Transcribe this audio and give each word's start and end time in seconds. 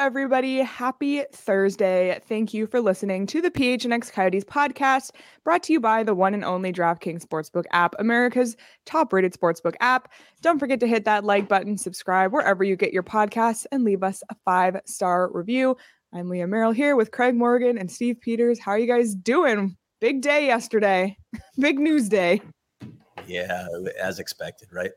everybody. 0.00 0.60
Happy 0.60 1.22
Thursday. 1.30 2.18
Thank 2.26 2.54
you 2.54 2.66
for 2.66 2.80
listening 2.80 3.26
to 3.26 3.42
the 3.42 3.50
PHNX 3.50 4.10
Coyotes 4.10 4.44
podcast, 4.44 5.10
brought 5.44 5.62
to 5.64 5.74
you 5.74 5.80
by 5.80 6.02
the 6.02 6.14
one 6.14 6.32
and 6.32 6.42
only 6.42 6.72
DraftKings 6.72 7.22
Sportsbook 7.22 7.64
app, 7.72 7.94
America's 7.98 8.56
top 8.86 9.12
rated 9.12 9.34
sportsbook 9.34 9.74
app. 9.80 10.10
Don't 10.40 10.58
forget 10.58 10.80
to 10.80 10.86
hit 10.86 11.04
that 11.04 11.24
like 11.24 11.50
button, 11.50 11.76
subscribe 11.76 12.32
wherever 12.32 12.64
you 12.64 12.76
get 12.76 12.94
your 12.94 13.02
podcasts, 13.02 13.66
and 13.72 13.84
leave 13.84 14.02
us 14.02 14.22
a 14.30 14.36
five 14.42 14.80
star 14.86 15.30
review. 15.34 15.76
I'm 16.14 16.30
Leah 16.30 16.46
Merrill 16.46 16.72
here 16.72 16.96
with 16.96 17.10
Craig 17.10 17.34
Morgan 17.34 17.76
and 17.76 17.92
Steve 17.92 18.22
Peters. 18.22 18.58
How 18.58 18.70
are 18.72 18.78
you 18.78 18.86
guys 18.86 19.14
doing? 19.14 19.76
Big 20.00 20.22
day 20.22 20.46
yesterday, 20.46 21.18
big 21.58 21.78
news 21.78 22.08
day. 22.08 22.40
Yeah, 23.26 23.66
as 24.00 24.18
expected, 24.18 24.72
right? 24.72 24.92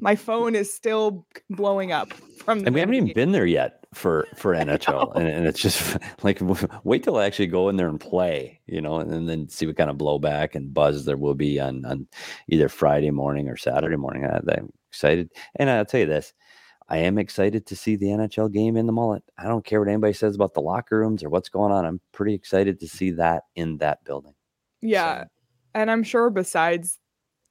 My 0.00 0.16
phone 0.16 0.54
is 0.54 0.72
still 0.72 1.26
blowing 1.50 1.92
up 1.92 2.12
from 2.46 2.64
and 2.64 2.72
we 2.72 2.80
haven't 2.80 2.94
even 2.94 3.12
been 3.12 3.32
there 3.32 3.44
yet 3.44 3.84
for 3.92 4.26
for 4.36 4.54
nhl 4.54 5.14
and, 5.16 5.26
and, 5.26 5.46
it's 5.46 5.60
just 5.60 5.96
like 6.22 6.40
wait 6.84 7.02
till 7.02 7.16
i 7.16 7.26
actually 7.26 7.48
go 7.48 7.68
in 7.68 7.76
there 7.76 7.88
and 7.88 8.00
play 8.00 8.60
you 8.66 8.80
know 8.80 9.00
and, 9.00 9.12
and, 9.12 9.28
then 9.28 9.48
see 9.48 9.66
what 9.66 9.76
kind 9.76 9.90
of 9.90 9.96
blowback 9.96 10.54
and 10.54 10.72
buzz 10.72 11.04
there 11.04 11.16
will 11.16 11.34
be 11.34 11.58
on 11.58 11.84
on 11.84 12.06
either 12.48 12.68
friday 12.68 13.10
morning 13.10 13.48
or 13.48 13.56
saturday 13.56 13.96
morning. 13.96 14.24
I, 14.24 14.36
i'm 14.56 14.72
excited. 14.90 15.32
And 15.56 15.68
i'll 15.68 15.84
tell 15.84 16.00
you 16.00 16.06
this 16.06 16.32
i 16.88 16.98
am 16.98 17.18
excited 17.18 17.66
to 17.66 17.76
see 17.76 17.96
the 17.96 18.06
nhl 18.06 18.52
game 18.52 18.76
in 18.76 18.86
the 18.86 18.92
Mullett. 18.92 19.22
I 19.36 19.44
don't 19.48 19.64
care 19.64 19.80
what 19.80 19.88
anybody 19.88 20.12
says 20.12 20.36
about 20.36 20.54
the 20.54 20.60
locker 20.60 20.98
rooms 20.98 21.24
or 21.24 21.28
what's 21.28 21.48
going 21.48 21.72
on. 21.72 21.84
I'm 21.84 22.00
pretty 22.12 22.34
excited 22.34 22.78
to 22.80 22.88
see 22.88 23.10
that 23.12 23.42
in 23.56 23.78
that 23.78 24.04
building. 24.04 24.34
Yeah 24.80 25.22
so. 25.22 25.28
and 25.74 25.90
i'm 25.90 26.04
sure 26.04 26.30
besides 26.30 27.00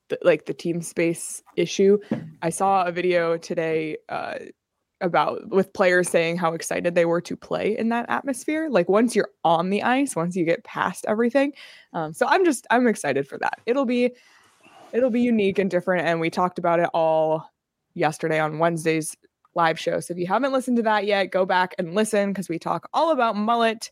the, 0.09 0.17
like 0.22 0.45
the 0.45 0.53
team 0.53 0.81
space 0.81 1.42
issue. 1.56 1.98
I 2.42 2.50
saw 2.50 2.86
a 2.86 2.92
video 2.92 3.38
today 3.38 3.98
uh, 4.09 4.36
about 5.02 5.50
with 5.50 5.73
players 5.73 6.09
saying 6.09 6.38
how 6.38 6.53
excited 6.53 6.95
they 6.95 7.06
were 7.06 7.22
to 7.22 7.36
play 7.36 7.78
in 7.78 7.89
that 7.89 8.06
atmosphere. 8.09 8.70
Like 8.70 8.89
once 8.89 9.16
you're 9.16 9.31
on 9.44 9.70
the 9.70 9.84
ice, 9.84 10.16
once 10.16 10.36
you 10.36 10.45
get 10.45 10.64
past 10.64 11.06
everything. 11.08 11.53
Um, 11.94 12.14
so 12.14 12.25
I'm 12.28 12.45
just 12.45 12.66
I'm 12.70 12.88
excited 12.88 13.28
for 13.28 13.38
that. 13.39 13.59
It'll 13.66 13.86
be 13.86 14.12
it'll 14.94 15.09
be 15.09 15.22
unique 15.22 15.59
and 15.59 15.70
different. 15.70 16.08
And 16.08 16.19
we 16.19 16.30
talked 16.30 16.59
about 16.59 16.80
it 16.80 16.90
all 16.94 17.50
yesterday 17.94 18.40
on 18.40 18.59
Wednesday's 18.59 19.16
live 19.56 19.80
show. 19.80 20.00
So 20.00 20.14
if 20.14 20.17
you 20.17 20.28
haven't 20.28 20.53
listened 20.53 20.78
to 20.78 20.84
that 20.84 21.06
yet, 21.06 21.31
go 21.31 21.45
back 21.45 21.75
and 21.78 21.95
listen 21.95 22.31
because 22.31 22.50
we 22.50 22.59
talk 22.59 22.90
all 22.94 23.12
about 23.12 23.36
Mullett. 23.36 23.90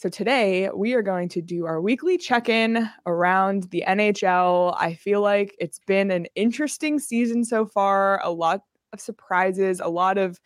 So 0.00 0.08
today 0.08 0.70
we 0.74 0.94
are 0.94 1.02
going 1.02 1.28
to 1.28 1.42
do 1.42 1.66
our 1.66 1.78
weekly 1.78 2.16
check 2.16 2.48
in 2.48 2.88
around 3.04 3.64
the 3.64 3.84
NHL. 3.86 4.74
I 4.78 4.94
feel 4.94 5.20
like 5.20 5.54
it's 5.60 5.78
been 5.86 6.10
an 6.10 6.24
interesting 6.34 6.98
season 6.98 7.44
so 7.44 7.66
far, 7.66 8.18
a 8.24 8.30
lot 8.30 8.62
of 8.94 9.00
surprises, 9.02 9.78
a 9.78 9.90
lot 9.90 10.16
of, 10.16 10.40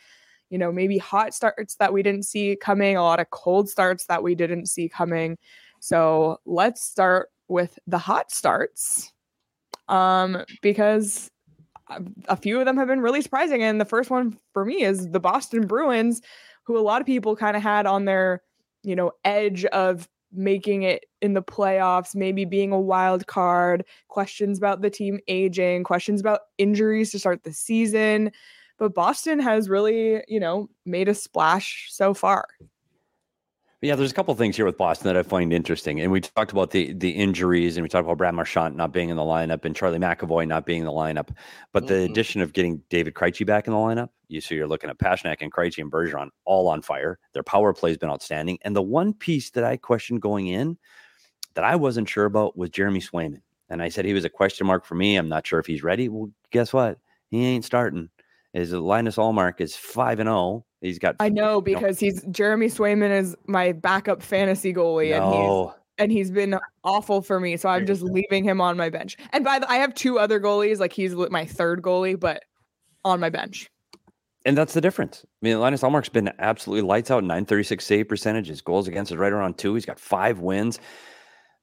you 0.50 0.58
know, 0.58 0.72
maybe 0.72 0.98
hot 0.98 1.34
starts 1.34 1.76
that 1.76 1.92
we 1.92 2.02
didn't 2.02 2.24
see 2.24 2.56
coming, 2.60 2.96
a 2.96 3.04
lot 3.04 3.20
of 3.20 3.30
cold 3.30 3.68
starts 3.68 4.06
that 4.06 4.24
we 4.24 4.34
didn't 4.34 4.66
see 4.66 4.88
coming. 4.88 5.38
So 5.78 6.40
let's 6.44 6.82
start 6.82 7.28
with 7.46 7.78
the 7.86 7.98
hot 7.98 8.32
starts 8.32 9.12
um, 9.86 10.42
because 10.62 11.30
a 12.26 12.36
few 12.36 12.58
of 12.58 12.66
them 12.66 12.76
have 12.76 12.88
been 12.88 13.02
really 13.02 13.22
surprising. 13.22 13.62
And 13.62 13.80
the 13.80 13.84
first 13.84 14.10
one 14.10 14.36
for 14.52 14.64
me 14.64 14.82
is 14.82 15.12
the 15.12 15.20
Boston 15.20 15.68
Bruins, 15.68 16.22
who 16.64 16.76
a 16.76 16.80
lot 16.80 17.00
of 17.00 17.06
people 17.06 17.36
kind 17.36 17.56
of 17.56 17.62
had 17.62 17.86
on 17.86 18.04
their 18.04 18.42
you 18.84 18.94
know, 18.94 19.12
edge 19.24 19.64
of 19.66 20.08
making 20.32 20.82
it 20.82 21.06
in 21.22 21.34
the 21.34 21.42
playoffs, 21.42 22.14
maybe 22.14 22.44
being 22.44 22.72
a 22.72 22.80
wild 22.80 23.26
card, 23.26 23.84
questions 24.08 24.58
about 24.58 24.82
the 24.82 24.90
team 24.90 25.20
aging, 25.28 25.84
questions 25.84 26.20
about 26.20 26.40
injuries 26.58 27.10
to 27.12 27.18
start 27.18 27.44
the 27.44 27.52
season. 27.52 28.30
But 28.78 28.94
Boston 28.94 29.38
has 29.38 29.68
really, 29.68 30.22
you 30.26 30.40
know, 30.40 30.68
made 30.84 31.08
a 31.08 31.14
splash 31.14 31.88
so 31.90 32.14
far. 32.14 32.46
Yeah, 33.84 33.96
there's 33.96 34.12
a 34.12 34.14
couple 34.14 34.34
things 34.34 34.56
here 34.56 34.64
with 34.64 34.78
Boston 34.78 35.08
that 35.08 35.16
I 35.18 35.22
find 35.22 35.52
interesting, 35.52 36.00
and 36.00 36.10
we 36.10 36.22
talked 36.22 36.52
about 36.52 36.70
the 36.70 36.94
the 36.94 37.10
injuries, 37.10 37.76
and 37.76 37.82
we 37.82 37.90
talked 37.90 38.06
about 38.06 38.16
Brad 38.16 38.34
Marchand 38.34 38.74
not 38.78 38.94
being 38.94 39.10
in 39.10 39.16
the 39.16 39.22
lineup, 39.22 39.66
and 39.66 39.76
Charlie 39.76 39.98
McAvoy 39.98 40.48
not 40.48 40.64
being 40.64 40.78
in 40.78 40.86
the 40.86 40.90
lineup. 40.90 41.36
But 41.72 41.86
the 41.86 41.92
mm-hmm. 41.92 42.10
addition 42.10 42.40
of 42.40 42.54
getting 42.54 42.82
David 42.88 43.12
Krejci 43.12 43.44
back 43.44 43.66
in 43.66 43.74
the 43.74 43.78
lineup, 43.78 44.08
you 44.28 44.40
so 44.40 44.54
you're 44.54 44.66
looking 44.66 44.88
at 44.88 44.96
Pastrnak 44.96 45.42
and 45.42 45.52
Krejci 45.52 45.82
and 45.82 45.92
Bergeron 45.92 46.30
all 46.46 46.66
on 46.68 46.80
fire. 46.80 47.18
Their 47.34 47.42
power 47.42 47.74
play 47.74 47.90
has 47.90 47.98
been 47.98 48.08
outstanding, 48.08 48.56
and 48.62 48.74
the 48.74 48.80
one 48.80 49.12
piece 49.12 49.50
that 49.50 49.64
I 49.64 49.76
questioned 49.76 50.22
going 50.22 50.46
in 50.46 50.78
that 51.52 51.64
I 51.64 51.76
wasn't 51.76 52.08
sure 52.08 52.24
about 52.24 52.56
was 52.56 52.70
Jeremy 52.70 53.00
Swayman, 53.00 53.42
and 53.68 53.82
I 53.82 53.90
said 53.90 54.06
he 54.06 54.14
was 54.14 54.24
a 54.24 54.30
question 54.30 54.66
mark 54.66 54.86
for 54.86 54.94
me. 54.94 55.16
I'm 55.16 55.28
not 55.28 55.46
sure 55.46 55.58
if 55.58 55.66
he's 55.66 55.82
ready. 55.82 56.08
Well, 56.08 56.30
guess 56.52 56.72
what? 56.72 56.98
He 57.28 57.44
ain't 57.44 57.66
starting. 57.66 58.08
His 58.54 58.72
Linus 58.72 59.16
Ullmark 59.16 59.60
is 59.60 59.76
five 59.76 60.20
and 60.20 60.28
zero 60.28 60.36
oh. 60.36 60.64
He's 60.80 60.98
got. 60.98 61.16
I 61.18 61.28
know 61.28 61.60
because 61.60 62.00
you 62.00 62.10
know, 62.10 62.14
he's 62.14 62.22
Jeremy 62.30 62.66
Swayman 62.66 63.10
is 63.10 63.34
my 63.46 63.72
backup 63.72 64.22
fantasy 64.22 64.72
goalie, 64.72 65.10
no. 65.10 65.18
and 65.18 65.32
he's 65.32 65.74
and 65.98 66.12
he's 66.12 66.30
been 66.30 66.58
awful 66.84 67.22
for 67.22 67.40
me. 67.40 67.56
So 67.56 67.68
I'm 67.68 67.86
just 67.86 68.02
leaving 68.02 68.44
him 68.44 68.60
on 68.60 68.76
my 68.76 68.90
bench. 68.90 69.16
And 69.32 69.44
by 69.44 69.58
the, 69.58 69.70
I 69.70 69.76
have 69.76 69.94
two 69.94 70.18
other 70.18 70.40
goalies. 70.40 70.78
Like 70.78 70.92
he's 70.92 71.14
my 71.14 71.44
third 71.44 71.82
goalie, 71.82 72.18
but 72.18 72.44
on 73.04 73.20
my 73.20 73.30
bench. 73.30 73.70
And 74.44 74.58
that's 74.58 74.74
the 74.74 74.80
difference. 74.80 75.24
I 75.24 75.28
mean, 75.40 75.58
Linus 75.58 75.82
Ullmark's 75.82 76.10
been 76.10 76.30
absolutely 76.38 76.86
lights 76.86 77.10
out. 77.10 77.22
936 77.24 77.84
save 77.84 78.08
percentage. 78.08 78.48
His 78.48 78.60
goals 78.60 78.86
against 78.86 79.10
is 79.10 79.16
right 79.16 79.32
around 79.32 79.56
two. 79.56 79.74
He's 79.74 79.86
got 79.86 79.98
five 79.98 80.40
wins, 80.40 80.78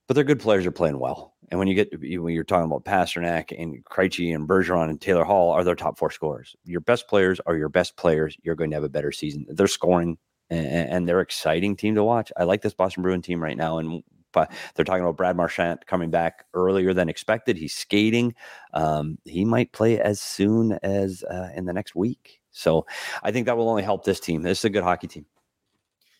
but 0.07 0.15
they're 0.15 0.23
good 0.23 0.39
players 0.39 0.65
are 0.65 0.71
playing 0.71 0.99
well. 0.99 1.35
And 1.51 1.59
when 1.59 1.67
you 1.67 1.75
get 1.75 1.91
when 1.99 2.33
you're 2.33 2.45
talking 2.45 2.65
about 2.65 2.85
Pastrnak 2.85 3.53
and 3.57 3.83
Krejci 3.85 4.33
and 4.33 4.47
Bergeron 4.47 4.89
and 4.89 4.99
Taylor 4.99 5.25
Hall 5.25 5.51
are 5.51 5.65
their 5.65 5.75
top 5.75 5.99
four 5.99 6.09
scorers. 6.09 6.55
Your 6.63 6.79
best 6.79 7.09
players 7.09 7.41
are 7.45 7.57
your 7.57 7.69
best 7.69 7.97
players. 7.97 8.37
You're 8.41 8.55
going 8.55 8.69
to 8.71 8.75
have 8.77 8.85
a 8.85 8.89
better 8.89 9.11
season. 9.11 9.45
They're 9.49 9.67
scoring 9.67 10.17
and, 10.49 10.89
and 10.89 11.09
they're 11.09 11.19
exciting 11.19 11.75
team 11.75 11.95
to 11.95 12.03
watch. 12.05 12.31
I 12.37 12.45
like 12.45 12.61
this 12.61 12.73
Boston 12.73 13.03
Bruin 13.03 13.21
team 13.21 13.43
right 13.43 13.57
now. 13.57 13.79
And 13.79 14.01
but 14.31 14.49
they're 14.75 14.85
talking 14.85 15.03
about 15.03 15.17
Brad 15.17 15.35
Marchand 15.35 15.79
coming 15.87 16.09
back 16.09 16.45
earlier 16.53 16.93
than 16.93 17.09
expected. 17.09 17.57
He's 17.57 17.73
skating. 17.73 18.33
Um, 18.73 19.17
he 19.25 19.43
might 19.43 19.73
play 19.73 19.99
as 19.99 20.21
soon 20.21 20.79
as 20.83 21.23
uh, 21.23 21.49
in 21.53 21.65
the 21.65 21.73
next 21.73 21.95
week. 21.95 22.39
So 22.51 22.85
I 23.23 23.31
think 23.31 23.45
that 23.45 23.57
will 23.57 23.69
only 23.69 23.83
help 23.83 24.05
this 24.05 24.21
team. 24.21 24.41
This 24.41 24.59
is 24.59 24.65
a 24.65 24.69
good 24.69 24.83
hockey 24.83 25.07
team. 25.07 25.25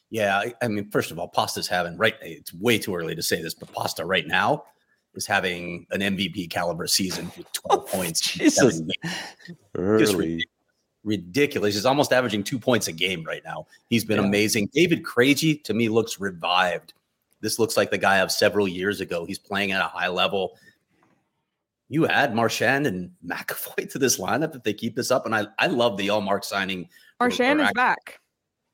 Yeah, 0.09 0.39
I, 0.39 0.53
I 0.61 0.67
mean, 0.67 0.89
first 0.91 1.11
of 1.11 1.19
all, 1.19 1.29
Pasta's 1.29 1.69
having 1.69 1.95
right. 1.95 2.15
It's 2.21 2.53
way 2.53 2.77
too 2.77 2.93
early 2.93 3.15
to 3.15 3.23
say 3.23 3.41
this, 3.41 3.53
but 3.53 3.71
Pasta 3.71 4.05
right 4.05 4.27
now 4.27 4.65
is 5.15 5.25
having 5.25 5.85
an 5.91 6.01
MVP 6.01 6.49
caliber 6.49 6.87
season 6.87 7.31
with 7.37 7.51
12 7.67 7.87
points. 7.87 8.21
Jesus. 8.21 8.81
Just 9.75 10.15
ridiculous. 11.03 11.75
He's 11.75 11.85
almost 11.85 12.13
averaging 12.13 12.43
two 12.43 12.59
points 12.59 12.87
a 12.87 12.91
game 12.91 13.23
right 13.23 13.41
now. 13.43 13.67
He's 13.89 14.05
been 14.05 14.19
yeah. 14.19 14.27
amazing. 14.27 14.69
David 14.73 15.03
Krejci 15.03 15.63
to 15.63 15.73
me 15.73 15.89
looks 15.89 16.19
revived. 16.19 16.93
This 17.41 17.57
looks 17.57 17.75
like 17.75 17.89
the 17.89 17.97
guy 17.97 18.17
of 18.17 18.31
several 18.31 18.67
years 18.67 19.01
ago. 19.01 19.25
He's 19.25 19.39
playing 19.39 19.71
at 19.71 19.81
a 19.81 19.87
high 19.87 20.09
level. 20.09 20.57
You 21.89 22.07
add 22.07 22.35
Marchand 22.35 22.87
and 22.87 23.11
McAvoy 23.25 23.89
to 23.91 23.99
this 23.99 24.17
lineup 24.19 24.55
if 24.55 24.63
they 24.63 24.73
keep 24.73 24.95
this 24.95 25.11
up, 25.11 25.25
and 25.25 25.35
I 25.35 25.47
I 25.59 25.67
love 25.67 25.97
the 25.97 26.07
Ullmark 26.07 26.45
signing. 26.45 26.87
Marchand 27.19 27.59
is 27.59 27.71
back. 27.73 28.19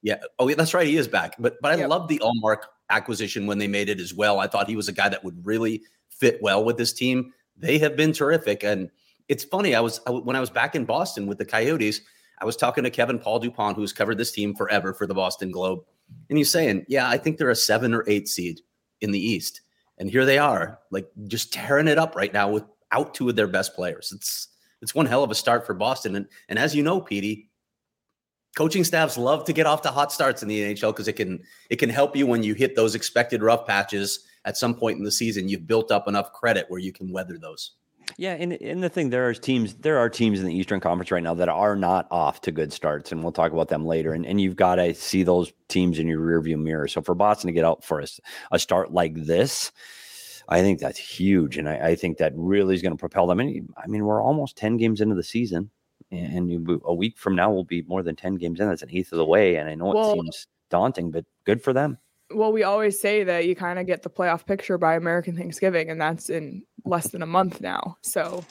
Yeah. 0.03 0.17
Oh, 0.37 0.47
yeah, 0.47 0.55
that's 0.55 0.73
right. 0.73 0.85
He 0.85 0.97
is 0.97 1.07
back. 1.07 1.35
But 1.39 1.55
but 1.61 1.73
I 1.73 1.77
yep. 1.77 1.89
love 1.89 2.07
the 2.07 2.19
Ullmark 2.19 2.63
acquisition 2.89 3.47
when 3.47 3.57
they 3.57 3.67
made 3.67 3.89
it 3.89 3.99
as 3.99 4.13
well. 4.13 4.39
I 4.39 4.47
thought 4.47 4.67
he 4.67 4.75
was 4.75 4.87
a 4.87 4.93
guy 4.93 5.09
that 5.09 5.23
would 5.23 5.45
really 5.45 5.81
fit 6.19 6.39
well 6.41 6.63
with 6.63 6.78
this 6.78 6.94
team. 6.94 7.33
They 7.57 7.78
have 7.79 7.95
been 7.95 8.13
terrific. 8.13 8.63
And 8.63 8.89
it's 9.28 9.44
funny, 9.44 9.75
I 9.75 9.79
was 9.79 10.00
when 10.07 10.35
I 10.35 10.39
was 10.39 10.50
back 10.50 10.75
in 10.75 10.85
Boston 10.85 11.28
with 11.28 11.38
the 11.38 11.45
Coyotes, 11.45 12.01
I 12.39 12.45
was 12.45 12.55
talking 12.55 12.83
to 12.83 12.89
Kevin 12.89 13.19
Paul 13.19 13.39
Dupont, 13.39 13.75
who's 13.75 13.94
covered 13.94 14.17
this 14.17 14.31
team 14.31 14.53
forever 14.53 14.94
for 14.94 15.07
the 15.07 15.13
Boston 15.13 15.51
Globe. 15.51 15.83
And 16.29 16.38
he's 16.38 16.51
saying, 16.51 16.85
Yeah, 16.88 17.09
I 17.09 17.17
think 17.17 17.38
they're 17.38 17.50
a 17.50 17.56
seven 17.56 17.94
or 17.94 18.03
eight 18.07 18.27
seed 18.27 18.61
in 19.01 19.11
the 19.11 19.19
East. 19.19 19.61
And 19.97 20.09
here 20.09 20.25
they 20.25 20.38
are, 20.38 20.80
like 20.91 21.09
just 21.27 21.51
tearing 21.51 21.88
it 21.88 21.97
up 21.97 22.15
right 22.15 22.31
now 22.31 22.50
without 22.50 23.13
two 23.13 23.30
of 23.30 23.36
their 23.36 23.47
best 23.47 23.75
players. 23.75 24.12
It's 24.15 24.50
it's 24.81 24.94
one 24.94 25.07
hell 25.07 25.24
of 25.24 25.31
a 25.31 25.36
start 25.36 25.65
for 25.65 25.74
Boston. 25.74 26.15
And 26.15 26.27
and 26.50 26.59
as 26.59 26.75
you 26.75 26.83
know, 26.83 27.01
Petey, 27.01 27.50
coaching 28.56 28.83
staffs 28.83 29.18
love 29.18 29.44
to 29.45 29.53
get 29.53 29.65
off 29.65 29.81
to 29.81 29.89
hot 29.89 30.12
starts 30.12 30.44
in 30.44 30.47
the 30.47 30.62
NHL 30.62 30.94
because 30.94 31.07
it 31.07 31.13
can 31.13 31.41
it 31.69 31.77
can 31.77 31.89
help 31.89 32.15
you 32.15 32.27
when 32.27 32.44
you 32.44 32.53
hit 32.53 32.75
those 32.75 32.94
expected 32.94 33.41
rough 33.41 33.65
patches 33.65 34.25
at 34.47 34.55
some 34.55 34.73
point 34.73 34.97
in 34.97 35.03
the 35.03 35.11
season, 35.11 35.49
you've 35.49 35.67
built 35.67 35.91
up 35.91 36.07
enough 36.07 36.31
credit 36.31 36.65
where 36.69 36.79
you 36.79 36.94
can 36.94 37.11
weather 37.11 37.38
those. 37.38 37.71
Yeah, 38.17 38.31
and, 38.33 38.53
and 38.53 38.81
the 38.81 38.88
thing 38.88 39.09
there 39.09 39.27
are 39.27 39.33
teams 39.33 39.75
there 39.75 39.97
are 39.97 40.09
teams 40.09 40.39
in 40.39 40.45
the 40.45 40.55
Eastern 40.55 40.79
Conference 40.79 41.11
right 41.11 41.21
now 41.21 41.33
that 41.33 41.49
are 41.49 41.75
not 41.75 42.07
off 42.09 42.39
to 42.41 42.53
good 42.53 42.71
starts, 42.71 43.11
and 43.11 43.21
we'll 43.21 43.33
talk 43.33 43.51
about 43.51 43.67
them 43.67 43.85
later. 43.85 44.13
And 44.13 44.25
and 44.25 44.39
you've 44.39 44.55
got 44.55 44.75
to 44.75 44.94
see 44.94 45.23
those 45.23 45.51
teams 45.67 45.99
in 45.99 46.07
your 46.07 46.21
rearview 46.21 46.57
mirror. 46.57 46.88
So 46.88 47.01
for 47.01 47.13
Boston 47.13 47.49
to 47.49 47.51
get 47.51 47.65
out 47.65 47.83
for 47.83 47.99
a, 47.99 48.07
a 48.53 48.59
start 48.59 48.94
like 48.94 49.13
this, 49.13 49.73
I 50.47 50.61
think 50.61 50.79
that's 50.79 50.97
huge, 50.97 51.57
and 51.57 51.67
I, 51.67 51.89
I 51.89 51.95
think 51.95 52.17
that 52.19 52.31
really 52.33 52.73
is 52.73 52.81
going 52.81 52.93
to 52.93 52.97
propel 52.97 53.27
them. 53.27 53.41
And 53.41 53.69
I 53.77 53.88
mean, 53.88 54.05
we're 54.05 54.23
almost 54.23 54.55
ten 54.55 54.77
games 54.77 55.01
into 55.01 55.15
the 55.15 55.23
season, 55.23 55.69
and 56.09 56.50
you, 56.50 56.81
a 56.85 56.93
week 56.93 57.17
from 57.17 57.35
now 57.35 57.51
we'll 57.51 57.65
be 57.65 57.81
more 57.81 58.03
than 58.03 58.15
ten 58.15 58.35
games 58.35 58.61
in. 58.61 58.69
That's 58.69 58.83
an 58.83 58.89
eighth 58.91 59.11
of 59.11 59.17
the 59.17 59.25
way, 59.25 59.57
and 59.57 59.69
I 59.69 59.75
know 59.75 59.88
well, 59.88 60.11
it 60.11 60.13
seems 60.13 60.47
daunting, 60.69 61.11
but 61.11 61.25
good 61.43 61.61
for 61.61 61.73
them 61.73 61.97
well, 62.31 62.51
we 62.51 62.63
always 62.63 63.00
say 63.00 63.24
that 63.24 63.45
you 63.45 63.56
kind 63.56 63.79
of 63.79 63.85
get 63.85 64.03
the 64.03 64.09
playoff 64.09 64.45
picture 64.45 64.77
by 64.77 64.95
American 64.95 65.35
Thanksgiving, 65.35 65.89
and 65.89 66.00
that's 66.00 66.29
in 66.29 66.63
less 66.85 67.09
than 67.09 67.21
a 67.21 67.27
month 67.27 67.62
now. 67.62 67.97
So 68.01 68.44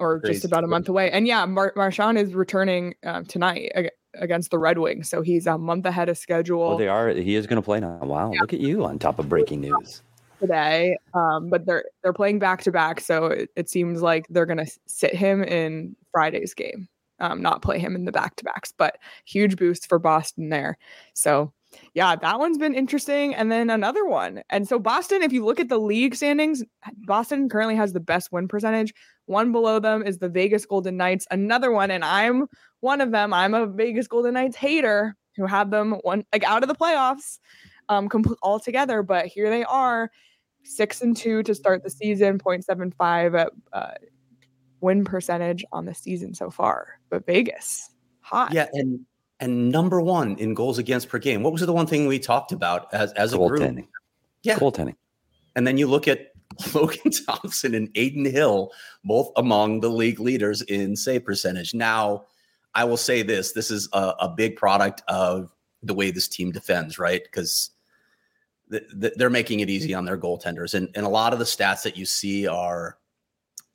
or 0.00 0.18
Crazy. 0.20 0.34
just 0.34 0.44
about 0.46 0.64
a 0.64 0.66
month 0.66 0.88
away. 0.88 1.10
And 1.10 1.26
yeah, 1.26 1.44
Mar- 1.44 1.74
Marchand 1.76 2.18
is 2.18 2.34
returning 2.34 2.94
um, 3.04 3.26
tonight 3.26 3.70
ag- 3.74 3.90
against 4.14 4.50
the 4.50 4.58
Red 4.58 4.78
Wings, 4.78 5.08
so 5.08 5.22
he's 5.22 5.46
a 5.46 5.58
month 5.58 5.86
ahead 5.86 6.08
of 6.08 6.18
schedule. 6.18 6.62
Oh, 6.62 6.78
they 6.78 6.88
are. 6.88 7.10
He 7.10 7.36
is 7.36 7.46
going 7.46 7.60
to 7.60 7.62
play 7.62 7.78
now. 7.78 7.98
Wow, 8.02 8.32
yeah. 8.32 8.40
look 8.40 8.52
at 8.52 8.60
you 8.60 8.84
on 8.84 8.98
top 8.98 9.18
of 9.18 9.28
breaking 9.28 9.60
news 9.60 10.02
today. 10.40 10.96
Um, 11.14 11.50
but 11.50 11.66
they're 11.66 11.84
they're 12.02 12.14
playing 12.14 12.40
back 12.40 12.62
to 12.62 12.72
back, 12.72 13.00
so 13.00 13.26
it, 13.26 13.50
it 13.54 13.68
seems 13.68 14.02
like 14.02 14.26
they're 14.30 14.46
going 14.46 14.64
to 14.64 14.78
sit 14.86 15.14
him 15.14 15.44
in 15.44 15.94
Friday's 16.10 16.54
game, 16.54 16.88
um, 17.20 17.42
not 17.42 17.62
play 17.62 17.78
him 17.78 17.94
in 17.94 18.06
the 18.06 18.12
back 18.12 18.36
to 18.36 18.44
backs. 18.44 18.72
But 18.76 18.98
huge 19.26 19.56
boost 19.56 19.86
for 19.86 19.98
Boston 19.98 20.48
there. 20.48 20.78
So 21.12 21.52
yeah, 21.94 22.16
that 22.16 22.38
one's 22.38 22.58
been 22.58 22.74
interesting. 22.74 23.34
And 23.34 23.50
then 23.50 23.70
another 23.70 24.04
one. 24.04 24.42
And 24.50 24.68
so 24.68 24.78
Boston, 24.78 25.22
if 25.22 25.32
you 25.32 25.44
look 25.44 25.60
at 25.60 25.68
the 25.68 25.78
league 25.78 26.14
standings, 26.14 26.64
Boston 26.98 27.48
currently 27.48 27.76
has 27.76 27.92
the 27.92 28.00
best 28.00 28.32
win 28.32 28.48
percentage. 28.48 28.92
One 29.26 29.52
below 29.52 29.78
them 29.78 30.02
is 30.02 30.18
the 30.18 30.28
Vegas 30.28 30.66
Golden 30.66 30.96
Knights. 30.96 31.26
Another 31.30 31.70
one, 31.70 31.90
and 31.90 32.04
I'm 32.04 32.46
one 32.80 33.00
of 33.00 33.12
them. 33.12 33.32
I'm 33.32 33.54
a 33.54 33.66
Vegas 33.66 34.08
Golden 34.08 34.34
Knights 34.34 34.56
hater 34.56 35.16
who 35.36 35.46
had 35.46 35.70
them 35.70 35.92
one 36.02 36.24
like 36.32 36.44
out 36.44 36.62
of 36.62 36.68
the 36.68 36.74
playoffs 36.74 37.38
um 37.88 38.08
complete 38.08 38.38
altogether. 38.42 39.02
But 39.02 39.26
here 39.26 39.50
they 39.50 39.64
are, 39.64 40.10
six 40.64 41.00
and 41.02 41.16
two 41.16 41.42
to 41.44 41.54
start 41.54 41.82
the 41.82 41.90
season, 41.90 42.38
0.75 42.38 43.48
uh, 43.72 43.90
win 44.80 45.04
percentage 45.04 45.64
on 45.72 45.84
the 45.84 45.94
season 45.94 46.34
so 46.34 46.50
far. 46.50 47.00
But 47.08 47.26
Vegas, 47.26 47.90
hot. 48.20 48.52
Yeah, 48.52 48.66
and 48.72 49.04
and 49.40 49.70
number 49.70 50.00
one 50.00 50.36
in 50.36 50.54
goals 50.54 50.78
against 50.78 51.08
per 51.08 51.18
game. 51.18 51.42
What 51.42 51.52
was 51.52 51.62
the 51.62 51.72
one 51.72 51.86
thing 51.86 52.06
we 52.06 52.18
talked 52.18 52.52
about 52.52 52.92
as, 52.92 53.12
as 53.14 53.32
a 53.32 53.38
group? 53.38 53.60
Tending. 53.60 53.88
Yeah. 54.42 54.58
Goaltending. 54.58 54.96
And 55.56 55.66
then 55.66 55.78
you 55.78 55.86
look 55.86 56.06
at 56.06 56.32
Logan 56.74 57.12
Thompson 57.26 57.74
and 57.74 57.88
Adin 57.96 58.24
Hill, 58.24 58.70
both 59.04 59.30
among 59.36 59.80
the 59.80 59.88
league 59.88 60.20
leaders 60.20 60.62
in 60.62 60.94
save 60.96 61.24
percentage. 61.24 61.74
Now, 61.74 62.24
I 62.74 62.84
will 62.84 62.96
say 62.96 63.22
this 63.22 63.52
this 63.52 63.70
is 63.70 63.88
a, 63.92 64.14
a 64.20 64.28
big 64.28 64.56
product 64.56 65.02
of 65.08 65.52
the 65.82 65.94
way 65.94 66.10
this 66.10 66.28
team 66.28 66.52
defends, 66.52 66.98
right? 66.98 67.22
Because 67.22 67.70
th- 68.70 68.84
th- 69.00 69.14
they're 69.16 69.30
making 69.30 69.60
it 69.60 69.70
easy 69.70 69.94
on 69.94 70.04
their 70.04 70.18
goaltenders. 70.18 70.74
And, 70.74 70.88
and 70.94 71.06
a 71.06 71.08
lot 71.08 71.32
of 71.32 71.38
the 71.38 71.44
stats 71.44 71.82
that 71.82 71.96
you 71.96 72.04
see 72.04 72.46
are 72.46 72.98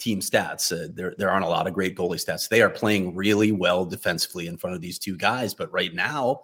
team 0.06 0.19
stats. 0.19 0.72
Uh, 0.72 0.88
there, 0.94 1.16
there 1.18 1.31
aren't 1.31 1.46
a 1.46 1.50
lot 1.50 1.66
of 1.66 1.74
great 1.74 1.98
goalie 1.98 2.24
stats. 2.24 2.48
They 2.48 2.62
are 2.62 2.69
playing 2.69 3.16
really 3.16 3.52
well 3.52 3.86
defensively 3.86 4.46
in 4.46 4.57
front 4.57 4.75
of 4.75 4.81
these 4.81 5.00
two 5.00 5.18
guys, 5.18 5.56
but 5.56 5.72
right 5.74 5.94
now, 5.94 6.42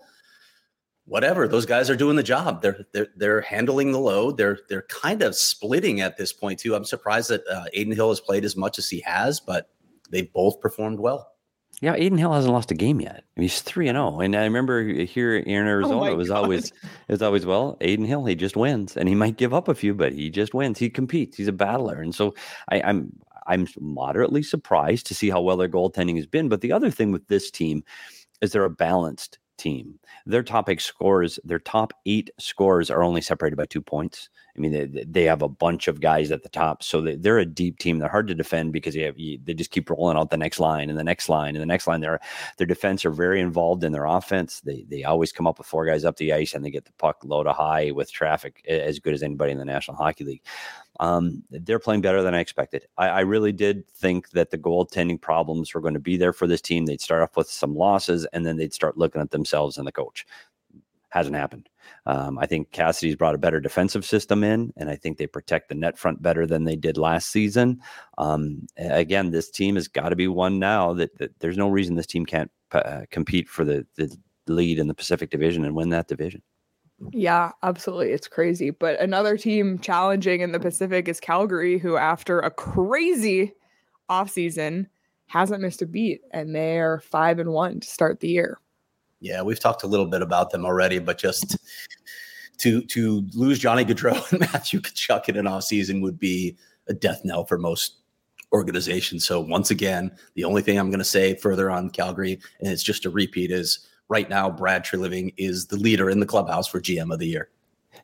whatever 1.05 1.47
those 1.47 1.65
guys 1.65 1.89
are 1.89 1.95
doing 1.95 2.15
the 2.15 2.23
job. 2.23 2.61
They're 2.61 2.85
they're 2.93 3.07
they're 3.15 3.41
handling 3.41 3.91
the 3.91 3.99
load. 3.99 4.37
They're 4.37 4.59
they're 4.67 4.83
kind 4.83 5.21
of 5.21 5.35
splitting 5.35 6.01
at 6.01 6.17
this 6.17 6.33
point 6.33 6.59
too. 6.59 6.73
I'm 6.73 6.85
surprised 6.85 7.29
that 7.29 7.45
uh, 7.47 7.65
Adin 7.75 7.91
Hill 7.91 8.09
has 8.09 8.19
played 8.19 8.45
as 8.45 8.55
much 8.55 8.79
as 8.79 8.89
he 8.89 9.01
has, 9.01 9.39
but 9.39 9.69
they've 10.09 10.31
both 10.33 10.59
performed 10.59 10.99
well. 10.99 11.27
Yeah, 11.81 11.93
Adin 11.93 12.17
Hill 12.17 12.33
hasn't 12.33 12.53
lost 12.53 12.69
a 12.69 12.75
game 12.75 13.01
yet. 13.01 13.23
He's 13.35 13.61
three 13.61 13.87
and 13.87 13.95
zero. 13.95 14.15
Oh. 14.15 14.19
And 14.19 14.35
I 14.35 14.43
remember 14.43 14.83
here 14.83 15.37
in 15.37 15.65
oh 15.65 15.69
Arizona, 15.69 16.01
oh 16.01 16.05
it 16.05 16.17
was 16.17 16.29
God. 16.29 16.43
always 16.43 16.65
it 17.07 17.11
was 17.11 17.21
always 17.21 17.45
well. 17.45 17.77
Adin 17.81 18.05
Hill, 18.05 18.25
he 18.25 18.35
just 18.35 18.55
wins, 18.55 18.97
and 18.97 19.07
he 19.07 19.15
might 19.15 19.37
give 19.37 19.53
up 19.53 19.67
a 19.67 19.75
few, 19.75 19.93
but 19.93 20.13
he 20.13 20.29
just 20.29 20.53
wins. 20.53 20.79
He 20.79 20.89
competes. 20.89 21.37
He's 21.37 21.47
a 21.47 21.53
battler, 21.53 22.01
and 22.01 22.13
so 22.13 22.35
I, 22.69 22.81
I'm 22.81 23.11
I'm 23.47 23.67
moderately 23.79 24.43
surprised 24.43 25.07
to 25.07 25.15
see 25.15 25.29
how 25.29 25.41
well 25.41 25.57
their 25.57 25.69
goaltending 25.69 26.15
has 26.17 26.27
been. 26.27 26.49
But 26.49 26.61
the 26.61 26.71
other 26.71 26.91
thing 26.91 27.11
with 27.11 27.27
this 27.27 27.51
team 27.51 27.83
is 28.41 28.51
they're 28.51 28.63
a 28.65 28.69
balanced 28.69 29.39
team. 29.57 29.99
Their 30.25 30.43
top 30.43 30.69
eight 30.69 30.81
scores, 30.81 31.39
their 31.43 31.59
top 31.59 31.93
eight 32.05 32.31
scores 32.39 32.89
are 32.89 33.03
only 33.03 33.21
separated 33.21 33.55
by 33.55 33.65
two 33.65 33.81
points. 33.81 34.29
I 34.55 34.59
mean, 34.59 34.71
they, 34.71 35.03
they 35.03 35.23
have 35.23 35.41
a 35.41 35.47
bunch 35.47 35.87
of 35.87 36.01
guys 36.01 36.31
at 36.31 36.43
the 36.43 36.49
top, 36.49 36.83
so 36.83 37.01
they, 37.01 37.15
they're 37.15 37.39
a 37.39 37.45
deep 37.45 37.79
team. 37.79 37.99
They're 37.99 38.09
hard 38.09 38.27
to 38.27 38.35
defend 38.35 38.73
because 38.73 38.93
they 38.93 39.01
have, 39.01 39.15
they 39.15 39.53
just 39.53 39.71
keep 39.71 39.89
rolling 39.89 40.17
out 40.17 40.29
the 40.29 40.37
next 40.37 40.59
line 40.59 40.89
and 40.89 40.97
the 40.97 41.03
next 41.03 41.29
line 41.29 41.55
and 41.55 41.61
the 41.61 41.65
next 41.67 41.87
line. 41.87 42.01
Their 42.01 42.19
their 42.57 42.67
defense 42.67 43.05
are 43.05 43.11
very 43.11 43.39
involved 43.39 43.83
in 43.83 43.91
their 43.91 44.05
offense. 44.05 44.61
They 44.61 44.85
they 44.89 45.03
always 45.03 45.31
come 45.31 45.47
up 45.47 45.57
with 45.57 45.67
four 45.67 45.85
guys 45.85 46.05
up 46.05 46.17
the 46.17 46.33
ice 46.33 46.53
and 46.53 46.63
they 46.63 46.71
get 46.71 46.85
the 46.85 46.93
puck 46.93 47.23
low 47.23 47.43
to 47.43 47.53
high 47.53 47.91
with 47.91 48.11
traffic 48.11 48.63
as 48.67 48.99
good 48.99 49.13
as 49.13 49.23
anybody 49.23 49.51
in 49.51 49.57
the 49.57 49.65
National 49.65 49.97
Hockey 49.97 50.23
League. 50.23 50.43
Um, 50.99 51.43
they're 51.49 51.79
playing 51.79 52.01
better 52.01 52.21
than 52.21 52.35
I 52.35 52.39
expected. 52.39 52.85
I, 52.97 53.07
I, 53.07 53.19
really 53.21 53.51
did 53.51 53.87
think 53.87 54.29
that 54.31 54.51
the 54.51 54.57
goaltending 54.57 55.19
problems 55.19 55.73
were 55.73 55.81
going 55.81 55.95
to 55.95 55.99
be 55.99 56.15
there 56.17 56.33
for 56.33 56.45
this 56.45 56.61
team. 56.61 56.85
They'd 56.85 57.01
start 57.01 57.23
off 57.23 57.35
with 57.35 57.49
some 57.49 57.75
losses 57.75 58.27
and 58.33 58.45
then 58.45 58.57
they'd 58.57 58.73
start 58.73 58.97
looking 58.97 59.21
at 59.21 59.31
themselves 59.31 59.77
and 59.77 59.87
the 59.87 59.91
coach. 59.91 60.27
Hasn't 61.11 61.35
happened. 61.35 61.69
Um, 62.05 62.39
I 62.39 62.45
think 62.45 62.71
Cassidy's 62.71 63.17
brought 63.17 63.35
a 63.35 63.37
better 63.37 63.59
defensive 63.59 64.05
system 64.05 64.45
in, 64.45 64.71
and 64.77 64.89
I 64.89 64.95
think 64.95 65.17
they 65.17 65.27
protect 65.27 65.67
the 65.67 65.75
net 65.75 65.97
front 65.97 66.21
better 66.21 66.47
than 66.47 66.63
they 66.63 66.77
did 66.77 66.97
last 66.97 67.29
season. 67.29 67.81
Um, 68.17 68.65
again, 68.77 69.31
this 69.31 69.49
team 69.51 69.75
has 69.75 69.89
got 69.89 70.09
to 70.09 70.15
be 70.15 70.29
one 70.29 70.57
now 70.57 70.93
that, 70.93 71.17
that, 71.17 71.37
there's 71.39 71.57
no 71.57 71.67
reason 71.67 71.95
this 71.95 72.07
team 72.07 72.25
can't 72.25 72.49
uh, 72.71 73.01
compete 73.09 73.49
for 73.49 73.65
the, 73.65 73.85
the 73.97 74.15
lead 74.47 74.79
in 74.79 74.87
the 74.87 74.93
Pacific 74.93 75.29
Division 75.29 75.65
and 75.65 75.75
win 75.75 75.89
that 75.89 76.07
division. 76.07 76.41
Yeah, 77.11 77.51
absolutely. 77.61 78.11
It's 78.11 78.29
crazy. 78.29 78.69
But 78.69 78.99
another 79.01 79.37
team 79.37 79.79
challenging 79.79 80.39
in 80.39 80.53
the 80.53 80.59
Pacific 80.61 81.09
is 81.09 81.19
Calgary, 81.19 81.77
who, 81.77 81.97
after 81.97 82.39
a 82.39 82.51
crazy 82.51 83.53
offseason, 84.09 84.87
hasn't 85.25 85.61
missed 85.61 85.81
a 85.81 85.87
beat 85.87 86.21
and 86.31 86.55
they're 86.55 86.99
five 86.99 87.39
and 87.39 87.51
one 87.51 87.81
to 87.81 87.87
start 87.87 88.21
the 88.21 88.29
year. 88.29 88.59
Yeah, 89.21 89.41
we've 89.43 89.59
talked 89.59 89.83
a 89.83 89.87
little 89.87 90.07
bit 90.07 90.21
about 90.21 90.49
them 90.49 90.65
already, 90.65 90.99
but 90.99 91.17
just 91.17 91.57
to 92.57 92.81
to 92.81 93.25
lose 93.33 93.59
Johnny 93.59 93.85
Gaudreau 93.85 94.31
and 94.31 94.41
Matthew 94.41 94.81
Tkachuk 94.81 95.29
in 95.29 95.37
an 95.37 95.45
offseason 95.45 96.01
would 96.01 96.19
be 96.19 96.57
a 96.87 96.93
death 96.93 97.21
knell 97.23 97.45
for 97.45 97.57
most 97.57 97.97
organizations. 98.53 99.25
So 99.25 99.39
once 99.39 99.71
again, 99.71 100.11
the 100.35 100.43
only 100.43 100.61
thing 100.61 100.77
I'm 100.77 100.89
going 100.89 100.99
to 100.99 101.05
say 101.05 101.35
further 101.35 101.71
on 101.71 101.89
Calgary, 101.89 102.39
and 102.59 102.69
it's 102.69 102.83
just 102.83 103.05
a 103.05 103.09
repeat, 103.09 103.49
is 103.51 103.87
right 104.09 104.29
now, 104.29 104.49
Brad 104.49 104.83
Treliving 104.83 105.33
is 105.37 105.67
the 105.67 105.77
leader 105.77 106.09
in 106.09 106.19
the 106.19 106.25
clubhouse 106.25 106.67
for 106.67 106.81
GM 106.81 107.13
of 107.13 107.19
the 107.19 107.27
year. 107.27 107.49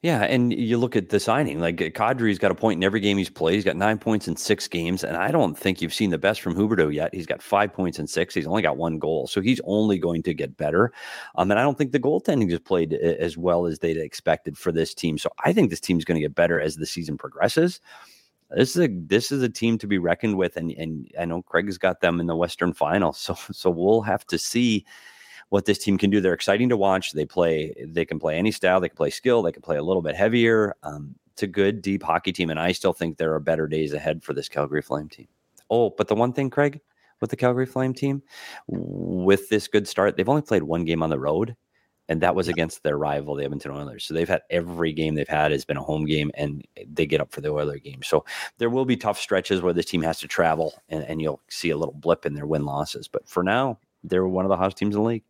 Yeah, 0.02 0.24
and 0.24 0.54
you 0.54 0.78
look 0.78 0.96
at 0.96 1.10
the 1.10 1.20
signing. 1.20 1.60
Like 1.60 1.78
Kadri's 1.78 2.38
got 2.38 2.52
a 2.52 2.56
point 2.56 2.78
in 2.78 2.84
every 2.84 3.00
game 3.00 3.18
he's 3.18 3.30
played. 3.30 3.56
He's 3.56 3.64
got 3.64 3.76
nine 3.76 3.98
points 3.98 4.28
in 4.28 4.36
six 4.36 4.68
games, 4.68 5.04
and 5.04 5.18
I 5.18 5.32
don't 5.32 5.58
think 5.58 5.82
you've 5.82 5.94
seen 5.94 6.10
the 6.10 6.18
best 6.18 6.42
from 6.42 6.56
Huberdeau 6.56 6.94
yet. 6.94 7.14
He's 7.14 7.26
got 7.26 7.42
five 7.42 7.74
points 7.74 7.98
in 7.98 8.06
six. 8.06 8.34
He's 8.34 8.48
only 8.48 8.62
got 8.62 8.78
one 8.78 9.00
goal, 9.00 9.28
so 9.28 9.42
he's 9.42 9.62
only 9.64 9.98
going 9.98 10.24
to 10.24 10.34
get 10.34 10.58
better. 10.58 10.92
Um, 11.36 11.50
and 11.52 11.60
I 11.60 11.64
don't 11.64 11.78
think 11.78 11.94
the 11.94 12.00
goaltending 12.00 12.50
has 12.52 12.60
played 12.60 12.94
as 12.94 13.38
well 13.38 13.66
as 13.66 13.80
they'd 13.80 13.98
expected 13.98 14.58
for 14.58 14.72
this 14.72 14.94
team. 14.94 15.18
So 15.18 15.30
I 15.44 15.54
think 15.54 15.70
this 15.70 15.80
team's 15.80 16.06
going 16.06 16.20
to 16.20 16.26
get 16.26 16.36
better 16.36 16.60
as 16.60 16.76
the 16.76 16.86
season 16.86 17.18
progresses. 17.18 17.80
This 18.52 18.76
is 18.76 18.84
a 18.84 18.88
this 18.88 19.32
is 19.32 19.42
a 19.42 19.50
team 19.50 19.78
to 19.80 19.88
be 19.88 19.98
reckoned 19.98 20.38
with, 20.38 20.58
and 20.58 20.72
and 20.72 21.10
I 21.20 21.26
know 21.26 21.42
Craig's 21.42 21.78
got 21.78 22.02
them 22.02 22.20
in 22.20 22.28
the 22.28 22.36
Western 22.36 22.74
Final. 22.74 23.14
So 23.18 23.36
so 23.52 23.70
we'll 23.70 24.02
have 24.02 24.26
to 24.28 24.38
see 24.38 24.86
what 25.50 25.66
this 25.66 25.78
team 25.78 25.98
can 25.98 26.10
do. 26.10 26.22
They're 26.22 26.34
exciting 26.34 26.70
to 26.70 26.78
watch. 26.78 27.14
They 27.14 27.26
play, 27.26 27.74
they 27.86 28.06
can 28.06 28.20
play 28.20 28.38
any 28.38 28.52
style. 28.52 28.80
They 28.80 28.90
can 28.90 28.98
play 28.98 29.10
skill. 29.10 29.42
They 29.42 29.52
can 29.52 29.62
play 29.62 29.78
a 29.78 29.84
little 29.84 30.02
bit 30.02 30.16
heavier. 30.16 30.76
Um, 30.84 31.16
it's 31.38 31.44
a 31.44 31.48
good, 31.48 31.84
deep 31.84 32.02
hockey 32.02 32.32
team, 32.32 32.50
and 32.50 32.60
I 32.60 32.72
still 32.72 32.94
think 32.94 33.18
there 33.18 33.36
are 33.36 33.40
better 33.40 33.68
days 33.68 33.94
ahead 33.94 34.24
for 34.24 34.34
this 34.34 34.50
Calgary 34.50 34.82
Flame 34.82 35.08
team. 35.08 35.28
Oh, 35.70 35.92
but 35.92 36.08
the 36.08 36.16
one 36.16 36.34
thing, 36.34 36.50
Craig, 36.50 36.82
with 37.22 37.30
the 37.30 37.36
Calgary 37.36 37.68
Flame 37.68 37.94
team, 37.94 38.24
with 38.68 39.48
this 39.50 39.68
good 39.68 39.88
start, 39.88 40.18
they've 40.18 40.28
only 40.28 40.42
played 40.42 40.64
one 40.64 40.84
game 40.84 41.04
on 41.04 41.12
the 41.12 41.20
road, 41.20 41.56
and 42.10 42.22
that 42.22 42.34
was 42.34 42.48
against 42.48 42.82
their 42.82 42.98
rival, 42.98 43.36
the 43.36 43.44
Edmonton 43.44 43.72
Oilers. 43.72 44.04
So 44.06 44.16
they've 44.16 44.28
had 44.28 44.42
every 44.50 44.94
game 44.94 45.14
they've 45.14 45.28
had 45.28 45.52
has 45.52 45.64
been 45.64 45.78
a 45.78 45.84
home 45.84 46.06
game, 46.06 46.32
and 46.34 46.66
they 46.92 47.06
get 47.06 47.22
up 47.22 47.32
for 47.32 47.42
the 47.42 47.50
Oiler 47.52 47.78
game. 47.78 48.02
So 48.02 48.26
there 48.58 48.72
will 48.72 48.86
be 48.86 48.98
tough 48.98 49.20
stretches 49.20 49.62
where 49.62 49.74
this 49.74 49.86
team 49.86 50.02
has 50.02 50.20
to 50.22 50.28
travel, 50.28 50.74
and, 50.90 51.04
and 51.04 51.22
you'll 51.22 51.42
see 51.50 51.70
a 51.70 51.78
little 51.78 51.94
blip 51.94 52.26
in 52.26 52.34
their 52.34 52.48
win 52.48 52.66
losses. 52.66 53.08
But 53.08 53.30
for 53.30 53.44
now, 53.44 53.78
they're 54.04 54.28
one 54.28 54.46
of 54.46 54.50
the 54.50 54.58
hottest 54.58 54.78
teams 54.78 54.96
in 54.96 55.04
the 55.04 55.08
league. 55.08 55.24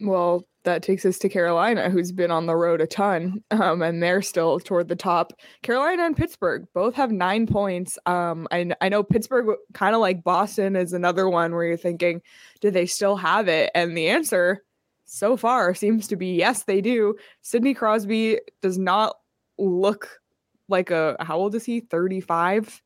Well, 0.00 0.46
that 0.64 0.82
takes 0.82 1.04
us 1.04 1.18
to 1.18 1.28
Carolina, 1.28 1.90
who's 1.90 2.12
been 2.12 2.30
on 2.30 2.46
the 2.46 2.54
road 2.54 2.80
a 2.80 2.86
ton, 2.86 3.42
um, 3.50 3.82
and 3.82 4.02
they're 4.02 4.22
still 4.22 4.60
toward 4.60 4.88
the 4.88 4.96
top. 4.96 5.32
Carolina 5.62 6.04
and 6.04 6.16
Pittsburgh 6.16 6.66
both 6.74 6.94
have 6.94 7.10
nine 7.10 7.46
points. 7.46 7.98
Um, 8.06 8.46
I, 8.50 8.70
I 8.80 8.88
know 8.88 9.02
Pittsburgh, 9.02 9.56
kind 9.72 9.94
of 9.94 10.00
like 10.00 10.22
Boston, 10.22 10.76
is 10.76 10.92
another 10.92 11.28
one 11.28 11.52
where 11.52 11.64
you're 11.64 11.76
thinking, 11.76 12.20
do 12.60 12.70
they 12.70 12.86
still 12.86 13.16
have 13.16 13.48
it? 13.48 13.70
And 13.74 13.96
the 13.96 14.08
answer 14.08 14.62
so 15.04 15.36
far 15.36 15.74
seems 15.74 16.06
to 16.08 16.16
be 16.16 16.34
yes, 16.34 16.64
they 16.64 16.80
do. 16.80 17.16
Sidney 17.40 17.74
Crosby 17.74 18.40
does 18.60 18.78
not 18.78 19.16
look 19.58 20.20
like 20.68 20.90
a, 20.90 21.16
how 21.20 21.38
old 21.38 21.54
is 21.54 21.64
he? 21.64 21.80
35. 21.80 22.82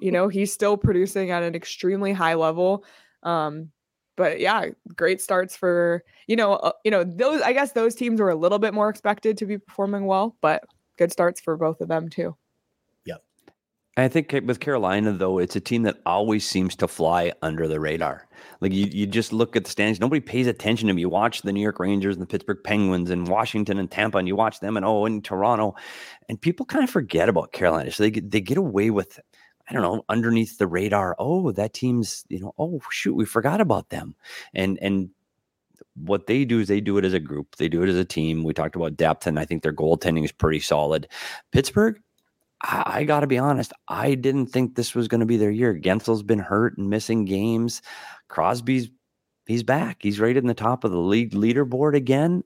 you 0.00 0.12
know, 0.12 0.28
he's 0.28 0.52
still 0.52 0.76
producing 0.76 1.30
at 1.30 1.42
an 1.42 1.54
extremely 1.54 2.12
high 2.12 2.34
level. 2.34 2.84
Um, 3.24 3.70
but 4.22 4.38
yeah, 4.38 4.66
great 4.94 5.20
starts 5.20 5.56
for 5.56 6.04
you 6.28 6.36
know 6.36 6.52
uh, 6.54 6.70
you 6.84 6.92
know 6.92 7.02
those. 7.02 7.42
I 7.42 7.52
guess 7.52 7.72
those 7.72 7.96
teams 7.96 8.20
were 8.20 8.30
a 8.30 8.36
little 8.36 8.60
bit 8.60 8.72
more 8.72 8.88
expected 8.88 9.36
to 9.38 9.46
be 9.46 9.58
performing 9.58 10.06
well, 10.06 10.36
but 10.40 10.62
good 10.96 11.10
starts 11.10 11.40
for 11.40 11.56
both 11.56 11.80
of 11.80 11.88
them 11.88 12.08
too. 12.08 12.36
Yeah, 13.04 13.16
I 13.96 14.06
think 14.06 14.30
with 14.44 14.60
Carolina 14.60 15.10
though, 15.10 15.38
it's 15.38 15.56
a 15.56 15.60
team 15.60 15.82
that 15.82 15.96
always 16.06 16.46
seems 16.46 16.76
to 16.76 16.86
fly 16.86 17.32
under 17.42 17.66
the 17.66 17.80
radar. 17.80 18.28
Like 18.60 18.72
you, 18.72 18.86
you 18.92 19.08
just 19.08 19.32
look 19.32 19.56
at 19.56 19.64
the 19.64 19.70
standings. 19.72 19.98
Nobody 19.98 20.20
pays 20.20 20.46
attention 20.46 20.86
to 20.86 20.92
them. 20.92 21.00
You 21.00 21.08
watch 21.08 21.42
the 21.42 21.52
New 21.52 21.60
York 21.60 21.80
Rangers 21.80 22.14
and 22.14 22.22
the 22.22 22.26
Pittsburgh 22.28 22.62
Penguins 22.62 23.10
and 23.10 23.26
Washington 23.26 23.76
and 23.80 23.90
Tampa, 23.90 24.18
and 24.18 24.28
you 24.28 24.36
watch 24.36 24.60
them 24.60 24.76
and 24.76 24.86
oh, 24.86 25.04
and 25.04 25.24
Toronto, 25.24 25.74
and 26.28 26.40
people 26.40 26.64
kind 26.64 26.84
of 26.84 26.90
forget 26.90 27.28
about 27.28 27.50
Carolina. 27.50 27.90
So 27.90 28.04
they 28.04 28.10
they 28.10 28.40
get 28.40 28.56
away 28.56 28.90
with 28.90 29.18
I 29.72 29.74
don't 29.74 29.82
know, 29.82 30.04
underneath 30.10 30.58
the 30.58 30.66
radar. 30.66 31.16
Oh, 31.18 31.50
that 31.52 31.72
team's, 31.72 32.26
you 32.28 32.40
know, 32.40 32.52
oh 32.58 32.80
shoot, 32.90 33.14
we 33.14 33.24
forgot 33.24 33.62
about 33.62 33.88
them. 33.88 34.14
And 34.52 34.78
and 34.82 35.08
what 35.94 36.26
they 36.26 36.44
do 36.44 36.60
is 36.60 36.68
they 36.68 36.82
do 36.82 36.98
it 36.98 37.06
as 37.06 37.14
a 37.14 37.20
group. 37.20 37.56
They 37.56 37.70
do 37.70 37.82
it 37.82 37.88
as 37.88 37.96
a 37.96 38.04
team. 38.04 38.44
We 38.44 38.52
talked 38.52 38.76
about 38.76 38.98
depth, 38.98 39.26
and 39.26 39.38
I 39.38 39.46
think 39.46 39.62
their 39.62 39.72
goaltending 39.72 40.24
is 40.24 40.32
pretty 40.32 40.60
solid. 40.60 41.08
Pittsburgh, 41.52 41.98
I, 42.62 42.82
I 42.86 43.04
got 43.04 43.20
to 43.20 43.26
be 43.26 43.38
honest, 43.38 43.72
I 43.88 44.14
didn't 44.14 44.48
think 44.48 44.74
this 44.74 44.94
was 44.94 45.08
going 45.08 45.20
to 45.20 45.26
be 45.26 45.38
their 45.38 45.50
year. 45.50 45.74
Guentzel's 45.74 46.22
been 46.22 46.38
hurt 46.38 46.76
and 46.76 46.90
missing 46.90 47.24
games. 47.24 47.80
Crosby's 48.28 48.90
he's 49.46 49.62
back. 49.62 49.98
He's 50.02 50.20
right 50.20 50.36
in 50.36 50.48
the 50.48 50.54
top 50.54 50.84
of 50.84 50.90
the 50.90 50.98
league 50.98 51.32
leaderboard 51.32 51.94
again. 51.94 52.44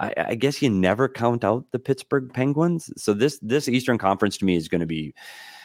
I, 0.00 0.12
I, 0.16 0.34
guess 0.34 0.60
you 0.60 0.70
never 0.70 1.08
count 1.08 1.44
out 1.44 1.66
the 1.72 1.78
Pittsburgh 1.78 2.32
Penguins. 2.32 2.90
So 2.96 3.12
this 3.12 3.38
this 3.42 3.68
Eastern 3.68 3.98
Conference 3.98 4.38
to 4.38 4.44
me 4.44 4.56
is 4.56 4.66
going 4.66 4.80
to 4.80 4.86
be 4.86 5.14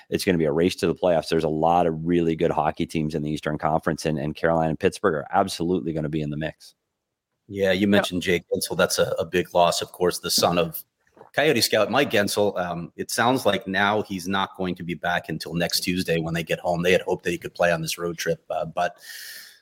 it's 0.09 0.24
going 0.24 0.33
to 0.33 0.39
be 0.39 0.45
a 0.45 0.51
race 0.51 0.75
to 0.77 0.88
the 0.88 0.95
playoffs. 0.95 1.29
There's 1.29 1.43
a 1.43 1.50
lot 1.50 1.88
of 1.88 2.05
really 2.05 2.35
good 2.35 2.51
hockey 2.51 2.85
teams 2.85 3.15
in 3.15 3.24
the 3.24 3.31
Eastern 3.31 3.57
Conference, 3.57 4.05
and, 4.05 4.17
and 4.17 4.35
Carolina 4.35 4.69
and 4.69 4.79
Pittsburgh 4.79 5.15
are 5.15 5.27
absolutely 5.31 5.93
going 5.93 6.03
to 6.03 6.09
be 6.09 6.21
in 6.21 6.29
the 6.29 6.38
mix. 6.38 6.75
Yeah, 7.47 7.71
you 7.71 7.88
mentioned 7.88 8.21
Jake 8.21 8.43
Guentzel. 8.51 8.77
That's 8.77 8.97
a, 8.97 9.15
a, 9.19 9.25
big 9.25 9.53
loss, 9.53 9.81
of 9.81 9.91
course, 9.91 10.19
the 10.19 10.31
son 10.31 10.57
of 10.57 10.83
Coyote 11.33 11.62
Scout 11.62 11.91
Mike 11.91 12.09
Guentzel. 12.09 12.57
Um, 12.57 12.91
it 12.95 13.12
sounds 13.12 13.45
like 13.45 13.67
now 13.67 14.01
he's 14.01 14.27
not 14.27 14.57
going 14.57 14.74
to 14.75 14.83
be 14.83 14.95
back 14.95 15.29
until 15.29 15.53
next 15.53 15.81
Tuesday 15.81 16.19
when 16.19 16.33
they 16.33 16.43
get 16.43 16.59
home. 16.59 16.81
They 16.81 16.91
had 16.91 17.01
hoped 17.01 17.24
that 17.25 17.31
he 17.31 17.38
could 17.38 17.53
play 17.53 17.71
on 17.71 17.81
this 17.81 17.97
road 17.97 18.17
trip, 18.17 18.43
uh, 18.50 18.65
but 18.65 18.97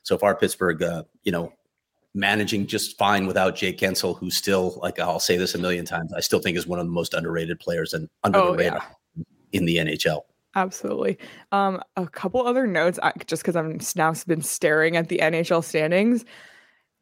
so 0.04 0.18
far 0.18 0.36
Pittsburgh, 0.36 0.82
uh, 0.82 1.04
you 1.24 1.32
know, 1.32 1.52
managing 2.14 2.68
just 2.68 2.98
fine 2.98 3.26
without 3.26 3.56
Jake 3.56 3.80
Guentzel, 3.80 4.18
who 4.18 4.30
still, 4.30 4.80
like 4.82 5.00
I'll 5.00 5.20
say 5.20 5.38
this 5.38 5.56
a 5.56 5.58
million 5.58 5.86
times, 5.86 6.14
I 6.14 6.20
still 6.20 6.40
think 6.40 6.58
is 6.58 6.68
one 6.68 6.80
of 6.80 6.86
the 6.86 6.92
most 6.92 7.14
underrated 7.14 7.60
players 7.60 7.94
and 7.94 8.08
under 8.24 8.40
oh, 8.40 8.60
yeah. 8.60 8.82
in 9.52 9.66
the 9.66 9.78
NHL. 9.78 10.22
Absolutely. 10.56 11.18
Um, 11.52 11.82
a 11.96 12.08
couple 12.08 12.46
other 12.46 12.68
notes, 12.68 13.00
I, 13.02 13.12
just 13.26 13.42
because 13.42 13.56
I'm 13.56 13.80
now 13.96 14.14
been 14.28 14.42
staring 14.42 14.96
at 14.98 15.10
the 15.10 15.18
NHL 15.18 15.64
standings. 15.64 16.26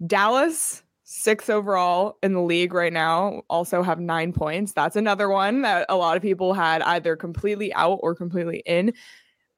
Dallas, 0.05 0.83
sixth 1.03 1.49
overall 1.49 2.17
in 2.23 2.33
the 2.33 2.41
league 2.41 2.73
right 2.73 2.93
now, 2.93 3.43
also 3.49 3.83
have 3.83 3.99
nine 3.99 4.31
points. 4.31 4.71
That's 4.71 4.95
another 4.95 5.29
one 5.29 5.63
that 5.63 5.85
a 5.89 5.97
lot 5.97 6.15
of 6.15 6.23
people 6.23 6.53
had 6.53 6.81
either 6.83 7.15
completely 7.15 7.73
out 7.73 7.99
or 8.01 8.15
completely 8.15 8.63
in. 8.65 8.93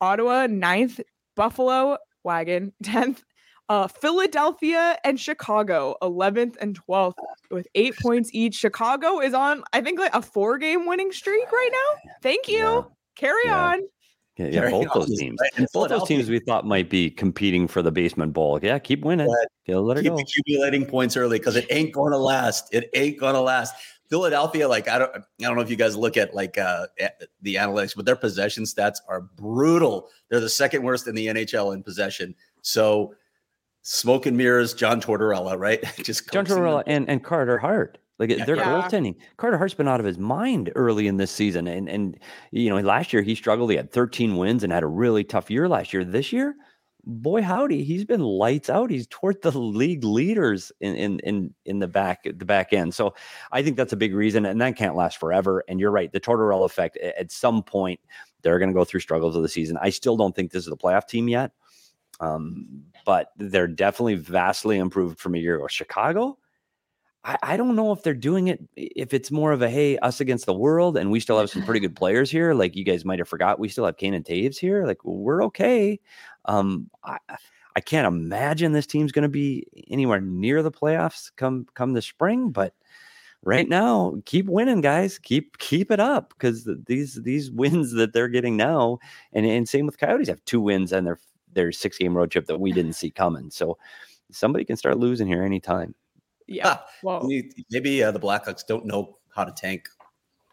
Ottawa, 0.01 0.47
ninth. 0.47 1.00
Buffalo, 1.35 1.97
wagon, 2.23 2.73
10th. 2.83 3.23
Uh, 3.69 3.88
Philadelphia 3.88 4.97
and 5.03 5.19
Chicago, 5.19 5.95
11th 6.01 6.57
and 6.59 6.77
12th, 6.85 7.13
with 7.50 7.65
eight 7.75 7.95
points 7.97 8.29
each. 8.33 8.55
Chicago 8.55 9.19
is 9.19 9.33
on, 9.33 9.63
I 9.71 9.81
think, 9.81 10.00
like 10.00 10.13
a 10.13 10.21
four 10.21 10.57
game 10.57 10.85
winning 10.85 11.12
streak 11.12 11.50
right 11.51 11.69
now. 11.71 12.12
Thank 12.21 12.47
you. 12.50 12.57
Yeah. 12.57 12.81
Carry 13.15 13.41
yeah. 13.46 13.65
on. 13.65 13.82
Yeah, 14.38 14.48
yeah 14.48 14.70
both 14.72 14.88
those 14.93 15.20
teams. 15.20 15.38
Right. 15.39 15.67
Both 15.74 15.89
those 15.89 16.08
teams 16.08 16.29
we 16.29 16.39
thought 16.39 16.65
might 16.65 16.89
be 16.89 17.12
competing 17.12 17.67
for 17.67 17.84
the 17.84 17.91
basement 17.91 18.34
bowl. 18.34 18.60
Yeah, 18.62 18.79
keep 18.79 19.05
winning. 19.05 19.32
Yeah, 19.67 19.77
let 19.77 20.01
keep 20.01 20.12
accumulating 20.12 20.86
points 20.86 21.15
early 21.15 21.38
because 21.38 21.55
it 21.55 21.67
ain't 21.70 21.93
going 21.93 22.12
to 22.13 22.17
last. 22.17 22.74
It 22.74 22.89
ain't 22.96 23.20
going 23.20 23.36
to 23.36 23.41
last. 23.41 23.75
Philadelphia, 24.10 24.67
like 24.67 24.88
I 24.88 25.00
don't, 25.00 25.15
I 25.15 25.22
don't 25.39 25.55
know 25.55 25.62
if 25.62 25.70
you 25.70 25.75
guys 25.75 25.96
look 25.96 26.17
at 26.17 26.34
like 26.34 26.58
uh, 26.58 26.88
the 27.41 27.55
analytics, 27.55 27.96
but 27.96 28.05
their 28.05 28.15
possession 28.15 28.63
stats 28.63 28.98
are 29.08 29.22
brutal. 29.22 30.10
They're 30.29 30.39
the 30.39 30.50
second 30.50 30.84
worst 30.84 31.08
in 31.08 31.15
the 31.15 31.27
NHL 31.27 31.74
in 31.74 31.84
possession. 31.84 32.36
So, 32.62 33.15
smoke 33.82 34.25
and 34.25 34.36
mirrors, 34.36 34.74
John 34.74 35.00
Tortorella, 35.01 35.58
right? 35.58 35.84
Just 36.03 36.32
John 36.32 36.46
Tortorella 36.46 36.84
and 36.88 37.08
and 37.10 37.24
Carter 37.24 37.58
Hart. 37.58 37.98
Like 38.20 38.29
yeah, 38.29 38.46
their 38.46 38.58
yeah. 38.58 38.65
goaltending, 38.65 39.15
Carter 39.38 39.58
Hart's 39.58 39.74
been 39.74 39.88
out 39.88 40.00
of 40.00 40.05
his 40.05 40.20
mind 40.20 40.72
early 40.75 41.08
in 41.08 41.17
this 41.17 41.32
season, 41.32 41.67
and 41.67 41.89
and 41.89 42.20
you 42.51 42.70
know 42.70 42.79
last 42.79 43.12
year 43.12 43.24
he 43.24 43.34
struggled. 43.34 43.72
He 43.72 43.77
had 43.77 43.91
13 43.91 44.38
wins 44.38 44.63
and 44.63 44.72
had 44.72 44.84
a 44.84 44.88
really 44.88 45.24
tough 45.24 45.50
year 45.50 45.67
last 45.67 45.93
year. 45.93 46.05
This 46.05 46.32
year, 46.32 46.55
boy 47.05 47.41
howdy, 47.41 47.84
he's 47.84 48.05
been 48.05 48.22
lights 48.22 48.70
out. 48.70 48.91
He's 48.91 49.08
toward 49.08 49.41
the 49.41 49.51
league 49.51 50.03
leaders 50.03 50.72
in 50.79 50.96
in 50.96 51.20
in 51.22 51.53
in 51.65 51.79
the 51.79 51.88
back 51.88 52.24
the 52.24 52.46
back 52.46 52.72
end. 52.72 52.93
So 52.93 53.15
I 53.51 53.63
think 53.63 53.77
that's 53.77 53.93
a 53.93 53.98
big 53.98 54.13
reason, 54.13 54.46
and 54.46 54.62
that 54.62 54.77
can't 54.77 54.96
last 54.96 55.17
forever. 55.17 55.63
And 55.67 55.79
you're 55.79 55.91
right, 55.91 56.12
the 56.12 56.20
Tortorella 56.20 56.65
effect. 56.65 56.98
At 56.98 57.32
some 57.32 57.63
point, 57.63 58.00
they're 58.43 58.60
going 58.60 58.70
to 58.70 58.75
go 58.75 58.86
through 58.86 59.00
struggles 59.00 59.36
of 59.36 59.41
the 59.41 59.50
season. 59.50 59.77
I 59.82 59.89
still 59.89 60.17
don't 60.17 60.36
think 60.36 60.51
this 60.51 60.67
is 60.67 60.72
a 60.72 60.77
playoff 60.77 61.08
team 61.08 61.27
yet, 61.27 61.51
um, 62.20 62.84
but 63.05 63.29
they're 63.38 63.67
definitely 63.67 64.15
vastly 64.15 64.77
improved 64.77 65.20
from 65.20 65.36
a 65.36 65.39
year 65.39 65.55
ago. 65.55 65.67
Chicago 65.67 66.38
I, 67.25 67.38
I 67.44 67.58
don't 67.58 67.75
know 67.75 67.92
if 67.92 68.03
they're 68.03 68.13
doing 68.13 68.48
it 68.48 68.62
if 68.75 69.13
it's 69.13 69.32
more 69.32 69.51
of 69.51 69.62
a 69.62 69.70
hey 69.70 69.98
us 70.00 70.20
against 70.20 70.46
the 70.46 70.53
world 70.53 70.98
and 70.98 71.12
we 71.12 71.20
still 71.20 71.39
have 71.39 71.50
some 71.50 71.63
pretty 71.63 71.80
good 71.82 71.96
players 71.96 72.30
here 72.30 72.53
like 72.53 72.75
you 72.75 72.84
guys 72.84 73.06
might 73.06 73.20
have 73.20 73.27
forgot 73.27 73.60
we 73.60 73.70
still 73.70 73.86
have 73.86 73.98
Kane 73.98 74.13
and 74.13 74.25
Toews 74.25 74.58
here 74.58 74.86
like 74.86 75.03
we're 75.03 75.44
okay. 75.46 76.00
Um 76.46 76.89
I, 77.03 77.18
I 77.75 77.80
can't 77.80 78.08
imagine 78.08 78.72
this 78.72 78.86
team's 78.86 79.12
going 79.12 79.24
to 79.24 79.30
be 79.30 79.65
anywhere 79.89 80.22
near 80.22 80.62
the 80.62 80.72
playoffs 80.72 81.32
come 81.36 81.68
come 81.74 81.94
the 81.94 82.01
spring 82.01 82.50
but 82.50 82.74
right 83.42 83.68
now 83.68 84.15
keep 84.25 84.48
winning 84.48 84.82
guys 84.82 85.18
keep 85.18 85.58
keep 85.58 85.92
it 85.92 86.00
up 86.00 86.30
because 86.30 86.70
these 86.86 87.22
these 87.24 87.51
wins 87.51 87.92
that 87.94 88.13
they're 88.13 88.27
getting 88.27 88.58
now 88.58 89.00
and, 89.34 89.46
and 89.46 89.68
same 89.68 89.86
with 89.86 89.98
coyotes 89.98 90.30
have 90.30 90.44
two 90.46 90.62
wins 90.62 90.92
and 90.92 91.08
their 91.08 91.20
their 91.53 91.72
six 91.72 91.98
game 91.98 92.15
road 92.15 92.32
trip 92.32 92.48
that 92.48 92.60
we 92.60 92.72
didn't 92.72 92.94
see 92.94 93.12
coming 93.12 93.50
so 93.50 93.77
somebody 94.32 94.65
can 94.65 94.77
start 94.77 94.98
losing 94.98 95.27
here 95.27 95.44
anytime 95.44 95.94
yeah. 96.47 96.79
Well, 97.03 97.27
maybe 97.71 98.03
uh, 98.03 98.12
the 98.12 98.19
Blackhawks 98.19 98.65
don't 98.65 98.85
know 98.85 99.17
how 99.35 99.43
to 99.43 99.51
tank 99.51 99.89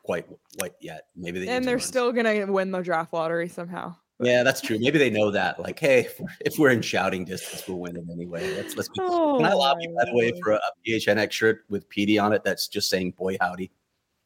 quite 0.03 0.27
quite 0.59 0.75
yet. 0.81 1.07
Maybe 1.17 1.41
they 1.41 1.49
and 1.49 1.65
they're 1.65 1.79
still 1.79 2.13
gonna 2.13 2.51
win 2.51 2.71
the 2.71 2.81
draft 2.81 3.13
lottery 3.13 3.49
somehow. 3.49 3.95
Yeah, 4.23 4.43
that's 4.43 4.61
true. 4.61 4.79
Maybe 4.79 4.99
they 4.99 5.09
know 5.09 5.31
that. 5.31 5.59
Like, 5.59 5.79
hey, 5.79 6.09
if 6.41 6.59
we're 6.59 6.71
in 6.71 6.83
shouting 6.83 7.25
distance, 7.25 7.67
we'll 7.67 7.79
win 7.79 7.97
it 7.97 8.05
anyway. 8.13 8.55
Let's 8.55 8.77
let's. 8.77 8.89
Be, 8.89 8.97
oh, 9.01 9.39
can 9.39 9.47
I 9.47 9.55
lobby 9.55 9.87
by 9.97 10.05
the 10.05 10.15
way 10.15 10.33
for 10.43 10.53
a, 10.53 10.57
a 10.57 10.71
PHNX 10.87 11.31
shirt 11.33 11.65
with 11.71 11.89
PD 11.89 12.23
on 12.23 12.33
it 12.33 12.45
that's 12.45 12.69
just 12.69 12.91
saying 12.91 13.13
"Boy 13.13 13.39
Howdy"? 13.41 13.71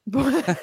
top 0.13 0.59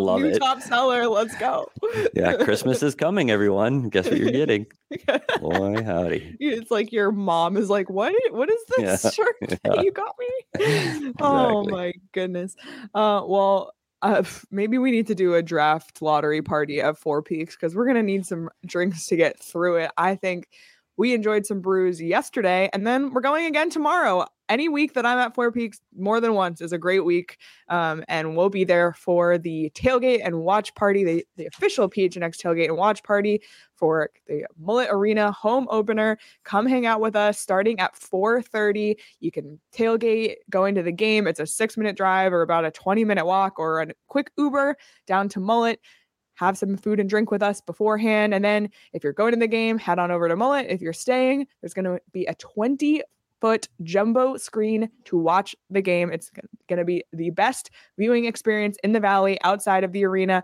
Love 0.00 0.20
new 0.20 0.26
it. 0.28 0.38
top 0.38 0.60
seller. 0.60 1.06
Let's 1.06 1.36
go. 1.36 1.70
yeah, 2.12 2.34
Christmas 2.44 2.82
is 2.82 2.96
coming, 2.96 3.30
everyone. 3.30 3.88
Guess 3.90 4.10
what 4.10 4.18
you're 4.18 4.32
getting? 4.32 4.66
Boy, 5.40 5.82
howdy. 5.84 6.36
It's 6.40 6.72
like 6.72 6.90
your 6.90 7.12
mom 7.12 7.56
is 7.56 7.70
like, 7.70 7.88
What 7.88 8.12
what 8.32 8.50
is 8.50 8.58
this 8.76 9.04
yeah. 9.04 9.10
shirt 9.10 9.36
yeah. 9.64 9.82
you 9.82 9.92
got 9.92 10.16
me? 10.18 10.26
exactly. 10.54 11.12
Oh 11.20 11.62
my 11.64 11.92
goodness. 12.12 12.56
Uh 12.92 13.22
well 13.24 13.72
uh, 14.02 14.22
maybe 14.50 14.78
we 14.78 14.90
need 14.90 15.06
to 15.08 15.14
do 15.14 15.34
a 15.34 15.42
draft 15.42 16.02
lottery 16.02 16.42
party 16.42 16.80
at 16.80 16.98
Four 16.98 17.22
Peaks 17.22 17.56
because 17.56 17.74
we're 17.74 17.86
gonna 17.86 18.02
need 18.02 18.26
some 18.26 18.48
drinks 18.66 19.06
to 19.08 19.16
get 19.16 19.40
through 19.40 19.76
it. 19.76 19.90
I 19.96 20.14
think 20.16 20.48
we 20.96 21.14
enjoyed 21.14 21.46
some 21.46 21.60
brews 21.60 22.00
yesterday, 22.00 22.68
and 22.72 22.86
then 22.86 23.12
we're 23.12 23.20
going 23.20 23.46
again 23.46 23.70
tomorrow 23.70 24.26
any 24.48 24.68
week 24.68 24.94
that 24.94 25.06
I'm 25.06 25.18
at 25.18 25.34
Four 25.34 25.52
Peaks 25.52 25.80
more 25.96 26.20
than 26.20 26.34
once 26.34 26.60
is 26.60 26.72
a 26.72 26.78
great 26.78 27.04
week. 27.04 27.38
Um, 27.68 28.04
and 28.08 28.36
we'll 28.36 28.48
be 28.48 28.64
there 28.64 28.92
for 28.94 29.38
the 29.38 29.70
tailgate 29.74 30.20
and 30.24 30.40
watch 30.40 30.74
party, 30.74 31.04
the, 31.04 31.26
the 31.36 31.46
official 31.46 31.88
PHNX 31.88 32.36
tailgate 32.36 32.66
and 32.66 32.76
watch 32.76 33.02
party 33.02 33.42
for 33.76 34.10
the 34.26 34.44
Mullett 34.60 34.90
Arena 34.90 35.30
home 35.32 35.66
opener. 35.70 36.18
Come 36.44 36.66
hang 36.66 36.86
out 36.86 37.00
with 37.00 37.16
us 37.16 37.38
starting 37.38 37.78
at 37.78 37.94
4:30. 37.94 38.96
You 39.20 39.30
can 39.30 39.60
tailgate 39.72 40.36
going 40.50 40.74
to 40.74 40.82
the 40.82 40.92
game. 40.92 41.26
It's 41.26 41.40
a 41.40 41.46
six 41.46 41.76
minute 41.76 41.96
drive 41.96 42.32
or 42.32 42.42
about 42.42 42.64
a 42.64 42.70
20 42.70 43.04
minute 43.04 43.26
walk 43.26 43.58
or 43.58 43.82
a 43.82 43.88
quick 44.08 44.30
Uber 44.36 44.76
down 45.06 45.28
to 45.30 45.40
Mullett 45.40 45.78
have 46.38 46.56
some 46.56 46.76
food 46.76 47.00
and 47.00 47.10
drink 47.10 47.32
with 47.32 47.42
us 47.42 47.60
beforehand. 47.60 48.32
And 48.32 48.44
then 48.44 48.70
if 48.92 49.02
you're 49.02 49.12
going 49.12 49.32
to 49.32 49.38
the 49.38 49.48
game, 49.48 49.76
head 49.76 49.98
on 49.98 50.12
over 50.12 50.28
to 50.28 50.36
Mullett. 50.36 50.66
If 50.68 50.80
you're 50.80 50.92
staying, 50.92 51.48
there's 51.60 51.74
going 51.74 51.84
to 51.84 52.00
be 52.12 52.26
a 52.26 52.34
20 52.34 53.02
foot 53.40 53.68
jumbo 53.82 54.36
screen 54.36 54.90
to 55.04 55.16
watch 55.16 55.54
the 55.70 55.82
game. 55.82 56.10
It's 56.10 56.30
going 56.68 56.78
to 56.78 56.84
be 56.84 57.04
the 57.12 57.30
best 57.30 57.70
viewing 57.98 58.24
experience 58.24 58.76
in 58.82 58.92
the 58.92 59.00
Valley 59.00 59.38
outside 59.42 59.84
of 59.84 59.92
the 59.92 60.04
arena. 60.04 60.42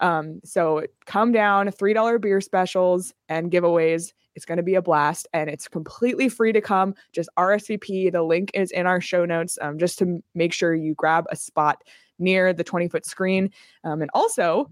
Um, 0.00 0.40
so 0.44 0.84
come 1.06 1.32
down, 1.32 1.68
$3 1.68 2.20
beer 2.20 2.40
specials 2.40 3.12
and 3.28 3.50
giveaways. 3.50 4.12
It's 4.34 4.44
going 4.44 4.58
to 4.58 4.62
be 4.62 4.76
a 4.76 4.82
blast 4.82 5.26
and 5.32 5.50
it's 5.50 5.66
completely 5.66 6.28
free 6.28 6.52
to 6.52 6.60
come. 6.60 6.94
Just 7.12 7.28
RSVP. 7.36 8.12
The 8.12 8.22
link 8.22 8.52
is 8.54 8.70
in 8.70 8.86
our 8.86 9.00
show 9.00 9.24
notes 9.24 9.58
um, 9.60 9.78
just 9.78 9.98
to 9.98 10.22
make 10.34 10.52
sure 10.52 10.74
you 10.74 10.94
grab 10.94 11.24
a 11.30 11.36
spot 11.36 11.82
near 12.20 12.52
the 12.52 12.62
20 12.62 12.88
foot 12.88 13.04
screen. 13.04 13.50
Um, 13.82 14.00
and 14.00 14.10
also, 14.14 14.70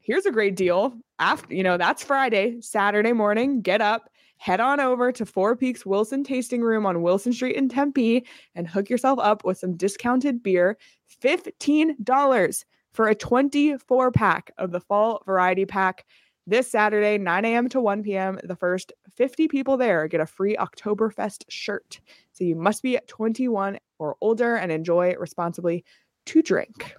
here's 0.00 0.26
a 0.26 0.30
great 0.30 0.56
deal. 0.56 0.92
After, 1.18 1.54
you 1.54 1.62
know, 1.62 1.78
that's 1.78 2.02
Friday, 2.02 2.60
Saturday 2.60 3.12
morning, 3.12 3.62
get 3.62 3.80
up, 3.80 4.09
head 4.40 4.58
on 4.58 4.80
over 4.80 5.12
to 5.12 5.26
Four 5.26 5.54
Peaks 5.54 5.84
Wilson 5.84 6.24
Tasting 6.24 6.62
Room 6.62 6.86
on 6.86 7.02
Wilson 7.02 7.30
Street 7.30 7.56
in 7.56 7.68
Tempe 7.68 8.24
and 8.54 8.66
hook 8.66 8.88
yourself 8.88 9.18
up 9.18 9.44
with 9.44 9.58
some 9.58 9.76
discounted 9.76 10.42
beer. 10.42 10.78
$15 11.22 12.64
for 12.94 13.08
a 13.08 13.14
24 13.14 14.10
pack 14.12 14.50
of 14.56 14.70
the 14.70 14.80
fall 14.80 15.22
variety 15.26 15.66
pack 15.66 16.06
this 16.46 16.70
Saturday, 16.70 17.18
9 17.18 17.44
a.m. 17.44 17.68
to 17.68 17.82
1 17.82 18.02
p.m. 18.02 18.40
The 18.42 18.56
first 18.56 18.94
50 19.14 19.46
people 19.48 19.76
there 19.76 20.08
get 20.08 20.22
a 20.22 20.26
free 20.26 20.56
Oktoberfest 20.56 21.44
shirt. 21.50 22.00
So 22.32 22.42
you 22.42 22.56
must 22.56 22.82
be 22.82 22.98
21 23.08 23.78
or 23.98 24.16
older 24.22 24.56
and 24.56 24.72
enjoy 24.72 25.14
responsibly 25.18 25.84
to 26.26 26.40
drink. 26.40 26.94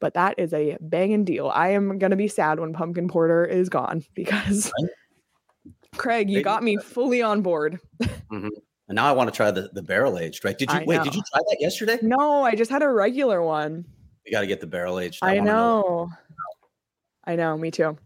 but 0.00 0.14
that 0.14 0.34
is 0.38 0.52
a 0.52 0.76
banging 0.80 1.24
deal. 1.24 1.50
I 1.54 1.68
am 1.68 2.00
going 2.00 2.10
to 2.10 2.16
be 2.16 2.26
sad 2.26 2.58
when 2.58 2.72
pumpkin 2.72 3.06
porter 3.06 3.44
is 3.44 3.68
gone 3.68 4.04
because 4.14 4.72
Craig, 6.04 6.28
you 6.28 6.42
got 6.42 6.62
me 6.62 6.76
fully 6.82 7.22
on 7.22 7.40
board. 7.40 7.80
mm-hmm. 8.02 8.48
And 8.88 8.96
now 8.96 9.06
I 9.06 9.12
want 9.12 9.32
to 9.32 9.36
try 9.36 9.50
the, 9.50 9.70
the 9.72 9.82
barrel 9.82 10.18
aged, 10.18 10.44
right? 10.44 10.56
Did 10.56 10.70
you 10.70 10.76
I 10.76 10.84
wait? 10.84 10.98
Know. 10.98 11.04
Did 11.04 11.14
you 11.14 11.22
try 11.32 11.40
that 11.48 11.56
yesterday? 11.60 11.98
No, 12.02 12.42
I 12.42 12.54
just 12.54 12.70
had 12.70 12.82
a 12.82 12.88
regular 12.88 13.40
one. 13.40 13.86
You 14.26 14.32
got 14.32 14.42
to 14.42 14.46
get 14.46 14.60
the 14.60 14.66
barrel 14.66 14.98
aged. 14.98 15.20
I, 15.22 15.36
I 15.36 15.38
know. 15.38 15.44
know. 15.44 16.10
I 17.24 17.36
know. 17.36 17.56
Me 17.56 17.70
too. 17.70 17.96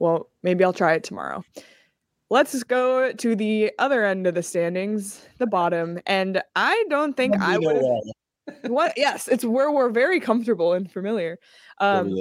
Well, 0.00 0.28
maybe 0.42 0.64
I'll 0.64 0.72
try 0.72 0.94
it 0.94 1.04
tomorrow. 1.04 1.44
Let's 2.28 2.64
go 2.64 3.12
to 3.12 3.36
the 3.36 3.70
other 3.78 4.04
end 4.04 4.26
of 4.26 4.34
the 4.34 4.42
standings, 4.42 5.24
the 5.38 5.46
bottom. 5.46 6.00
And 6.06 6.42
I 6.56 6.84
don't 6.90 7.16
think 7.16 7.36
I 7.40 7.58
would. 7.58 7.80
what? 8.64 8.94
Yes, 8.96 9.28
it's 9.28 9.44
where 9.44 9.70
we're 9.70 9.90
very 9.90 10.18
comfortable 10.18 10.72
and 10.72 10.90
familiar. 10.90 11.38
Um, 11.78 12.12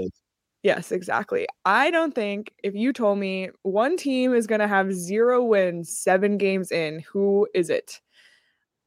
yes, 0.64 0.92
exactly. 0.92 1.48
I 1.66 1.92
don't 1.92 2.16
think 2.16 2.54
if 2.64 2.74
you 2.74 2.94
told 2.94 3.20
me 3.20 3.50
one 3.62 3.98
team 3.98 4.34
is 4.34 4.48
going 4.48 4.60
to 4.60 4.68
have 4.68 4.94
zero 4.94 5.44
wins 5.44 5.96
seven 5.96 6.38
games 6.38 6.72
in, 6.72 7.00
who 7.02 7.48
is 7.54 7.70
it? 7.70 8.02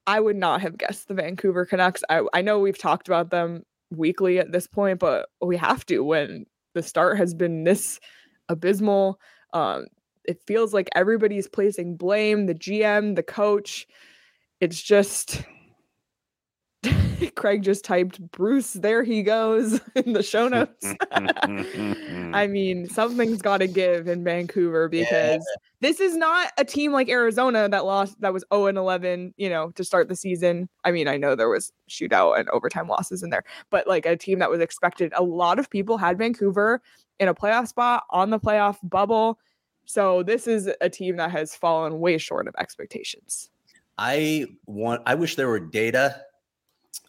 I 0.07 0.21
would 0.21 0.37
not 0.37 0.61
have 0.61 0.79
guessed 0.79 1.09
the 1.09 1.15
Vancouver 1.15 1.67
Canucks. 1.67 2.03
I, 2.09 2.23
I 2.33 2.43
know 2.43 2.59
we've 2.59 2.79
talked 2.79 3.09
about 3.09 3.31
them 3.31 3.65
weekly 3.91 4.39
at 4.39 4.53
this 4.53 4.67
point, 4.67 4.99
but 4.99 5.29
we 5.41 5.57
have 5.57 5.85
to 5.87 6.01
when 6.01 6.47
the 6.75 6.83
start 6.83 7.19
has 7.19 7.35
been 7.35 7.65
this 7.65 8.01
abysmal. 8.49 9.21
Um, 9.53 9.87
it 10.25 10.43
feels 10.47 10.75
like 10.75 10.89
everybody's 10.95 11.49
placing 11.49 11.97
blame, 11.97 12.47
the 12.47 12.55
GM, 12.55 13.17
the 13.17 13.23
coach. 13.23 13.87
It's 14.61 14.81
just 14.81 15.43
Craig 17.37 17.63
just 17.63 17.85
typed 17.85 18.21
Bruce, 18.31 18.75
there 18.75 19.03
he 19.03 19.23
goes 19.23 19.81
in 19.95 20.13
the 20.13 20.23
show 20.23 20.49
notes. 20.49 20.87
I 21.13 22.47
mean, 22.47 22.89
something's 22.89 23.43
got 23.43 23.59
to 23.59 23.67
give 23.67 24.09
in 24.09 24.25
Vancouver 24.25 24.89
because 24.89 25.35
yeah. 25.35 25.57
this 25.81 26.01
is 26.01 26.17
not 26.17 26.53
a 26.59 26.65
team 26.65 26.93
like 26.93 27.09
Arizona 27.09 27.69
that 27.69 27.85
lost 27.85 28.21
that 28.21 28.33
was 28.33 28.45
0 28.53 28.67
and 28.67 28.79
11, 28.79 29.35
you 29.37 29.49
know, 29.49 29.71
to 29.73 29.85
start 29.85 30.09
the 30.09 30.17
season. 30.17 30.69
I 30.85 30.91
mean, 30.91 31.09
I 31.09 31.17
know 31.17 31.35
there 31.35 31.49
was 31.49 31.73
shootout 31.89 32.39
and 32.39 32.49
overtime 32.51 32.89
losses 32.89 33.23
in 33.23 33.31
there, 33.31 33.45
but 33.71 33.87
like 33.87 34.07
a 34.07 34.17
team 34.17 34.39
that 34.41 34.51
was 34.51 34.61
expected. 34.61 35.13
A 35.17 35.23
lot 35.23 35.59
of 35.59 35.71
people 35.71 35.99
had 35.99 36.19
Vancouver 36.19 36.83
in 37.19 37.29
a 37.29 37.35
playoff 37.35 37.69
spot 37.69 38.05
on 38.11 38.31
the 38.31 38.39
playoff 38.39 38.77
bubble. 38.83 39.39
So 39.87 40.23
this 40.23 40.47
is 40.47 40.69
a 40.81 40.91
team 40.91 41.17
that 41.17 41.31
has 41.31 41.55
fallen 41.55 42.01
way 42.01 42.19
short 42.19 42.49
of 42.49 42.55
expectations. 42.59 43.51
I 43.99 44.47
want 44.67 45.03
I 45.07 45.15
wish 45.15 45.37
there 45.37 45.49
were 45.49 45.61
data 45.61 46.21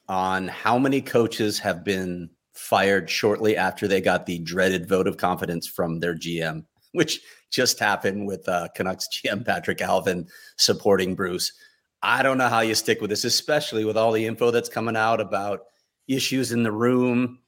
on 0.10 0.48
how 0.48 0.78
many 0.78 1.02
coaches 1.02 1.60
have 1.60 1.84
been 1.84 2.30
fired 2.54 3.10
shortly 3.10 3.56
after 3.56 3.88
they 3.88 4.02
got 4.02 4.26
the 4.26 4.40
dreaded 4.40 4.88
vote 4.88 5.08
of 5.08 5.18
confidence 5.18 5.68
from 5.68 6.00
their 6.00 6.16
GM, 6.16 6.66
which 6.94 7.22
just 7.52 7.80
happened 7.80 8.28
with 8.28 8.48
uh, 8.50 8.68
Canucks 8.76 9.08
GM 9.08 9.46
Patrik 9.46 9.80
Allvin 9.80 10.28
supporting 10.58 11.16
Bruce. 11.16 11.54
I 12.02 12.24
don't 12.24 12.38
know 12.38 12.50
how 12.50 12.62
you 12.62 12.76
stick 12.76 13.02
with 13.02 13.10
this, 13.10 13.26
especially 13.26 13.86
with 13.86 13.98
all 13.98 14.12
the 14.12 14.26
info 14.26 14.52
that's 14.52 14.70
coming 14.70 14.96
out 14.96 15.22
about 15.22 15.62
issues 16.08 16.52
in 16.52 16.64
the 16.64 16.72
room, 16.72 17.40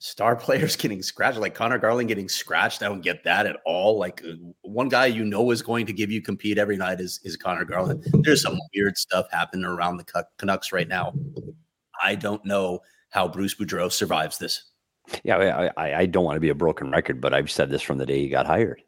star 0.00 0.34
players 0.46 0.74
getting 0.74 1.02
scratched, 1.02 1.38
like 1.38 1.54
Conor 1.54 1.78
Garland 1.78 2.08
getting 2.08 2.28
scratched. 2.28 2.82
I 2.82 2.86
don't 2.86 3.02
get 3.02 3.22
that 3.24 3.46
at 3.46 3.58
all. 3.64 3.98
Like 3.98 4.22
uh, 4.28 4.32
one 4.62 4.88
guy 4.88 5.06
you 5.06 5.24
know 5.24 5.52
is 5.52 5.62
going 5.62 5.86
to 5.86 5.92
give 5.92 6.10
you 6.10 6.20
compete 6.20 6.58
every 6.58 6.76
night 6.76 7.00
is 7.00 7.20
is 7.22 7.36
Conor 7.36 7.64
Garland. 7.64 8.04
There's 8.24 8.42
some 8.42 8.58
weird 8.74 8.98
stuff 8.98 9.26
happening 9.30 9.64
around 9.64 9.98
the 9.98 10.24
Canucks 10.38 10.72
right 10.72 10.88
now. 10.88 11.14
I 12.02 12.16
don't 12.16 12.44
know 12.44 12.80
how 13.10 13.28
Bruce 13.28 13.54
Boudreau 13.54 13.92
survives 13.92 14.38
this. 14.38 14.64
Yeah, 15.24 15.70
I, 15.76 15.94
I 15.94 16.06
don't 16.06 16.24
want 16.24 16.36
to 16.36 16.40
be 16.40 16.50
a 16.50 16.54
broken 16.54 16.90
record, 16.90 17.20
but 17.20 17.34
I've 17.34 17.50
said 17.50 17.70
this 17.70 17.82
from 17.82 17.98
the 17.98 18.06
day 18.06 18.20
he 18.20 18.28
got 18.28 18.46
hired. 18.46 18.82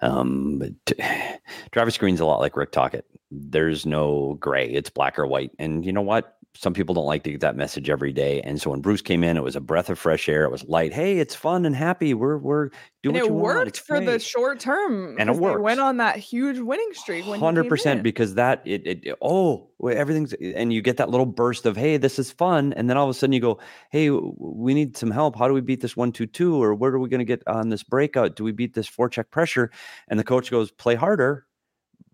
Um, 0.00 0.58
but 0.58 0.98
Travis 1.72 1.98
Green's 1.98 2.20
a 2.20 2.26
lot 2.26 2.40
like 2.40 2.56
Rick 2.56 2.72
Tocchet. 2.72 3.04
There's 3.30 3.86
no 3.86 4.36
gray; 4.40 4.68
it's 4.68 4.90
black 4.90 5.18
or 5.18 5.26
white. 5.26 5.50
And 5.58 5.84
you 5.84 5.92
know 5.92 6.02
what? 6.02 6.36
some 6.56 6.72
people 6.72 6.94
don't 6.94 7.06
like 7.06 7.22
to 7.24 7.30
get 7.30 7.40
that 7.40 7.56
message 7.56 7.90
every 7.90 8.12
day. 8.12 8.40
And 8.40 8.60
so 8.60 8.70
when 8.70 8.80
Bruce 8.80 9.02
came 9.02 9.22
in, 9.22 9.36
it 9.36 9.42
was 9.42 9.56
a 9.56 9.60
breath 9.60 9.90
of 9.90 9.98
fresh 9.98 10.28
air. 10.28 10.44
It 10.44 10.50
was 10.50 10.64
light. 10.64 10.92
Hey, 10.92 11.18
it's 11.18 11.34
fun 11.34 11.66
and 11.66 11.76
happy. 11.76 12.14
We're 12.14 12.38
we're 12.38 12.70
doing. 13.02 13.16
And 13.16 13.26
it 13.26 13.30
worked 13.30 13.78
for 13.78 14.00
the 14.00 14.18
short 14.18 14.60
term, 14.60 15.16
and 15.18 15.28
it 15.28 15.36
worked. 15.36 15.60
went 15.60 15.80
on 15.80 15.98
that 15.98 16.16
huge 16.16 16.58
winning 16.58 16.92
streak. 16.92 17.24
Hundred 17.24 17.68
percent, 17.68 18.02
because 18.02 18.34
that 18.34 18.62
it, 18.64 18.86
it 18.86 19.18
oh 19.20 19.70
everything's 19.88 20.32
and 20.32 20.72
you 20.72 20.82
get 20.82 20.96
that 20.96 21.10
little 21.10 21.26
burst 21.26 21.66
of 21.66 21.76
hey 21.76 21.96
this 21.96 22.18
is 22.18 22.30
fun, 22.30 22.72
and 22.72 22.88
then 22.88 22.96
all 22.96 23.04
of 23.04 23.10
a 23.10 23.14
sudden 23.14 23.32
you 23.32 23.40
go 23.40 23.58
hey 23.90 24.10
we 24.10 24.74
need 24.74 24.96
some 24.96 25.10
help. 25.10 25.36
How 25.36 25.48
do 25.48 25.54
we 25.54 25.60
beat 25.60 25.80
this 25.80 25.96
one 25.96 26.12
two 26.12 26.26
two 26.26 26.62
or 26.62 26.74
where 26.74 26.92
are 26.92 26.98
we 26.98 27.08
going 27.08 27.18
to 27.18 27.24
get 27.24 27.42
on 27.46 27.68
this 27.68 27.82
breakout? 27.82 28.36
Do 28.36 28.44
we 28.44 28.52
beat 28.52 28.74
this 28.74 28.88
four 28.88 29.08
check 29.08 29.30
pressure? 29.30 29.70
And 30.08 30.18
the 30.18 30.24
coach 30.24 30.50
goes 30.50 30.70
play 30.70 30.94
harder 30.94 31.46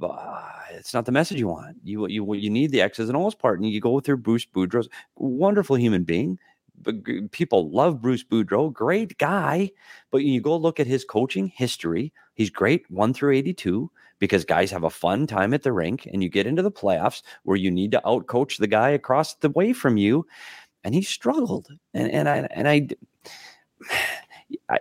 Ah, 0.05 0.65
it's 0.71 0.95
not 0.95 1.05
the 1.05 1.13
message 1.13 1.39
you 1.39 1.49
want. 1.49 1.77
You 1.85 2.07
you 2.09 2.35
you 2.35 2.51
need 2.51 2.71
the 2.71 2.81
X's 2.81 3.09
and 3.09 3.17
O's 3.17 3.35
part, 3.35 3.61
and 3.61 3.69
you 3.69 3.81
go 3.81 4.01
through 4.01 4.19
Bruce 4.19 4.47
Boudreau's 4.47 4.89
wonderful 5.17 5.77
human 5.77 6.05
being. 6.05 6.39
People 7.31 7.71
love 7.71 8.03
Bruce 8.03 8.25
Boudreau, 8.25 8.73
great 8.73 9.17
guy. 9.19 9.71
But 10.11 10.25
you 10.25 10.41
go 10.41 10.57
look 10.57 10.81
at 10.81 10.87
his 10.87 11.05
coaching 11.05 11.47
history. 11.47 12.13
He's 12.35 12.51
great 12.51 12.91
one 12.91 13.15
through 13.15 13.35
eighty-two 13.35 13.91
because 14.19 14.45
guys 14.45 14.71
have 14.71 14.85
a 14.85 14.91
fun 14.91 15.27
time 15.27 15.55
at 15.55 15.63
the 15.63 15.73
rink, 15.73 16.09
and 16.13 16.23
you 16.23 16.29
get 16.29 16.47
into 16.47 16.63
the 16.63 16.73
playoffs 16.73 17.23
where 17.43 17.57
you 17.57 17.71
need 17.71 17.93
to 17.93 18.01
outcoach 18.05 18.59
the 18.59 18.67
guy 18.67 18.91
across 18.91 19.35
the 19.35 19.51
way 19.51 19.73
from 19.73 19.97
you, 19.97 20.27
and 20.83 20.95
he 20.95 21.03
struggled. 21.03 21.69
And 21.95 22.11
and 22.11 22.29
I 22.29 22.49
and 22.51 22.69
I, 22.69 22.89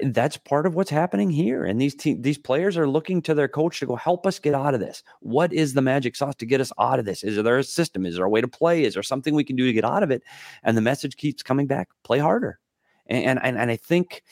that's 0.02 0.38
part 0.38 0.66
of 0.66 0.76
what's 0.76 0.90
happening 0.90 1.30
here. 1.30 1.66
And 1.66 1.80
these 1.80 1.96
te- 1.96 2.16
these 2.16 2.38
players 2.38 2.78
are 2.78 2.88
looking 2.88 3.22
to 3.24 3.34
their 3.34 3.48
coach 3.48 3.80
to 3.80 3.86
go 3.86 3.96
help 3.96 4.26
us 4.26 4.40
get 4.40 4.54
out 4.54 4.74
of 4.74 4.80
this. 4.80 5.04
What 5.20 5.54
is 5.54 5.74
the 5.74 5.82
magic 5.82 6.16
sauce 6.16 6.36
to 6.36 6.46
get 6.46 6.62
us 6.62 6.72
out 6.80 7.00
of 7.00 7.06
this? 7.06 7.24
Is 7.24 7.42
there 7.42 7.58
a 7.58 7.64
system? 7.64 8.06
Is 8.06 8.16
there 8.16 8.26
a 8.26 8.30
way 8.30 8.42
to 8.42 8.48
play? 8.48 8.84
Is 8.84 8.94
there 8.94 9.04
something 9.04 9.34
we 9.34 9.44
can 9.44 9.56
do 9.56 9.66
to 9.66 9.74
get 9.74 9.86
out 9.86 10.04
of 10.04 10.12
it? 10.12 10.24
And 10.64 10.78
the 10.78 10.82
message 10.82 11.18
keeps 11.18 11.44
coming 11.44 11.68
back: 11.68 11.90
play 12.04 12.20
harder. 12.20 12.60
And 13.08 13.40
and 13.40 13.58
and 13.58 13.72
I 13.72 13.76
think 13.76 14.24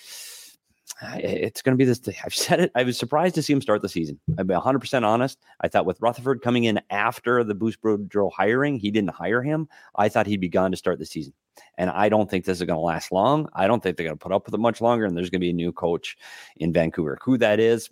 it's 1.01 1.62
going 1.62 1.73
to 1.73 1.77
be 1.77 1.85
this. 1.85 2.01
I've 2.23 2.33
said 2.33 2.59
it. 2.59 2.71
I 2.75 2.83
was 2.83 2.97
surprised 2.97 3.35
to 3.35 3.43
see 3.43 3.53
him 3.53 3.62
start 3.62 3.81
the 3.81 3.89
season. 3.89 4.19
I'll 4.38 4.45
be 4.45 4.53
100 4.53 4.79
percent 4.79 5.05
honest. 5.05 5.39
I 5.62 5.67
thought 5.67 5.85
with 5.85 6.01
Rutherford 6.01 6.41
coming 6.41 6.65
in 6.65 6.81
after 6.89 7.43
the 7.43 7.55
Bruce 7.55 7.77
Boudreau 7.77 8.31
hiring, 8.31 8.77
he 8.77 8.91
didn't 8.91 9.12
hire 9.12 9.41
him. 9.41 9.67
I 9.95 10.09
thought 10.09 10.27
he'd 10.27 10.41
be 10.41 10.49
gone 10.49 10.71
to 10.71 10.77
start 10.77 10.99
the 10.99 11.05
season. 11.05 11.33
And 11.77 11.89
I 11.89 12.07
don't 12.07 12.29
think 12.29 12.45
this 12.45 12.59
is 12.59 12.65
going 12.65 12.77
to 12.77 12.81
last 12.81 13.12
long. 13.12 13.49
I 13.53 13.67
don't 13.67 13.83
think 13.83 13.97
they're 13.97 14.05
going 14.05 14.17
to 14.17 14.23
put 14.23 14.31
up 14.31 14.45
with 14.45 14.53
it 14.53 14.59
much 14.59 14.79
longer. 14.79 15.05
And 15.05 15.15
there's 15.15 15.29
going 15.29 15.39
to 15.41 15.45
be 15.45 15.49
a 15.49 15.53
new 15.53 15.73
coach 15.73 16.17
in 16.57 16.71
Vancouver. 16.71 17.17
Who 17.21 17.38
that 17.38 17.59
is, 17.59 17.89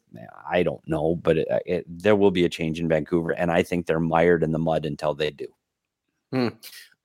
I 0.49 0.63
don't 0.63 0.85
know, 0.87 1.15
but 1.15 1.37
it, 1.37 1.47
it, 1.65 1.85
there 1.87 2.15
will 2.15 2.31
be 2.31 2.45
a 2.45 2.49
change 2.49 2.79
in 2.79 2.87
Vancouver. 2.87 3.31
And 3.31 3.51
I 3.51 3.63
think 3.63 3.85
they're 3.85 3.99
mired 3.99 4.43
in 4.43 4.51
the 4.51 4.59
mud 4.59 4.85
until 4.85 5.13
they 5.13 5.31
do. 5.31 5.47
Hmm. 6.31 6.47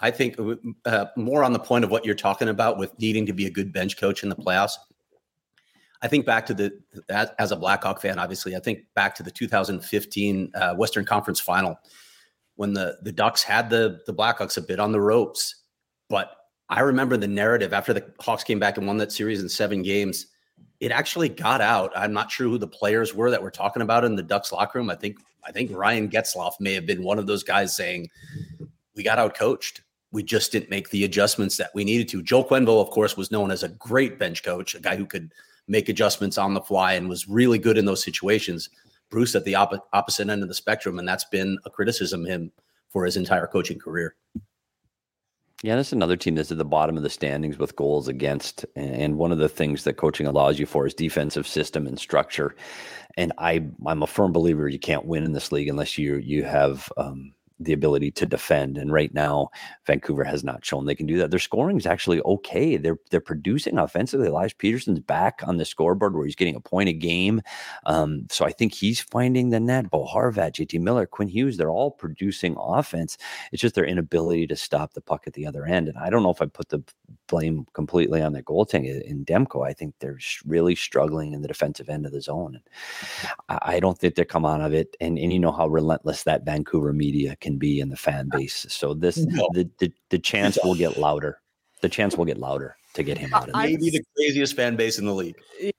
I 0.01 0.11
think 0.11 0.37
uh, 0.85 1.07
more 1.17 1.45
on 1.45 1.53
the 1.53 1.61
point 1.61 1.85
of 1.85 1.91
what 1.91 2.05
you're 2.05 2.15
talking 2.17 2.49
about 2.49 2.77
with 2.77 2.97
needing 2.99 3.25
to 3.27 3.33
be 3.33 3.47
a 3.47 3.51
good 3.51 3.73
bench 3.73 3.97
coach 3.97 4.25
in 4.25 4.29
the 4.29 4.37
playoffs. 4.37 4.75
I 6.03 6.09
think 6.09 6.27
back 6.27 6.47
to 6.47 6.55
the 6.55 6.73
as, 7.09 7.53
a 7.53 7.57
Blackhawk 7.57 8.03
fan, 8.03 8.19
obviously, 8.19 8.57
I 8.57 8.61
think 8.61 8.81
back 8.95 9.15
to 9.17 9.23
the 9.23 9.31
2015 9.31 10.53
uh, 10.55 10.75
Western 10.75 11.05
Conference 11.05 11.39
Final 11.39 11.79
when 12.57 12.75
the 12.75 12.99
the 13.03 13.13
Ducks 13.13 13.43
had 13.43 13.71
the 13.71 14.01
the 14.07 14.15
Blackhawks 14.15 14.57
a 14.57 14.63
bit 14.63 14.81
on 14.81 14.93
the 14.93 15.01
ropes, 15.01 15.63
but 16.09 16.33
I 16.69 16.81
remember 16.81 17.17
the 17.17 17.29
narrative 17.29 17.73
after 17.73 17.93
the 17.93 18.05
Hawks 18.21 18.45
came 18.45 18.59
back 18.59 18.79
and 18.79 18.87
won 18.87 18.99
that 18.99 19.13
series 19.13 19.43
in 19.43 19.49
seven 19.49 19.83
games. 19.83 20.27
It 20.81 20.91
actually 20.91 21.29
got 21.29 21.61
out. 21.61 21.93
I'm 21.95 22.13
not 22.13 22.31
sure 22.31 22.49
who 22.49 22.59
the 22.59 22.67
players 22.67 23.15
were 23.15 23.31
that 23.31 23.43
we're 23.43 23.51
talking 23.51 23.83
about 23.83 24.05
in 24.05 24.17
the 24.17 24.23
Ducks 24.23 24.51
locker 24.51 24.81
room. 24.81 24.91
I 24.91 24.97
think 24.97 25.19
I 25.45 25.53
think 25.53 25.71
Ryan 25.73 26.09
Getzlaf 26.09 26.55
may 26.59 26.75
have 26.75 26.87
been 26.87 27.05
one 27.05 27.21
of 27.21 27.29
those 27.29 27.45
guys 27.45 27.77
saying, 27.77 28.09
"We 28.97 29.05
got 29.05 29.19
out 29.21 29.37
coached. 29.37 29.83
We 30.11 30.25
just 30.25 30.51
didn't 30.51 30.71
make 30.71 30.91
the 30.91 31.05
adjustments 31.05 31.57
that 31.59 31.71
we 31.75 31.85
needed 31.85 32.09
to." 32.09 32.23
Joe 32.23 32.43
Quenneville, 32.43 32.83
of 32.83 32.91
course, 32.91 33.17
was 33.17 33.31
known 33.31 33.53
as 33.53 33.63
a 33.63 33.69
great 33.69 34.19
bench 34.19 34.43
coach, 34.43 34.75
a 34.75 34.81
guy 34.81 34.97
who 34.97 35.07
could 35.07 35.33
make 35.73 35.89
adjustments 35.89 36.37
on 36.37 36.53
the 36.53 36.61
fly 36.61 36.93
and 36.93 37.09
was 37.09 37.27
really 37.27 37.59
good 37.59 37.79
in 37.79 37.87
those 37.87 38.05
situations. 38.05 38.69
Bruce 39.11 39.35
at 39.35 39.45
the 39.45 39.55
op- 39.55 39.89
opposite 39.93 40.29
end 40.29 40.43
of 40.43 40.49
the 40.49 40.55
spectrum, 40.55 40.99
and 40.99 41.09
that's 41.09 41.25
been 41.25 41.59
a 41.65 41.71
criticism 41.71 42.25
him 42.25 42.53
for 42.91 43.05
his 43.05 43.17
entire 43.17 43.47
coaching 43.47 43.79
career. 43.79 44.15
Yeah, 45.63 45.77
that's 45.77 45.93
another 45.93 46.17
team 46.17 46.35
that's 46.35 46.53
at 46.53 46.59
the 46.59 46.65
bottom 46.65 46.97
of 46.97 47.05
the 47.05 47.11
standings 47.11 47.57
with 47.57 47.77
goals 47.77 48.09
against. 48.09 48.67
And 48.77 49.17
one 49.17 49.33
of 49.33 49.39
the 49.39 49.49
things 49.49 49.85
that 49.85 49.97
coaching 49.97 50.27
allows 50.27 50.59
you 50.59 50.67
for 50.67 50.87
is 50.87 50.93
defensive 50.93 51.47
system 51.47 51.87
and 51.87 51.99
structure. 51.99 52.55
And 53.17 53.33
I, 53.39 53.65
I'm 53.87 54.03
a 54.03 54.07
firm 54.07 54.33
believer 54.33 54.69
you 54.69 54.81
can't 54.81 55.07
win 55.07 55.25
in 55.25 55.33
this 55.33 55.53
league 55.53 55.69
unless 55.69 55.97
you 55.97 56.17
you 56.17 56.45
have 56.45 56.93
um, 56.97 57.33
the 57.65 57.73
ability 57.73 58.11
to 58.13 58.27
defend. 58.27 58.79
And 58.79 58.93
right 58.93 59.13
now, 59.15 59.51
Vancouver 59.87 60.25
has 60.25 60.45
not 60.45 60.65
shown 60.65 60.87
they 60.87 60.95
can 60.95 61.07
do 61.07 61.19
that. 61.19 61.31
Their 61.31 61.41
scoring 61.41 61.77
is 61.77 61.87
actually 61.87 62.21
okay. 62.23 62.77
They're 62.77 62.99
they're 63.11 63.21
producing 63.21 63.79
offensively. 63.79 64.29
Elias 64.29 64.55
Pettersson's 64.55 65.01
back 65.01 65.41
on 65.47 65.57
the 65.57 65.65
scoreboard 65.65 66.15
where 66.15 66.27
he's 66.27 66.37
getting 66.37 66.57
a 66.57 66.61
point 66.61 66.89
a 66.89 66.93
game. 66.93 67.41
Um, 67.87 68.27
so 68.31 68.45
I 68.45 68.53
think 68.53 68.75
he's 68.75 69.01
finding 69.01 69.51
the 69.51 69.61
net. 69.61 69.91
Bo 69.91 70.07
Horvat, 70.07 70.53
JT 70.53 70.81
Miller, 70.81 71.07
Quinn 71.07 71.29
Hughes, 71.29 71.57
they're 71.57 71.71
all 71.71 71.91
producing 71.91 72.57
offense. 72.59 73.17
It's 73.53 73.61
just 73.61 73.75
their 73.75 73.85
inability 73.85 74.47
to 74.49 74.57
stop 74.57 74.95
the 74.95 75.01
puck 75.01 75.25
at 75.27 75.33
the 75.35 75.47
other 75.47 75.67
end. 75.67 75.89
And 75.89 75.99
I 75.99 76.11
don't 76.11 76.23
know 76.23 76.31
if 76.31 76.43
I 76.43 76.47
put 76.47 76.69
the 76.69 76.83
blame 77.29 77.67
completely 77.73 78.23
on 78.23 78.33
the 78.33 78.43
goaltending 78.43 79.03
in 79.03 79.25
Demko. 79.25 79.67
I 79.67 79.73
think 79.73 79.95
they're 79.99 80.19
really 80.47 80.75
struggling 80.75 81.33
in 81.33 81.43
the 81.43 81.49
defensive 81.49 81.89
end 81.89 82.07
of 82.07 82.13
the 82.13 82.21
zone. 82.21 82.57
And 82.57 83.29
I, 83.49 83.77
I 83.77 83.81
don't 83.81 83.99
think 83.99 84.15
they 84.15 84.25
come 84.25 84.45
out 84.45 84.61
of 84.61 84.73
it. 84.75 84.97
And, 85.01 85.19
and 85.19 85.33
you 85.33 85.39
know 85.39 85.53
how 85.53 85.69
relentless 85.69 86.25
that 86.25 86.45
Vancouver 86.45 86.93
media 86.93 87.37
can 87.37 87.52
be 87.59 87.81
in 87.81 87.89
the 87.89 87.97
fan 87.97 88.29
base. 88.31 88.67
So 88.69 88.95
this 88.95 89.19
no. 89.19 89.49
the, 89.53 89.69
the 89.79 89.93
the 90.11 90.19
chance 90.19 90.59
will 90.63 90.75
get 90.75 90.97
louder. 90.99 91.41
The 91.81 91.89
chance 91.89 92.17
will 92.17 92.25
get 92.25 92.39
louder 92.39 92.77
to 92.95 93.03
get 93.03 93.19
him 93.19 93.33
out 93.35 93.49
of 93.49 93.55
there. 93.55 93.63
Maybe 93.63 93.91
the 93.91 94.05
craziest 94.17 94.55
fan 94.55 94.77
base 94.77 94.99
in 94.99 95.07
the 95.07 95.15
league. 95.15 95.37
Yeah. 95.61 95.71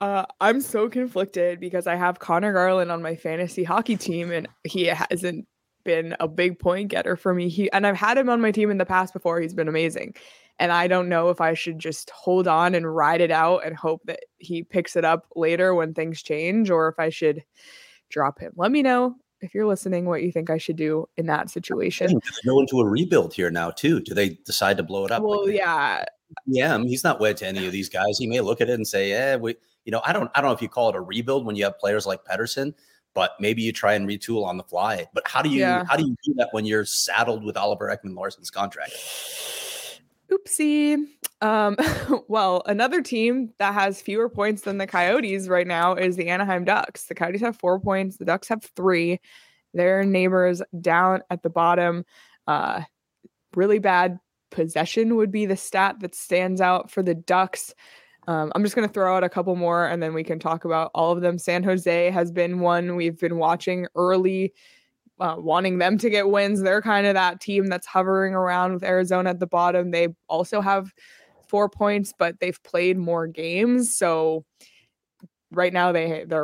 Uh, 0.00 0.26
I'm 0.40 0.60
so 0.60 0.88
conflicted 0.88 1.60
because 1.60 1.86
I 1.86 1.94
have 1.94 2.18
Conor 2.18 2.52
Garland 2.52 2.90
on 2.90 3.00
my 3.00 3.16
fantasy 3.16 3.64
hockey 3.64 3.96
team 3.96 4.32
and 4.32 4.48
he 4.64 4.84
hasn't 4.86 5.46
been 5.84 6.16
a 6.20 6.28
big 6.28 6.58
point 6.58 6.88
getter 6.88 7.16
for 7.16 7.32
me. 7.32 7.48
He 7.48 7.70
and 7.72 7.86
I've 7.86 7.96
had 7.96 8.18
him 8.18 8.28
on 8.28 8.40
my 8.40 8.50
team 8.50 8.70
in 8.70 8.78
the 8.78 8.86
past 8.86 9.12
before. 9.12 9.40
He's 9.40 9.54
been 9.54 9.68
amazing. 9.68 10.14
And 10.58 10.72
I 10.72 10.88
don't 10.88 11.08
know 11.08 11.30
if 11.30 11.40
I 11.40 11.54
should 11.54 11.78
just 11.78 12.10
hold 12.10 12.46
on 12.46 12.74
and 12.74 12.94
ride 12.94 13.20
it 13.20 13.30
out 13.30 13.64
and 13.64 13.76
hope 13.76 14.02
that 14.04 14.20
he 14.38 14.62
picks 14.62 14.94
it 14.94 15.04
up 15.04 15.26
later 15.34 15.74
when 15.74 15.94
things 15.94 16.22
change 16.22 16.70
or 16.70 16.88
if 16.88 16.98
I 16.98 17.08
should 17.08 17.42
drop 18.08 18.38
him. 18.38 18.52
Let 18.56 18.70
me 18.70 18.82
know 18.82 19.16
if 19.44 19.54
you're 19.54 19.66
listening 19.66 20.06
what 20.06 20.22
you 20.22 20.32
think 20.32 20.50
I 20.50 20.58
should 20.58 20.76
do 20.76 21.06
in 21.16 21.26
that 21.26 21.50
situation. 21.50 22.18
Go 22.46 22.60
into 22.60 22.80
a 22.80 22.88
rebuild 22.88 23.34
here 23.34 23.50
now 23.50 23.70
too. 23.70 24.00
Do 24.00 24.14
they 24.14 24.30
decide 24.46 24.78
to 24.78 24.82
blow 24.82 25.04
it 25.04 25.12
up? 25.12 25.22
Well, 25.22 25.44
like 25.46 25.54
yeah. 25.54 26.04
Yeah, 26.46 26.78
he's 26.78 27.04
not 27.04 27.20
wed 27.20 27.36
to 27.38 27.46
any 27.46 27.66
of 27.66 27.72
these 27.72 27.88
guys. 27.88 28.18
He 28.18 28.26
may 28.26 28.40
look 28.40 28.60
at 28.60 28.68
it 28.68 28.74
and 28.74 28.86
say, 28.86 29.10
"Yeah, 29.10 29.36
we." 29.36 29.54
You 29.84 29.92
know, 29.92 30.00
I 30.02 30.12
don't. 30.12 30.30
I 30.34 30.40
don't 30.40 30.48
know 30.48 30.54
if 30.54 30.62
you 30.62 30.68
call 30.68 30.88
it 30.88 30.96
a 30.96 31.00
rebuild 31.00 31.44
when 31.46 31.54
you 31.54 31.64
have 31.64 31.78
players 31.78 32.06
like 32.06 32.24
Pettersson, 32.24 32.72
but 33.14 33.32
maybe 33.38 33.62
you 33.62 33.72
try 33.72 33.94
and 33.94 34.08
retool 34.08 34.44
on 34.44 34.56
the 34.56 34.64
fly. 34.64 35.06
But 35.12 35.28
how 35.28 35.42
do 35.42 35.50
you 35.50 35.60
yeah. 35.60 35.84
how 35.86 35.96
do 35.96 36.04
you 36.04 36.16
do 36.24 36.34
that 36.38 36.48
when 36.52 36.64
you're 36.64 36.86
saddled 36.86 37.44
with 37.44 37.56
Oliver 37.56 37.94
Ekman 37.94 38.16
Larsson's 38.16 38.50
contract? 38.50 38.92
Oopsie. 40.30 41.04
Um, 41.40 41.76
well, 42.28 42.62
another 42.66 43.02
team 43.02 43.52
that 43.58 43.74
has 43.74 44.00
fewer 44.00 44.28
points 44.28 44.62
than 44.62 44.78
the 44.78 44.86
Coyotes 44.86 45.48
right 45.48 45.66
now 45.66 45.94
is 45.94 46.16
the 46.16 46.28
Anaheim 46.28 46.64
Ducks. 46.64 47.04
The 47.04 47.14
Coyotes 47.14 47.40
have 47.40 47.56
four 47.56 47.78
points, 47.80 48.16
the 48.16 48.24
Ducks 48.24 48.48
have 48.48 48.64
three. 48.76 49.20
Their 49.74 50.04
neighbors 50.04 50.62
down 50.80 51.22
at 51.30 51.42
the 51.42 51.50
bottom. 51.50 52.04
Uh, 52.46 52.82
really 53.56 53.80
bad 53.80 54.20
possession 54.50 55.16
would 55.16 55.32
be 55.32 55.46
the 55.46 55.56
stat 55.56 55.96
that 56.00 56.14
stands 56.14 56.60
out 56.60 56.90
for 56.90 57.02
the 57.02 57.14
Ducks. 57.14 57.74
Um, 58.26 58.52
I'm 58.54 58.62
just 58.62 58.74
going 58.74 58.86
to 58.88 58.92
throw 58.92 59.16
out 59.16 59.24
a 59.24 59.28
couple 59.28 59.54
more 59.56 59.86
and 59.86 60.02
then 60.02 60.14
we 60.14 60.24
can 60.24 60.38
talk 60.38 60.64
about 60.64 60.90
all 60.94 61.12
of 61.12 61.20
them. 61.20 61.38
San 61.38 61.62
Jose 61.62 62.10
has 62.10 62.30
been 62.30 62.60
one 62.60 62.96
we've 62.96 63.18
been 63.18 63.36
watching 63.36 63.86
early 63.96 64.54
uh, 65.20 65.36
wanting 65.38 65.78
them 65.78 65.98
to 65.98 66.10
get 66.10 66.28
wins. 66.28 66.60
They're 66.60 66.82
kind 66.82 67.06
of 67.06 67.14
that 67.14 67.40
team 67.40 67.66
that's 67.66 67.86
hovering 67.86 68.34
around 68.34 68.74
with 68.74 68.84
Arizona 68.84 69.30
at 69.30 69.40
the 69.40 69.46
bottom. 69.46 69.90
They 69.90 70.08
also 70.28 70.60
have 70.60 70.92
four 71.46 71.68
points, 71.68 72.12
but 72.18 72.40
they've 72.40 72.62
played 72.62 72.98
more 72.98 73.26
games. 73.26 73.96
So 73.96 74.44
right 75.52 75.72
now 75.72 75.92
they 75.92 76.24
they 76.26 76.40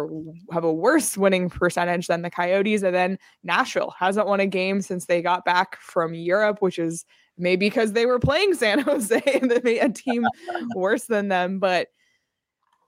have 0.52 0.64
a 0.64 0.72
worse 0.72 1.16
winning 1.16 1.50
percentage 1.50 2.06
than 2.06 2.22
the 2.22 2.30
Coyotes. 2.30 2.82
And 2.82 2.94
then 2.94 3.18
Nashville 3.42 3.94
hasn't 3.98 4.26
won 4.26 4.40
a 4.40 4.46
game 4.46 4.82
since 4.82 5.06
they 5.06 5.22
got 5.22 5.44
back 5.44 5.76
from 5.80 6.14
Europe, 6.14 6.58
which 6.60 6.78
is 6.78 7.04
maybe 7.36 7.66
because 7.66 7.92
they 7.92 8.06
were 8.06 8.20
playing 8.20 8.54
San 8.54 8.78
Jose 8.80 9.20
and 9.40 9.50
they 9.50 9.60
made 9.62 9.80
a 9.80 9.88
team 9.88 10.26
worse 10.74 11.06
than 11.06 11.28
them. 11.28 11.58
But 11.58 11.88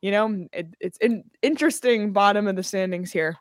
you 0.00 0.10
know, 0.10 0.46
it, 0.52 0.66
it's 0.80 0.98
an 1.00 1.24
interesting 1.42 2.12
bottom 2.12 2.48
of 2.48 2.56
the 2.56 2.62
standings 2.64 3.12
here 3.12 3.36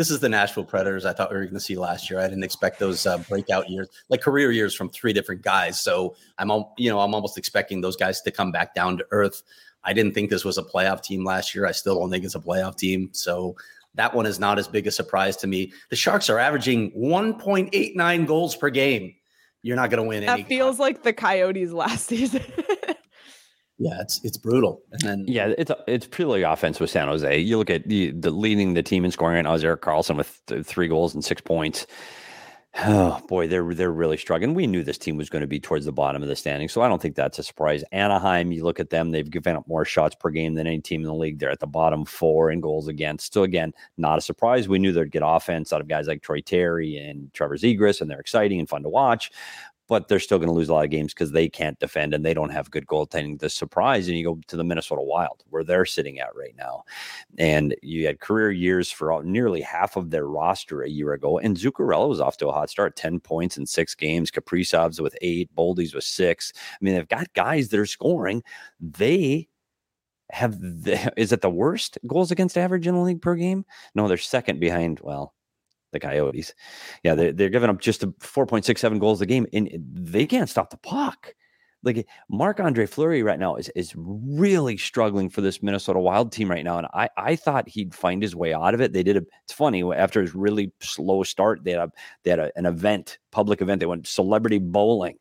this 0.00 0.10
is 0.10 0.18
the 0.18 0.30
Nashville 0.30 0.64
Predators 0.64 1.04
I 1.04 1.12
thought 1.12 1.30
we 1.30 1.36
were 1.36 1.44
going 1.44 1.52
to 1.52 1.60
see 1.60 1.76
last 1.76 2.08
year. 2.08 2.20
I 2.20 2.26
didn't 2.26 2.42
expect 2.42 2.78
those 2.78 3.04
uh, 3.04 3.18
breakout 3.18 3.68
years, 3.68 3.86
like 4.08 4.22
career 4.22 4.50
years 4.50 4.74
from 4.74 4.88
three 4.88 5.12
different 5.12 5.42
guys. 5.42 5.78
So 5.78 6.16
I'm, 6.38 6.48
you 6.78 6.88
know, 6.88 7.00
I'm 7.00 7.12
almost 7.14 7.36
expecting 7.36 7.82
those 7.82 7.96
guys 7.96 8.22
to 8.22 8.30
come 8.30 8.50
back 8.50 8.74
down 8.74 8.96
to 8.96 9.06
earth. 9.10 9.42
I 9.84 9.92
didn't 9.92 10.14
think 10.14 10.30
this 10.30 10.42
was 10.42 10.56
a 10.56 10.62
playoff 10.62 11.02
team 11.02 11.22
last 11.22 11.54
year. 11.54 11.66
I 11.66 11.72
still 11.72 11.98
don't 11.98 12.10
think 12.10 12.24
it's 12.24 12.34
a 12.34 12.40
playoff 12.40 12.78
team. 12.78 13.10
So 13.12 13.56
that 13.94 14.14
one 14.14 14.24
is 14.24 14.40
not 14.40 14.58
as 14.58 14.66
big 14.66 14.86
a 14.86 14.90
surprise 14.90 15.36
to 15.36 15.46
me. 15.46 15.70
The 15.90 15.96
Sharks 15.96 16.30
are 16.30 16.38
averaging 16.38 16.92
1.89 16.92 18.26
goals 18.26 18.56
per 18.56 18.70
game. 18.70 19.14
You're 19.60 19.76
not 19.76 19.90
going 19.90 20.02
to 20.02 20.08
win. 20.08 20.24
That 20.24 20.48
feels 20.48 20.76
time. 20.76 20.80
like 20.80 21.02
the 21.02 21.12
Coyotes 21.12 21.72
last 21.72 22.06
season. 22.06 22.42
Yeah, 23.80 23.98
it's 23.98 24.22
it's 24.22 24.36
brutal. 24.36 24.82
And 24.92 25.00
then 25.00 25.24
yeah, 25.26 25.54
it's 25.56 25.72
it's 25.88 26.06
purely 26.06 26.42
offense 26.42 26.78
with 26.78 26.90
San 26.90 27.08
Jose. 27.08 27.38
You 27.38 27.56
look 27.56 27.70
at 27.70 27.88
the, 27.88 28.10
the 28.10 28.30
leading 28.30 28.74
the 28.74 28.82
team 28.82 29.06
in 29.06 29.10
scoring 29.10 29.36
right 29.36 29.42
now 29.42 29.54
is 29.54 29.64
Erik 29.64 29.80
Karlsson 29.80 30.18
with 30.18 30.38
th- 30.46 30.66
three 30.66 30.86
goals 30.86 31.14
and 31.14 31.24
six 31.24 31.40
points. 31.40 31.86
Oh 32.86 33.20
boy, 33.26 33.48
they're 33.48 33.74
they're 33.74 33.90
really 33.90 34.16
struggling. 34.16 34.54
We 34.54 34.68
knew 34.68 34.84
this 34.84 34.96
team 34.96 35.16
was 35.16 35.28
going 35.28 35.40
to 35.40 35.48
be 35.48 35.58
towards 35.58 35.86
the 35.86 35.92
bottom 35.92 36.22
of 36.22 36.28
the 36.28 36.36
standing, 36.36 36.68
so 36.68 36.82
I 36.82 36.88
don't 36.88 37.02
think 37.02 37.16
that's 37.16 37.40
a 37.40 37.42
surprise. 37.42 37.82
Anaheim, 37.90 38.52
you 38.52 38.62
look 38.62 38.78
at 38.78 38.90
them; 38.90 39.10
they've 39.10 39.28
given 39.28 39.56
up 39.56 39.66
more 39.66 39.84
shots 39.84 40.14
per 40.14 40.30
game 40.30 40.54
than 40.54 40.68
any 40.68 40.80
team 40.80 41.00
in 41.00 41.08
the 41.08 41.14
league. 41.14 41.40
They're 41.40 41.50
at 41.50 41.58
the 41.58 41.66
bottom 41.66 42.04
four 42.04 42.48
in 42.48 42.60
goals 42.60 42.86
against. 42.86 43.34
So 43.34 43.42
again, 43.42 43.74
not 43.98 44.18
a 44.18 44.20
surprise. 44.20 44.68
We 44.68 44.78
knew 44.78 44.92
they'd 44.92 45.10
get 45.10 45.22
offense 45.24 45.72
out 45.72 45.80
of 45.80 45.88
guys 45.88 46.06
like 46.06 46.22
Troy 46.22 46.42
Terry 46.42 46.96
and 46.96 47.34
Trevor 47.34 47.56
Zegras, 47.56 48.00
and 48.00 48.08
they're 48.08 48.20
exciting 48.20 48.60
and 48.60 48.68
fun 48.68 48.84
to 48.84 48.88
watch 48.88 49.32
but 49.90 50.06
they're 50.06 50.20
still 50.20 50.38
going 50.38 50.48
to 50.48 50.54
lose 50.54 50.68
a 50.68 50.72
lot 50.72 50.84
of 50.84 50.90
games 50.90 51.12
because 51.12 51.32
they 51.32 51.48
can't 51.48 51.80
defend 51.80 52.14
and 52.14 52.24
they 52.24 52.32
don't 52.32 52.52
have 52.52 52.70
good 52.70 52.86
goaltending. 52.86 53.40
The 53.40 53.50
surprise, 53.50 54.06
and 54.06 54.16
you 54.16 54.22
go 54.22 54.38
to 54.46 54.56
the 54.56 54.62
Minnesota 54.62 55.02
Wild, 55.02 55.42
where 55.50 55.64
they're 55.64 55.84
sitting 55.84 56.20
at 56.20 56.34
right 56.36 56.54
now, 56.56 56.84
and 57.38 57.74
you 57.82 58.06
had 58.06 58.20
career 58.20 58.52
years 58.52 58.88
for 58.92 59.10
all, 59.10 59.22
nearly 59.22 59.60
half 59.60 59.96
of 59.96 60.10
their 60.10 60.28
roster 60.28 60.82
a 60.82 60.88
year 60.88 61.12
ago. 61.12 61.40
And 61.40 61.56
Zuccarello 61.56 62.08
was 62.08 62.20
off 62.20 62.36
to 62.36 62.46
a 62.46 62.52
hot 62.52 62.70
start, 62.70 62.94
ten 62.94 63.18
points 63.18 63.58
in 63.58 63.66
six 63.66 63.96
games. 63.96 64.30
Kaprizov's 64.30 65.00
with 65.00 65.16
eight, 65.22 65.50
Boldy's 65.56 65.92
with 65.92 66.04
six. 66.04 66.52
I 66.56 66.76
mean, 66.80 66.94
they've 66.94 67.08
got 67.08 67.34
guys 67.34 67.70
that 67.70 67.80
are 67.80 67.84
scoring. 67.84 68.44
They 68.78 69.48
have 70.30 70.60
the, 70.60 71.12
is 71.20 71.32
it 71.32 71.40
the 71.40 71.50
worst 71.50 71.98
goals 72.06 72.30
against 72.30 72.56
average 72.56 72.86
in 72.86 72.94
the 72.94 73.00
league 73.00 73.22
per 73.22 73.34
game? 73.34 73.64
No, 73.96 74.06
they're 74.06 74.18
second 74.18 74.60
behind. 74.60 75.00
Well, 75.02 75.34
the 75.92 76.00
Coyotes. 76.00 76.54
Yeah, 77.02 77.14
they're, 77.14 77.32
they're 77.32 77.48
giving 77.48 77.70
up 77.70 77.80
just 77.80 78.02
a 78.02 78.08
4.67 78.08 79.00
goals 79.00 79.20
a 79.20 79.26
game, 79.26 79.46
and 79.52 79.70
they 79.92 80.26
can't 80.26 80.48
stop 80.48 80.70
the 80.70 80.76
puck. 80.78 81.34
Like 81.82 82.06
Marc 82.28 82.60
Andre 82.60 82.84
Fleury 82.84 83.22
right 83.22 83.38
now 83.38 83.56
is 83.56 83.70
is 83.70 83.94
really 83.96 84.76
struggling 84.76 85.30
for 85.30 85.40
this 85.40 85.62
Minnesota 85.62 85.98
Wild 85.98 86.30
team 86.30 86.50
right 86.50 86.62
now, 86.62 86.76
and 86.76 86.86
I 86.92 87.08
I 87.16 87.36
thought 87.36 87.70
he'd 87.70 87.94
find 87.94 88.22
his 88.22 88.36
way 88.36 88.52
out 88.52 88.74
of 88.74 88.82
it. 88.82 88.92
They 88.92 89.02
did 89.02 89.16
a. 89.16 89.22
It's 89.44 89.54
funny 89.54 89.82
after 89.82 90.20
his 90.20 90.34
really 90.34 90.72
slow 90.80 91.22
start, 91.22 91.64
they 91.64 91.70
had 91.70 91.80
a, 91.80 91.92
they 92.22 92.30
had 92.30 92.38
a, 92.38 92.52
an 92.56 92.66
event, 92.66 93.18
public 93.30 93.62
event. 93.62 93.80
They 93.80 93.86
went 93.86 94.06
celebrity 94.06 94.58
bowling, 94.58 95.16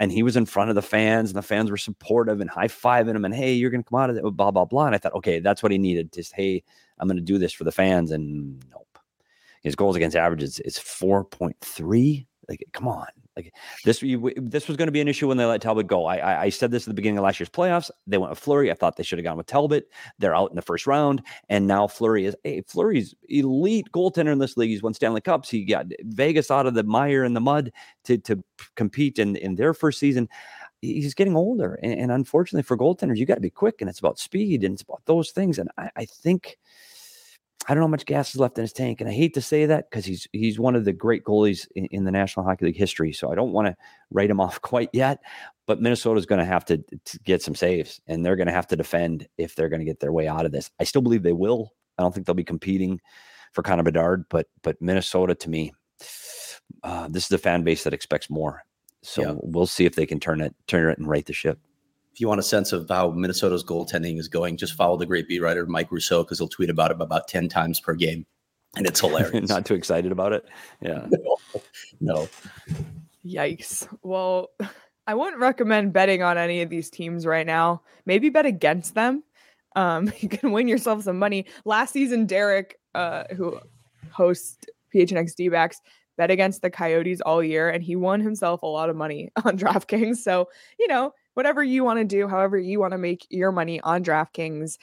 and 0.00 0.10
he 0.10 0.24
was 0.24 0.36
in 0.36 0.46
front 0.46 0.70
of 0.70 0.74
the 0.74 0.82
fans, 0.82 1.30
and 1.30 1.38
the 1.38 1.42
fans 1.42 1.70
were 1.70 1.76
supportive 1.76 2.40
and 2.40 2.50
high 2.50 2.66
fiving 2.66 3.14
him, 3.14 3.24
and 3.24 3.32
hey, 3.34 3.52
you're 3.52 3.70
gonna 3.70 3.84
come 3.84 4.00
out 4.00 4.10
of 4.10 4.16
it, 4.16 4.22
blah 4.22 4.50
blah 4.50 4.64
blah. 4.64 4.86
And 4.86 4.96
I 4.96 4.98
thought, 4.98 5.14
okay, 5.14 5.38
that's 5.38 5.62
what 5.62 5.70
he 5.70 5.78
needed. 5.78 6.12
Just 6.12 6.34
hey, 6.34 6.64
I'm 6.98 7.06
gonna 7.06 7.20
do 7.20 7.38
this 7.38 7.52
for 7.52 7.62
the 7.62 7.70
fans, 7.70 8.10
and 8.10 8.60
no, 8.72 8.83
his 9.64 9.74
goals 9.74 9.96
against 9.96 10.16
average 10.16 10.42
is, 10.42 10.60
is 10.60 10.78
4.3. 10.78 12.26
Like, 12.48 12.64
come 12.72 12.86
on. 12.86 13.06
Like 13.36 13.52
this, 13.84 13.98
this 14.36 14.68
was 14.68 14.76
going 14.76 14.86
to 14.86 14.92
be 14.92 15.00
an 15.00 15.08
issue 15.08 15.26
when 15.26 15.36
they 15.36 15.44
let 15.44 15.60
Talbot 15.60 15.88
go. 15.88 16.04
I, 16.04 16.18
I, 16.18 16.42
I 16.42 16.48
said 16.50 16.70
this 16.70 16.84
at 16.84 16.88
the 16.88 16.94
beginning 16.94 17.18
of 17.18 17.24
last 17.24 17.40
year's 17.40 17.48
playoffs. 17.48 17.90
They 18.06 18.16
went 18.16 18.30
with 18.30 18.38
Fleury. 18.38 18.70
I 18.70 18.74
thought 18.74 18.96
they 18.96 19.02
should 19.02 19.18
have 19.18 19.24
gone 19.24 19.36
with 19.36 19.46
Talbot. 19.46 19.90
They're 20.20 20.36
out 20.36 20.50
in 20.50 20.56
the 20.56 20.62
first 20.62 20.86
round, 20.86 21.20
and 21.48 21.66
now 21.66 21.88
Fleury 21.88 22.26
is. 22.26 22.36
Hey, 22.44 22.62
Fleury's 22.64 23.12
elite 23.28 23.86
goaltender 23.92 24.30
in 24.30 24.38
this 24.38 24.56
league. 24.56 24.70
He's 24.70 24.84
won 24.84 24.94
Stanley 24.94 25.20
Cups. 25.20 25.50
He 25.50 25.64
got 25.64 25.86
Vegas 26.02 26.48
out 26.48 26.66
of 26.66 26.74
the 26.74 26.84
mire 26.84 27.24
and 27.24 27.34
the 27.34 27.40
mud 27.40 27.72
to 28.04 28.18
to 28.18 28.44
compete 28.76 29.18
in 29.18 29.34
in 29.34 29.56
their 29.56 29.74
first 29.74 29.98
season 29.98 30.28
he's 30.80 31.14
getting 31.14 31.36
older. 31.36 31.78
And, 31.82 31.98
and, 31.98 32.12
unfortunately 32.12 32.62
for 32.62 32.76
goaltenders, 32.76 33.16
you 33.16 33.26
got 33.26 33.36
to 33.36 33.40
be 33.40 33.50
quick 33.50 33.80
and 33.80 33.88
it's 33.88 33.98
about 33.98 34.18
speed 34.18 34.64
and 34.64 34.74
it's 34.74 34.82
about 34.82 35.02
those 35.06 35.30
things. 35.30 35.58
And 35.58 35.70
I, 35.78 35.90
I 35.96 36.04
think 36.04 36.58
I 37.66 37.72
don't 37.72 37.80
know 37.80 37.86
how 37.86 37.92
much 37.92 38.06
gas 38.06 38.34
is 38.34 38.40
left 38.40 38.58
in 38.58 38.62
his 38.62 38.72
tank, 38.72 39.00
and 39.00 39.08
I 39.08 39.12
hate 39.12 39.34
to 39.34 39.40
say 39.40 39.66
that 39.66 39.90
because 39.90 40.04
he's 40.04 40.26
he's 40.32 40.58
one 40.58 40.74
of 40.74 40.84
the 40.84 40.92
great 40.92 41.24
goalies 41.24 41.66
in, 41.74 41.86
in, 41.86 42.04
the 42.04 42.10
National 42.10 42.44
Hockey 42.44 42.66
League 42.66 42.76
history. 42.76 43.12
So 43.12 43.30
I 43.30 43.34
don't 43.34 43.52
want 43.52 43.68
to 43.68 43.76
write 44.10 44.30
him 44.30 44.40
off 44.40 44.60
quite 44.60 44.90
yet. 44.92 45.20
But 45.66 45.80
Minnesota's 45.80 46.26
going 46.26 46.40
to 46.40 46.44
have 46.44 46.66
to, 46.66 46.84
get 47.24 47.40
some 47.40 47.54
saves, 47.54 48.00
and 48.06 48.24
they're 48.24 48.36
going 48.36 48.48
to 48.48 48.52
have 48.52 48.66
to 48.66 48.76
defend 48.76 49.26
if 49.38 49.54
they're 49.54 49.70
going 49.70 49.80
to 49.80 49.86
get 49.86 50.00
their 50.00 50.12
way 50.12 50.28
out 50.28 50.44
of 50.44 50.52
this. 50.52 50.70
I 50.78 50.84
still 50.84 51.00
believe 51.00 51.22
they 51.22 51.32
will. 51.32 51.72
I 51.98 52.02
don't 52.02 52.12
think 52.12 52.26
they'll 52.26 52.34
be 52.34 52.44
competing 52.44 53.00
for 53.52 53.62
Connor 53.62 53.82
Bedard, 53.82 54.26
but 54.28 54.48
but 54.62 54.80
Minnesota 54.82 55.34
to 55.34 55.48
me, 55.50 55.72
uh, 56.82 57.08
this 57.08 57.24
is 57.24 57.32
a 57.32 57.38
fan 57.38 57.62
base 57.62 57.84
that 57.84 57.94
expects 57.94 58.28
more. 58.28 58.62
So 59.02 59.22
yeah. 59.22 59.34
we'll 59.36 59.66
see 59.66 59.84
if 59.84 59.94
they 59.94 60.06
can 60.06 60.20
turn 60.20 60.40
it 60.40 60.54
turn 60.66 60.90
it 60.90 60.98
and 60.98 61.08
right 61.08 61.24
the 61.24 61.32
ship 61.32 61.58
if 62.14 62.20
you 62.20 62.28
want 62.28 62.38
a 62.38 62.44
sense 62.44 62.72
of 62.72 62.88
how 62.88 63.10
Minnesota's 63.10 63.64
goaltending 63.64 64.20
is 64.20 64.28
going, 64.28 64.56
just 64.56 64.74
follow 64.74 64.96
the 64.96 65.04
great 65.04 65.26
beat 65.26 65.42
writer 65.42 65.66
Mike 65.66 65.90
Russo 65.90 66.22
because 66.22 66.38
he'll 66.38 66.46
tweet 66.46 66.70
about 66.70 66.92
it 66.92 67.00
about 67.00 67.26
10 67.26 67.48
times 67.48 67.80
per 67.80 67.92
game. 67.92 68.24
and 68.76 68.86
it's 68.86 69.00
hilarious. 69.00 69.48
Not 69.48 69.66
too 69.66 69.74
excited 69.74 70.12
about 70.12 70.32
it. 70.32 70.44
Yeah. 70.80 71.08
no, 71.10 71.36
no. 72.00 72.28
Yikes. 73.26 73.88
Well, 74.04 74.50
I 75.08 75.14
wouldn't 75.14 75.40
recommend 75.40 75.92
betting 75.92 76.22
on 76.22 76.38
any 76.38 76.62
of 76.62 76.70
these 76.70 76.88
teams 76.88 77.26
right 77.26 77.44
now. 77.44 77.82
Maybe 78.06 78.28
bet 78.28 78.46
against 78.46 78.94
them. 78.94 79.24
Um, 79.74 80.12
you 80.20 80.28
can 80.28 80.52
win 80.52 80.68
yourself 80.68 81.02
some 81.02 81.18
money. 81.18 81.46
Last 81.64 81.92
season, 81.92 82.26
Derek, 82.26 82.78
uh, 82.94 83.24
who 83.36 83.58
hosts 84.12 84.64
PHNX 84.94 85.34
D 85.34 85.48
backs, 85.48 85.80
bet 86.16 86.30
against 86.30 86.62
the 86.62 86.70
Coyotes 86.70 87.20
all 87.22 87.42
year, 87.42 87.70
and 87.70 87.82
he 87.82 87.96
won 87.96 88.20
himself 88.20 88.62
a 88.62 88.66
lot 88.66 88.88
of 88.88 88.94
money 88.94 89.32
on 89.44 89.58
DraftKings. 89.58 90.18
So, 90.18 90.48
you 90.78 90.86
know, 90.86 91.12
whatever 91.34 91.62
you 91.62 91.84
want 91.84 91.98
to 91.98 92.04
do, 92.04 92.28
however 92.28 92.58
you 92.58 92.80
want 92.80 92.92
to 92.92 92.98
make 92.98 93.26
your 93.30 93.52
money 93.52 93.80
on 93.80 94.04
DraftKings, 94.04 94.78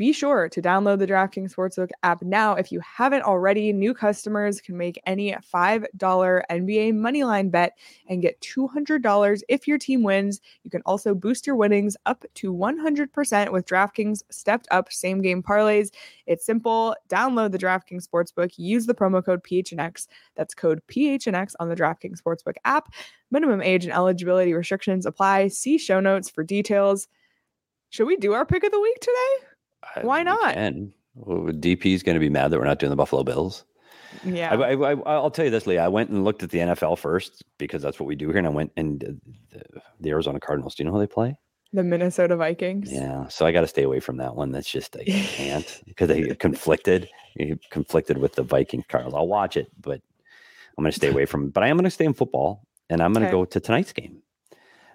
be 0.00 0.14
sure 0.14 0.48
to 0.48 0.62
download 0.62 0.98
the 0.98 1.06
DraftKings 1.06 1.54
Sportsbook 1.54 1.90
app 2.02 2.22
now. 2.22 2.54
If 2.54 2.72
you 2.72 2.80
haven't 2.80 3.20
already, 3.20 3.70
new 3.70 3.92
customers 3.92 4.58
can 4.58 4.78
make 4.78 4.98
any 5.04 5.32
$5 5.32 5.90
NBA 5.94 6.94
moneyline 6.94 7.50
bet 7.50 7.76
and 8.08 8.22
get 8.22 8.40
$200 8.40 9.42
if 9.50 9.68
your 9.68 9.76
team 9.76 10.02
wins. 10.02 10.40
You 10.64 10.70
can 10.70 10.80
also 10.86 11.14
boost 11.14 11.46
your 11.46 11.54
winnings 11.54 11.98
up 12.06 12.24
to 12.36 12.50
100% 12.50 13.52
with 13.52 13.66
DraftKings 13.66 14.22
stepped 14.30 14.66
up 14.70 14.90
same 14.90 15.20
game 15.20 15.42
parlays. 15.42 15.90
It's 16.26 16.46
simple. 16.46 16.96
Download 17.10 17.52
the 17.52 17.58
DraftKings 17.58 18.08
Sportsbook, 18.08 18.52
use 18.56 18.86
the 18.86 18.94
promo 18.94 19.22
code 19.22 19.44
PHNX. 19.44 20.06
That's 20.34 20.54
code 20.54 20.80
PHNX 20.88 21.52
on 21.60 21.68
the 21.68 21.76
DraftKings 21.76 22.22
Sportsbook 22.22 22.56
app. 22.64 22.90
Minimum 23.30 23.60
age 23.60 23.84
and 23.84 23.92
eligibility 23.92 24.54
restrictions 24.54 25.04
apply. 25.04 25.48
See 25.48 25.76
show 25.76 26.00
notes 26.00 26.30
for 26.30 26.42
details. 26.42 27.06
Should 27.90 28.06
we 28.06 28.16
do 28.16 28.32
our 28.32 28.46
pick 28.46 28.64
of 28.64 28.72
the 28.72 28.80
week 28.80 28.98
today? 28.98 29.49
Why 30.02 30.22
not? 30.22 30.54
And 30.56 30.92
DP 31.16 31.94
is 31.94 32.02
going 32.02 32.14
to 32.14 32.20
be 32.20 32.30
mad 32.30 32.48
that 32.48 32.58
we're 32.58 32.64
not 32.64 32.78
doing 32.78 32.90
the 32.90 32.96
Buffalo 32.96 33.24
Bills. 33.24 33.64
Yeah. 34.24 34.52
I, 34.52 34.72
I, 34.72 34.94
will 34.94 35.30
tell 35.30 35.44
you 35.44 35.50
this, 35.50 35.66
Lee. 35.66 35.78
I 35.78 35.88
went 35.88 36.10
and 36.10 36.24
looked 36.24 36.42
at 36.42 36.50
the 36.50 36.58
NFL 36.58 36.98
first 36.98 37.44
because 37.58 37.82
that's 37.82 38.00
what 38.00 38.06
we 38.06 38.16
do 38.16 38.28
here. 38.28 38.38
And 38.38 38.46
I 38.46 38.50
went 38.50 38.72
and 38.76 39.20
the, 39.50 39.62
the 40.00 40.10
Arizona 40.10 40.40
Cardinals. 40.40 40.74
Do 40.74 40.82
you 40.82 40.88
know 40.88 40.94
who 40.94 41.00
they 41.00 41.06
play? 41.06 41.36
The 41.72 41.84
Minnesota 41.84 42.36
Vikings. 42.36 42.92
Yeah. 42.92 43.28
So 43.28 43.46
I 43.46 43.52
got 43.52 43.60
to 43.60 43.68
stay 43.68 43.84
away 43.84 44.00
from 44.00 44.16
that 44.16 44.34
one. 44.34 44.50
That's 44.50 44.68
just, 44.68 44.96
I 44.96 45.04
can't 45.04 45.82
because 45.86 46.08
they 46.08 46.34
conflicted, 46.34 47.08
conflicted 47.70 48.18
with 48.18 48.34
the 48.34 48.42
Vikings 48.42 48.84
Cardinals. 48.88 49.14
I'll 49.14 49.28
watch 49.28 49.56
it, 49.56 49.70
but 49.80 50.00
I'm 50.76 50.82
going 50.82 50.90
to 50.90 50.96
stay 50.96 51.08
away 51.12 51.26
from. 51.26 51.50
But 51.50 51.62
I 51.62 51.68
am 51.68 51.76
going 51.76 51.84
to 51.84 51.90
stay 51.90 52.04
in 52.04 52.14
football 52.14 52.66
and 52.88 53.00
I'm 53.00 53.12
going 53.12 53.22
to 53.22 53.28
okay. 53.28 53.36
go 53.36 53.44
to 53.44 53.60
tonight's 53.60 53.92
game. 53.92 54.22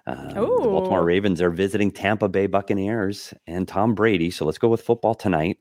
Um, 0.06 0.28
the 0.28 0.34
Baltimore 0.68 1.04
Ravens 1.04 1.42
are 1.42 1.50
visiting 1.50 1.90
Tampa 1.90 2.28
Bay 2.28 2.46
Buccaneers 2.46 3.34
and 3.46 3.66
Tom 3.66 3.94
Brady. 3.94 4.30
So 4.30 4.44
let's 4.44 4.58
go 4.58 4.68
with 4.68 4.82
football 4.82 5.14
tonight. 5.14 5.58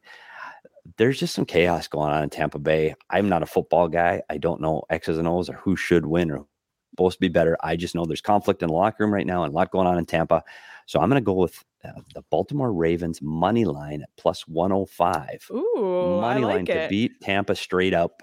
There's 0.98 1.20
just 1.20 1.34
some 1.34 1.46
chaos 1.46 1.88
going 1.88 2.12
on 2.12 2.24
in 2.24 2.30
Tampa 2.30 2.60
Bay. 2.60 2.94
I'm 3.10 3.28
not 3.28 3.42
a 3.42 3.48
football 3.48 3.88
guy. 3.88 4.22
I 4.30 4.38
don't 4.38 4.62
know 4.62 4.84
X's 4.92 5.18
and 5.18 5.28
O's 5.28 5.50
or 5.50 5.54
who 5.54 5.76
should 5.76 6.06
win 6.06 6.30
or 6.30 6.46
supposed 6.92 7.18
to 7.18 7.22
be 7.22 7.28
better. 7.28 7.58
I 7.64 7.76
just 7.76 7.96
know 7.96 8.06
there's 8.06 8.22
conflict 8.22 8.62
in 8.62 8.68
the 8.68 8.74
locker 8.74 9.04
room 9.04 9.14
right 9.14 9.26
now 9.26 9.44
and 9.44 9.52
a 9.52 9.56
lot 9.56 9.72
going 9.72 9.88
on 9.88 9.98
in 9.98 10.06
Tampa. 10.06 10.44
So 10.86 11.00
I'm 11.00 11.10
going 11.10 11.22
to 11.22 11.26
go 11.26 11.34
with 11.34 11.64
uh, 11.84 12.02
the 12.14 12.22
Baltimore 12.30 12.72
Ravens 12.72 13.22
money 13.22 13.66
line 13.66 14.04
at 14.04 14.10
plus 14.18 14.48
105. 14.48 15.48
Ooh, 15.52 16.20
money 16.22 16.46
like 16.46 16.56
line 16.56 16.68
it. 16.68 16.84
to 16.84 16.88
beat 16.88 17.20
Tampa 17.22 17.56
straight 17.56 17.94
up 17.94 18.22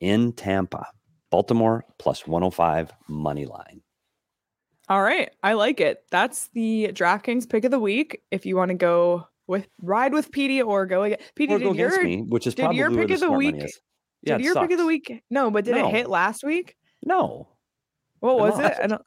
in 0.00 0.32
Tampa. 0.32 0.86
Baltimore 1.30 1.84
plus 1.98 2.26
105 2.26 2.92
money 3.08 3.46
line. 3.46 3.82
All 4.90 5.00
right. 5.00 5.30
I 5.42 5.52
like 5.52 5.80
it. 5.80 6.02
That's 6.10 6.48
the 6.48 6.88
DraftKings 6.92 7.48
pick 7.48 7.64
of 7.64 7.70
the 7.70 7.78
week. 7.78 8.22
If 8.32 8.44
you 8.44 8.56
want 8.56 8.70
to 8.70 8.74
go 8.74 9.28
with 9.46 9.68
ride 9.80 10.12
with 10.12 10.32
PD 10.32 10.66
or 10.66 10.84
go 10.84 11.04
against 11.04 11.32
PD, 11.36 11.50
or 11.52 11.58
did 11.60 11.76
your, 11.76 12.02
me, 12.02 12.22
which 12.22 12.48
is 12.48 12.56
did 12.56 12.62
probably 12.62 12.78
your 12.78 12.90
pick 12.90 13.10
of 13.12 13.20
the 13.20 13.30
week? 13.30 13.54
Yeah, 14.22 14.36
did 14.36 14.44
your 14.44 14.56
pick 14.56 14.72
of 14.72 14.78
the 14.78 14.86
week? 14.86 15.22
No, 15.30 15.48
but 15.52 15.64
did 15.64 15.76
No. 15.76 15.86
it 15.88 15.92
hit 15.92 16.10
last 16.10 16.42
week? 16.42 16.76
No, 17.04 17.48
What 18.18 18.32
I 18.32 18.34
was 18.50 18.58
it? 18.58 18.74
I 18.82 18.86
don't, 18.88 19.02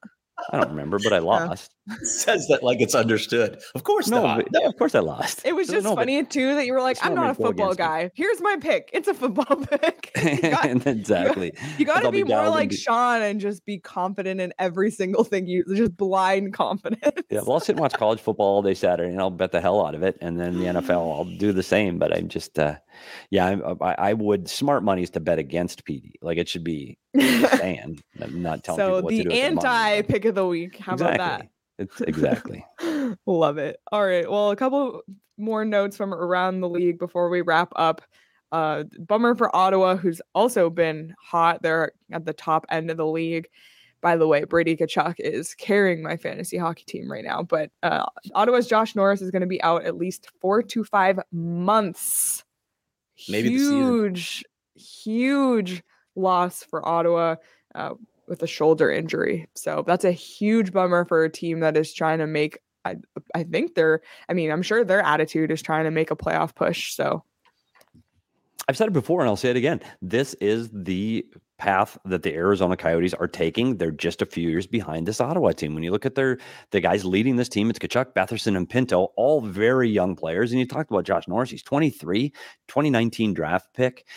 I 0.51 0.57
don't 0.61 0.69
remember, 0.69 0.99
but 1.03 1.11
I 1.11 1.19
lost. 1.19 1.71
Says 2.03 2.47
that 2.47 2.63
like 2.63 2.79
it's 2.79 2.95
understood. 2.95 3.61
Of 3.75 3.83
course 3.83 4.07
no, 4.07 4.23
not. 4.23 4.37
but- 4.37 4.47
yeah, 4.61 4.67
of 4.67 4.77
course 4.77 4.95
I 4.95 4.99
lost. 4.99 5.41
it 5.45 5.53
was 5.53 5.67
So, 5.67 5.73
just 5.73 5.83
no, 5.83 5.95
funny 5.95 6.23
too 6.23 6.55
that 6.55 6.65
you 6.65 6.71
were 6.73 6.81
like, 6.81 6.97
I'm 7.03 7.13
not 7.13 7.15
not 7.15 7.21
a 7.23 7.25
meant 7.27 7.37
to 7.37 7.43
go 7.43 7.47
football 7.49 7.71
against 7.71 7.79
me. 7.79 7.85
guy. 7.85 8.11
Here's 8.15 8.41
my 8.41 8.55
pick. 8.61 8.89
It's 8.93 9.07
a 9.09 9.13
football 9.13 9.57
pick. 9.65 10.11
you 10.43 10.49
got, 10.51 10.65
exactly. 10.87 11.51
you 11.77 11.85
got 11.85 11.99
to 11.99 12.05
I'll 12.05 12.11
be, 12.11 12.23
more 12.23 12.47
like 12.47 12.69
be- 12.69 12.75
Sean 12.77 13.21
and 13.21 13.41
just 13.41 13.65
be 13.65 13.79
confident 13.79 14.39
in 14.39 14.53
every 14.59 14.91
single 14.91 15.25
thing 15.25 15.45
you 15.47 15.65
just 15.75 15.97
blind 15.97 16.53
confidence. 16.53 17.01
Yeah, 17.29 17.41
well, 17.41 17.53
I'll 17.53 17.59
sit 17.59 17.73
and 17.73 17.79
watch 17.81 17.93
college 17.93 18.21
football 18.21 18.45
all 18.47 18.61
day 18.61 18.73
Saturday, 18.75 19.09
and 19.11 19.19
I'll 19.19 19.29
bet 19.29 19.51
the 19.51 19.59
hell 19.59 19.85
out 19.85 19.93
of 19.95 20.03
it. 20.03 20.17
And 20.21 20.39
then 20.39 20.57
the 20.59 20.65
NFL, 20.65 20.91
I'll 20.91 21.25
do 21.25 21.51
the 21.51 21.63
same. 21.63 21.99
But 21.99 22.15
I'm 22.15 22.29
just, 22.29 22.57
uh, 22.59 22.75
yeah, 23.29 23.45
I'm- 23.47 23.77
I, 23.81 23.95
I 23.97 24.13
would 24.13 24.47
smart 24.49 24.83
money 24.83 25.03
is 25.03 25.09
to 25.11 25.19
bet 25.19 25.37
against 25.39 25.83
PD. 25.85 26.13
Like 26.21 26.37
it 26.37 26.47
should 26.47 26.63
be 26.63 26.97
saying, 27.17 27.99
I'm 28.21 28.41
not 28.41 28.63
telling 28.63 28.79
so 28.79 28.85
people 28.87 29.01
what 29.03 29.09
to 29.11 29.17
the 29.17 29.23
do. 29.23 29.29
with 29.29 29.35
their 29.35 29.51
money, 29.53 29.57
anti 29.57 30.01
but- 30.01 30.07
pick 30.07 30.25
of 30.25 30.35
the 30.35 30.45
week. 30.47 30.77
How 30.77 30.93
about 30.93 31.17
that? 31.17 31.47
It's 31.77 32.01
exactly. 32.07 32.65
Love 33.25 33.57
it. 33.57 33.77
All 33.91 34.05
right. 34.05 34.29
Well, 34.29 34.51
a 34.51 34.55
couple 34.55 35.01
more 35.37 35.65
notes 35.65 35.97
from 35.97 36.13
around 36.13 36.61
the 36.61 36.69
league 36.69 36.99
before 36.99 37.29
we 37.29 37.41
wrap 37.41 37.71
up. 37.75 38.01
Uh, 38.51 38.83
bummer 38.99 39.33
for 39.33 39.53
Ottawa, 39.55 39.95
who's 39.95 40.21
also 40.35 40.69
been 40.69 41.15
hot. 41.19 41.61
They're 41.63 41.91
at 42.11 42.25
the 42.25 42.33
top 42.33 42.65
end 42.69 42.91
of 42.91 42.97
the 42.97 43.05
league. 43.05 43.47
By 44.01 44.15
the 44.17 44.27
way, 44.27 44.43
Brady 44.43 44.75
Tkachuk 44.75 45.15
is 45.17 45.55
carrying 45.55 46.03
my 46.03 46.17
fantasy 46.17 46.57
hockey 46.57 46.83
team 46.85 47.11
right 47.11 47.23
now. 47.23 47.41
But 47.41 47.71
uh, 47.81 48.05
Ottawa's 48.35 48.67
Josh 48.67 48.95
Norris 48.95 49.21
is 49.21 49.31
going 49.31 49.41
to 49.41 49.47
be 49.47 49.61
out 49.63 49.85
at 49.85 49.97
least 49.97 50.27
four 50.41 50.61
to 50.61 50.83
five 50.83 51.19
months. 51.31 52.43
Maybe 53.29 53.49
huge, 53.49 54.43
huge 54.75 55.81
loss 56.15 56.63
for 56.63 56.87
Ottawa. 56.87 57.37
Uh, 57.73 57.93
with 58.33 58.41
a 58.41 58.47
shoulder 58.47 58.91
injury. 58.91 59.47
So 59.53 59.83
that's 59.85 60.05
a 60.05 60.11
huge 60.11 60.73
bummer 60.73 61.05
for 61.05 61.23
a 61.23 61.29
team 61.29 61.59
that 61.59 61.77
is 61.77 61.93
trying 61.93 62.17
to 62.17 62.25
make 62.25 62.57
I 62.83 62.95
I 63.35 63.43
think 63.43 63.75
they're 63.75 64.01
I 64.27 64.33
mean, 64.33 64.51
I'm 64.51 64.63
sure 64.63 64.83
their 64.83 65.01
attitude 65.01 65.51
is 65.51 65.61
trying 65.61 65.85
to 65.85 65.91
make 65.91 66.09
a 66.09 66.15
playoff 66.15 66.55
push. 66.55 66.95
So 66.95 67.23
I've 68.67 68.75
said 68.75 68.87
it 68.87 68.93
before 68.93 69.21
and 69.21 69.29
I'll 69.29 69.35
say 69.35 69.51
it 69.51 69.55
again. 69.55 69.81
This 70.01 70.33
is 70.35 70.71
the 70.73 71.23
path 71.59 71.97
that 72.05 72.23
the 72.23 72.33
Arizona 72.33 72.75
Coyotes 72.75 73.13
are 73.13 73.27
taking. 73.27 73.77
They're 73.77 73.91
just 73.91 74.23
a 74.23 74.25
few 74.25 74.49
years 74.49 74.65
behind 74.65 75.07
this 75.07 75.21
Ottawa 75.21 75.51
team. 75.51 75.75
When 75.75 75.83
you 75.83 75.91
look 75.91 76.05
at 76.05 76.15
their 76.15 76.39
the 76.71 76.81
guys 76.81 77.05
leading 77.05 77.35
this 77.35 77.49
team, 77.49 77.69
it's 77.69 77.77
Tkachuk, 77.77 78.13
Batherson, 78.13 78.57
and 78.57 78.67
Pinto, 78.67 79.11
all 79.15 79.41
very 79.41 79.89
young 79.89 80.15
players. 80.15 80.51
And 80.51 80.59
you 80.59 80.65
talked 80.65 80.89
about 80.89 81.05
Josh 81.05 81.27
Norris, 81.27 81.51
he's 81.51 81.61
23, 81.61 82.29
2019 82.67 83.33
draft 83.33 83.67
pick. 83.73 84.07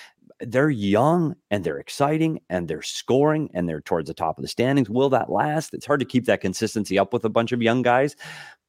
They're 0.41 0.71
young 0.71 1.35
and 1.51 1.65
they're 1.65 1.79
exciting 1.79 2.41
and 2.51 2.69
they're 2.69 2.83
scoring 2.83 3.51
and 3.55 3.69
they're 3.69 3.81
towards 3.81 4.09
the 4.09 4.15
top 4.15 4.39
of 4.39 4.43
the 4.43 4.49
standings. 4.49 4.91
Will 4.91 5.09
that 5.11 5.31
last? 5.31 5.73
It's 5.73 5.87
hard 5.87 6.01
to 6.01 6.07
keep 6.07 6.27
that 6.27 6.43
consistency 6.43 6.99
up 6.99 7.13
with 7.13 7.25
a 7.25 7.31
bunch 7.31 7.53
of 7.53 7.63
young 7.63 7.81
guys, 7.83 8.17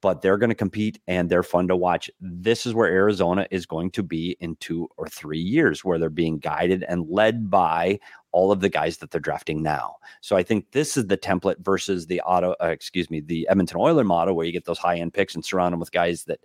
but 0.02 0.22
they're 0.22 0.38
going 0.38 0.50
to 0.50 0.56
compete 0.56 1.00
and 1.08 1.30
they're 1.30 1.44
fun 1.44 1.68
to 1.68 1.76
watch. 1.76 2.10
This 2.22 2.66
is 2.66 2.74
where 2.74 2.88
Arizona 2.88 3.48
is 3.52 3.66
going 3.66 3.92
to 3.92 4.04
be 4.04 4.38
in 4.40 4.56
two 4.58 4.88
or 4.98 5.08
three 5.08 5.40
years, 5.40 5.84
where 5.84 6.00
they're 6.00 6.10
being 6.10 6.40
guided 6.40 6.84
and 6.84 7.10
led 7.10 7.50
by 7.50 8.00
all 8.32 8.52
of 8.52 8.62
the 8.62 8.70
guys 8.70 8.98
that 8.98 9.12
they're 9.12 9.20
drafting 9.20 9.64
now. 9.64 9.96
So 10.22 10.38
I 10.38 10.44
think 10.44 10.72
this 10.72 10.96
is 10.96 11.08
the 11.08 11.18
template 11.18 11.60
versus 11.60 12.06
the 12.06 12.22
auto, 12.22 12.56
uh, 12.62 12.68
excuse 12.68 13.10
me, 13.10 13.20
the 13.20 13.48
Edmonton 13.50 13.78
Oiler 13.80 14.04
model, 14.04 14.36
where 14.36 14.46
you 14.46 14.52
get 14.52 14.66
those 14.66 14.78
high 14.78 14.98
end 14.98 15.14
picks 15.14 15.36
and 15.36 15.44
surround 15.44 15.74
them 15.74 15.80
with 15.80 15.92
guys 15.92 16.24
that 16.26 16.40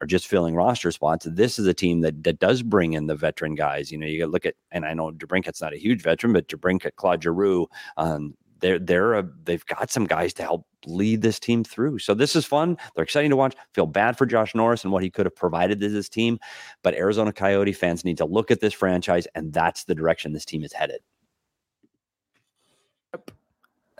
are 0.00 0.06
just 0.06 0.26
filling 0.26 0.54
roster 0.54 0.92
spots. 0.92 1.26
This 1.28 1.58
is 1.58 1.66
a 1.66 1.74
team 1.74 2.00
that 2.02 2.22
that 2.24 2.38
does 2.38 2.62
bring 2.62 2.92
in 2.92 3.06
the 3.06 3.16
veteran 3.16 3.54
guys. 3.54 3.90
You 3.90 3.98
know, 3.98 4.06
you 4.06 4.26
look 4.26 4.46
at, 4.46 4.54
and 4.70 4.84
I 4.84 4.94
know 4.94 5.10
DeBrincat's 5.10 5.60
not 5.60 5.74
a 5.74 5.78
huge 5.78 6.02
veteran, 6.02 6.32
but 6.32 6.48
DeBrincat, 6.48 6.96
Claude 6.96 7.22
Giroux, 7.22 7.66
um, 7.96 8.34
they're 8.60 8.78
they're 8.78 9.14
a, 9.14 9.28
they've 9.44 9.64
got 9.66 9.90
some 9.90 10.04
guys 10.04 10.32
to 10.34 10.42
help 10.42 10.66
lead 10.86 11.22
this 11.22 11.38
team 11.38 11.64
through. 11.64 11.98
So 11.98 12.14
this 12.14 12.36
is 12.36 12.44
fun. 12.44 12.76
They're 12.94 13.04
exciting 13.04 13.30
to 13.30 13.36
watch. 13.36 13.54
Feel 13.74 13.86
bad 13.86 14.16
for 14.16 14.26
Josh 14.26 14.54
Norris 14.54 14.84
and 14.84 14.92
what 14.92 15.02
he 15.02 15.10
could 15.10 15.26
have 15.26 15.36
provided 15.36 15.80
to 15.80 15.88
this 15.88 16.08
team, 16.08 16.38
but 16.82 16.94
Arizona 16.94 17.32
Coyote 17.32 17.72
fans 17.72 18.04
need 18.04 18.18
to 18.18 18.24
look 18.24 18.50
at 18.50 18.60
this 18.60 18.74
franchise, 18.74 19.26
and 19.34 19.52
that's 19.52 19.84
the 19.84 19.94
direction 19.94 20.32
this 20.32 20.44
team 20.44 20.64
is 20.64 20.72
headed. 20.72 21.00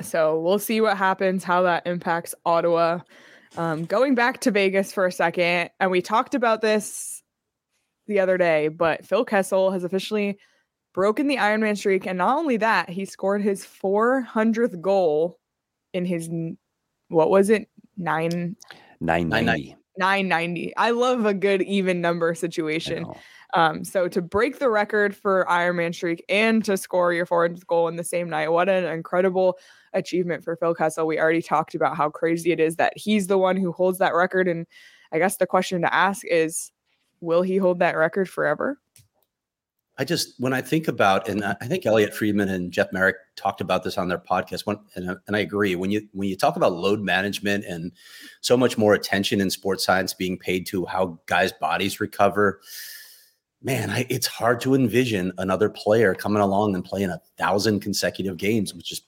so 0.00 0.40
we'll 0.40 0.58
see 0.58 0.80
what 0.80 0.96
happens, 0.96 1.44
how 1.44 1.62
that 1.62 1.86
impacts 1.86 2.34
Ottawa. 2.46 3.00
Um, 3.56 3.84
going 3.86 4.14
back 4.14 4.40
to 4.40 4.50
Vegas 4.50 4.92
for 4.92 5.06
a 5.06 5.12
second, 5.12 5.70
and 5.80 5.90
we 5.90 6.02
talked 6.02 6.34
about 6.34 6.60
this 6.60 7.22
the 8.06 8.20
other 8.20 8.36
day, 8.38 8.68
but 8.68 9.04
Phil 9.04 9.24
Kessel 9.24 9.70
has 9.70 9.84
officially 9.84 10.38
broken 10.94 11.26
the 11.28 11.36
Ironman 11.36 11.76
streak, 11.76 12.06
and 12.06 12.18
not 12.18 12.38
only 12.38 12.56
that, 12.58 12.88
he 12.90 13.04
scored 13.04 13.42
his 13.42 13.64
400th 13.64 14.80
goal 14.80 15.38
in 15.92 16.04
his 16.04 16.28
what 17.08 17.30
was 17.30 17.48
it 17.48 17.68
nine 17.96 18.56
Nine 19.00 19.28
ninety. 19.28 19.76
990. 19.96 20.76
I 20.76 20.90
love 20.90 21.26
a 21.26 21.34
good 21.34 21.62
even 21.62 22.00
number 22.00 22.34
situation. 22.34 23.04
Um, 23.54 23.84
so 23.84 24.08
to 24.08 24.20
break 24.20 24.58
the 24.58 24.68
record 24.68 25.16
for 25.16 25.46
Ironman 25.48 25.94
streak 25.94 26.24
and 26.28 26.64
to 26.64 26.76
score 26.76 27.12
your 27.12 27.26
400th 27.26 27.66
goal 27.66 27.88
in 27.88 27.96
the 27.96 28.04
same 28.04 28.28
night, 28.28 28.48
what 28.48 28.68
an 28.68 28.84
incredible 28.84 29.58
achievement 29.94 30.44
for 30.44 30.56
Phil 30.56 30.74
Kessel. 30.74 31.06
We 31.06 31.18
already 31.18 31.42
talked 31.42 31.74
about 31.74 31.96
how 31.96 32.10
crazy 32.10 32.52
it 32.52 32.60
is 32.60 32.76
that 32.76 32.92
he's 32.96 33.26
the 33.26 33.38
one 33.38 33.56
who 33.56 33.72
holds 33.72 33.98
that 33.98 34.14
record. 34.14 34.48
And 34.48 34.66
I 35.12 35.18
guess 35.18 35.36
the 35.36 35.46
question 35.46 35.80
to 35.82 35.94
ask 35.94 36.22
is, 36.26 36.70
will 37.20 37.42
he 37.42 37.56
hold 37.56 37.78
that 37.78 37.96
record 37.96 38.28
forever? 38.28 38.78
I 40.00 40.04
just 40.04 40.34
when 40.38 40.52
I 40.52 40.60
think 40.60 40.86
about 40.86 41.28
and 41.28 41.44
I 41.44 41.54
think 41.66 41.84
Elliotte 41.84 42.14
Friedman 42.14 42.48
and 42.48 42.70
Jeff 42.70 42.92
Marek 42.92 43.16
talked 43.34 43.60
about 43.60 43.82
this 43.82 43.98
on 43.98 44.06
their 44.06 44.18
podcast. 44.18 44.64
When, 44.64 44.78
and, 44.94 45.16
and 45.26 45.34
I 45.36 45.40
agree 45.40 45.74
when 45.74 45.90
you 45.90 46.08
when 46.12 46.28
you 46.28 46.36
talk 46.36 46.54
about 46.54 46.72
load 46.72 47.00
management 47.00 47.64
and 47.64 47.90
so 48.40 48.56
much 48.56 48.78
more 48.78 48.94
attention 48.94 49.40
in 49.40 49.50
sports 49.50 49.84
science 49.84 50.14
being 50.14 50.38
paid 50.38 50.66
to 50.68 50.86
how 50.86 51.18
guys' 51.26 51.52
bodies 51.52 51.98
recover, 51.98 52.60
man, 53.62 53.90
I, 53.90 54.06
it's 54.08 54.26
hard 54.26 54.60
to 54.62 54.74
envision 54.74 55.32
another 55.38 55.68
player 55.68 56.14
coming 56.14 56.42
along 56.42 56.74
and 56.74 56.84
playing 56.84 57.10
a 57.10 57.20
thousand 57.36 57.80
consecutive 57.80 58.36
games, 58.36 58.74
which 58.74 58.92
is 58.92 59.02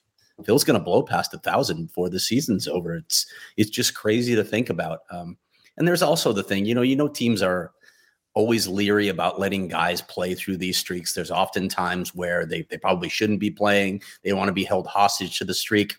Phil's 0.45 0.63
going 0.63 0.79
to 0.79 0.83
blow 0.83 1.03
past 1.03 1.33
a 1.33 1.37
thousand 1.37 1.85
before 1.85 2.09
the 2.09 2.19
season's 2.19 2.67
over. 2.67 2.95
It's 2.95 3.25
it's 3.57 3.69
just 3.69 3.93
crazy 3.93 4.35
to 4.35 4.43
think 4.43 4.69
about. 4.69 5.01
Um, 5.11 5.37
and 5.77 5.87
there's 5.87 6.01
also 6.01 6.33
the 6.33 6.43
thing, 6.43 6.65
you 6.65 6.75
know, 6.75 6.81
you 6.81 6.95
know, 6.95 7.07
teams 7.07 7.41
are 7.41 7.71
always 8.33 8.67
leery 8.67 9.09
about 9.09 9.39
letting 9.39 9.67
guys 9.67 10.01
play 10.01 10.33
through 10.33 10.57
these 10.57 10.77
streaks. 10.77 11.13
There's 11.13 11.31
often 11.31 11.67
times 11.67 12.15
where 12.15 12.45
they, 12.45 12.63
they 12.69 12.77
probably 12.77 13.09
shouldn't 13.09 13.39
be 13.39 13.51
playing. 13.51 14.01
They 14.23 14.33
want 14.33 14.47
to 14.47 14.53
be 14.53 14.63
held 14.63 14.87
hostage 14.87 15.37
to 15.39 15.45
the 15.45 15.53
streak. 15.53 15.95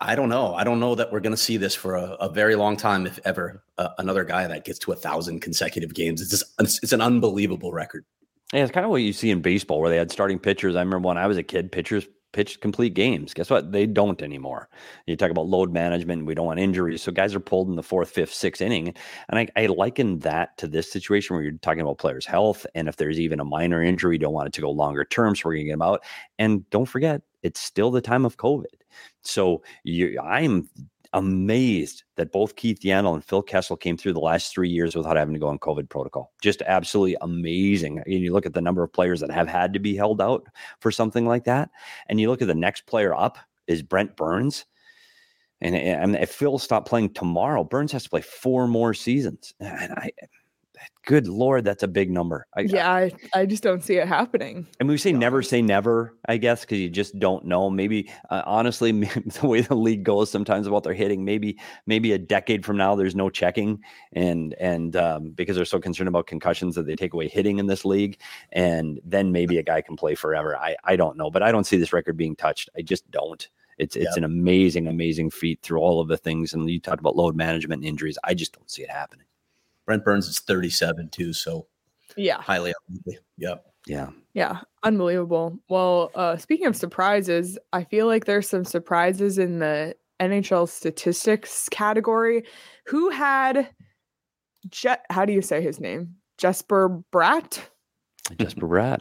I 0.00 0.14
don't 0.14 0.30
know. 0.30 0.54
I 0.54 0.64
don't 0.64 0.80
know 0.80 0.94
that 0.94 1.12
we're 1.12 1.20
going 1.20 1.34
to 1.34 1.42
see 1.42 1.58
this 1.58 1.74
for 1.74 1.96
a, 1.96 2.12
a, 2.20 2.28
very 2.30 2.54
long 2.54 2.76
time, 2.76 3.06
if 3.06 3.18
ever. 3.24 3.62
Uh, 3.76 3.90
another 3.98 4.24
guy 4.24 4.46
that 4.46 4.64
gets 4.64 4.78
to 4.80 4.92
a 4.92 4.96
thousand 4.96 5.40
consecutive 5.40 5.92
games. 5.92 6.22
It's 6.22 6.30
just, 6.30 6.44
it's 6.82 6.92
an 6.92 7.02
unbelievable 7.02 7.70
record. 7.70 8.06
Yeah, 8.52 8.62
it's 8.62 8.72
kind 8.72 8.84
of 8.84 8.90
what 8.90 9.02
you 9.02 9.12
see 9.12 9.30
in 9.30 9.42
baseball, 9.42 9.80
where 9.80 9.90
they 9.90 9.96
had 9.96 10.10
starting 10.10 10.38
pitchers. 10.38 10.74
I 10.74 10.80
remember 10.80 11.08
when 11.08 11.18
I 11.18 11.26
was 11.26 11.36
a 11.36 11.42
kid, 11.42 11.70
pitchers 11.70 12.06
pitched 12.32 12.60
complete 12.60 12.94
games. 12.94 13.34
Guess 13.34 13.50
what? 13.50 13.72
They 13.72 13.86
don't 13.86 14.22
anymore. 14.22 14.68
You 15.06 15.16
talk 15.16 15.30
about 15.30 15.46
load 15.46 15.72
management. 15.72 16.26
We 16.26 16.34
don't 16.34 16.46
want 16.46 16.60
injuries. 16.60 17.02
So 17.02 17.12
guys 17.12 17.34
are 17.34 17.40
pulled 17.40 17.68
in 17.68 17.76
the 17.76 17.82
fourth, 17.82 18.10
fifth, 18.10 18.32
sixth 18.32 18.62
inning. 18.62 18.94
And 19.28 19.38
I, 19.38 19.48
I 19.56 19.66
liken 19.66 20.20
that 20.20 20.56
to 20.58 20.68
this 20.68 20.90
situation 20.90 21.34
where 21.34 21.42
you're 21.42 21.52
talking 21.54 21.80
about 21.80 21.98
players' 21.98 22.26
health. 22.26 22.66
And 22.74 22.88
if 22.88 22.96
there's 22.96 23.20
even 23.20 23.40
a 23.40 23.44
minor 23.44 23.82
injury, 23.82 24.14
you 24.14 24.20
don't 24.20 24.32
want 24.32 24.46
it 24.46 24.52
to 24.54 24.60
go 24.60 24.70
longer 24.70 25.04
term. 25.04 25.34
So 25.34 25.42
we're 25.44 25.54
going 25.54 25.66
to 25.66 25.70
get 25.70 25.72
them 25.74 25.82
out. 25.82 26.04
And 26.38 26.68
don't 26.70 26.86
forget, 26.86 27.22
it's 27.42 27.60
still 27.60 27.90
the 27.90 28.00
time 28.00 28.24
of 28.24 28.36
COVID. 28.36 28.64
So 29.22 29.62
you, 29.84 30.18
I'm 30.20 30.68
amazed 31.12 32.04
that 32.16 32.32
both 32.32 32.56
Keith 32.56 32.80
Yandle 32.80 33.14
and 33.14 33.24
Phil 33.24 33.42
Kessel 33.42 33.76
came 33.76 33.96
through 33.96 34.12
the 34.12 34.20
last 34.20 34.52
three 34.52 34.68
years 34.68 34.94
without 34.94 35.16
having 35.16 35.34
to 35.34 35.40
go 35.40 35.48
on 35.48 35.58
COVID 35.58 35.88
protocol. 35.88 36.32
Just 36.40 36.62
absolutely 36.62 37.16
amazing. 37.20 37.98
And 37.98 38.14
you 38.14 38.32
look 38.32 38.46
at 38.46 38.54
the 38.54 38.60
number 38.60 38.82
of 38.82 38.92
players 38.92 39.20
that 39.20 39.30
have 39.30 39.48
had 39.48 39.72
to 39.72 39.80
be 39.80 39.96
held 39.96 40.20
out 40.20 40.46
for 40.80 40.90
something 40.90 41.26
like 41.26 41.44
that. 41.44 41.70
And 42.08 42.20
you 42.20 42.30
look 42.30 42.42
at 42.42 42.48
the 42.48 42.54
next 42.54 42.86
player 42.86 43.14
up 43.14 43.38
is 43.66 43.82
Brent 43.82 44.16
Burns. 44.16 44.66
And, 45.60 45.76
and 45.76 46.16
if 46.16 46.30
Phil 46.30 46.58
stopped 46.58 46.88
playing 46.88 47.12
tomorrow, 47.12 47.64
Burns 47.64 47.92
has 47.92 48.04
to 48.04 48.10
play 48.10 48.22
four 48.22 48.66
more 48.66 48.94
seasons. 48.94 49.52
And 49.60 49.92
I, 49.92 50.10
good 51.06 51.26
lord 51.26 51.64
that's 51.64 51.82
a 51.82 51.88
big 51.88 52.10
number. 52.10 52.46
I, 52.56 52.62
yeah 52.62 52.90
I, 52.90 53.12
I 53.34 53.46
just 53.46 53.62
don't 53.62 53.82
see 53.82 53.96
it 53.96 54.06
happening. 54.06 54.66
And 54.78 54.88
we 54.88 54.98
say 54.98 55.12
never 55.12 55.42
say 55.42 55.62
never 55.62 56.14
i 56.28 56.36
guess 56.36 56.60
because 56.60 56.78
you 56.78 56.88
just 56.88 57.18
don't 57.18 57.44
know. 57.44 57.70
Maybe 57.70 58.10
uh, 58.30 58.42
honestly 58.46 58.92
the 58.92 59.46
way 59.46 59.62
the 59.62 59.74
league 59.74 60.04
goes 60.04 60.30
sometimes 60.30 60.66
about 60.66 60.84
their 60.84 60.94
hitting 60.94 61.24
maybe 61.24 61.58
maybe 61.86 62.12
a 62.12 62.18
decade 62.18 62.64
from 62.64 62.76
now 62.76 62.94
there's 62.94 63.14
no 63.14 63.30
checking 63.30 63.80
and 64.12 64.54
and 64.54 64.96
um, 64.96 65.30
because 65.30 65.56
they're 65.56 65.64
so 65.64 65.80
concerned 65.80 66.08
about 66.08 66.26
concussions 66.26 66.74
that 66.74 66.86
they 66.86 66.96
take 66.96 67.14
away 67.14 67.28
hitting 67.28 67.58
in 67.58 67.66
this 67.66 67.84
league 67.84 68.20
and 68.52 69.00
then 69.04 69.32
maybe 69.32 69.58
a 69.58 69.62
guy 69.62 69.80
can 69.80 69.96
play 69.96 70.14
forever. 70.14 70.56
I 70.56 70.76
i 70.84 70.96
don't 70.96 71.16
know 71.16 71.30
but 71.30 71.42
i 71.42 71.50
don't 71.50 71.64
see 71.64 71.76
this 71.76 71.92
record 71.92 72.16
being 72.16 72.36
touched. 72.36 72.68
I 72.76 72.82
just 72.82 73.10
don't. 73.10 73.48
It's 73.78 73.96
it's 73.96 74.18
an 74.18 74.24
amazing 74.24 74.88
amazing 74.88 75.30
feat 75.30 75.60
through 75.62 75.80
all 75.80 76.00
of 76.00 76.08
the 76.08 76.18
things 76.18 76.52
and 76.52 76.68
you 76.68 76.78
talked 76.78 77.00
about 77.00 77.16
load 77.16 77.34
management 77.34 77.80
and 77.80 77.88
injuries. 77.88 78.18
I 78.22 78.34
just 78.34 78.52
don't 78.52 78.70
see 78.70 78.82
it 78.82 78.90
happening 78.90 79.24
Brent 79.86 80.04
Burns 80.04 80.28
is 80.28 80.38
37 80.40 81.08
too, 81.08 81.32
so 81.32 81.66
yeah, 82.16 82.40
highly 82.40 82.72
unlikely. 82.88 83.18
Yep. 83.38 83.64
Yeah. 83.86 84.10
Yeah. 84.34 84.60
Unbelievable. 84.82 85.58
Well, 85.68 86.10
uh, 86.14 86.36
speaking 86.36 86.66
of 86.66 86.76
surprises, 86.76 87.58
I 87.72 87.84
feel 87.84 88.06
like 88.06 88.24
there's 88.24 88.48
some 88.48 88.64
surprises 88.64 89.38
in 89.38 89.58
the 89.58 89.94
NHL 90.20 90.68
statistics 90.68 91.68
category. 91.70 92.44
Who 92.86 93.10
had 93.10 93.68
Jet? 94.68 95.04
How 95.10 95.24
do 95.24 95.32
you 95.32 95.42
say 95.42 95.62
his 95.62 95.80
name? 95.80 96.16
Jesper 96.38 97.02
Bratt. 97.12 97.60
Jesper 98.38 98.68
Bratt. 98.68 99.00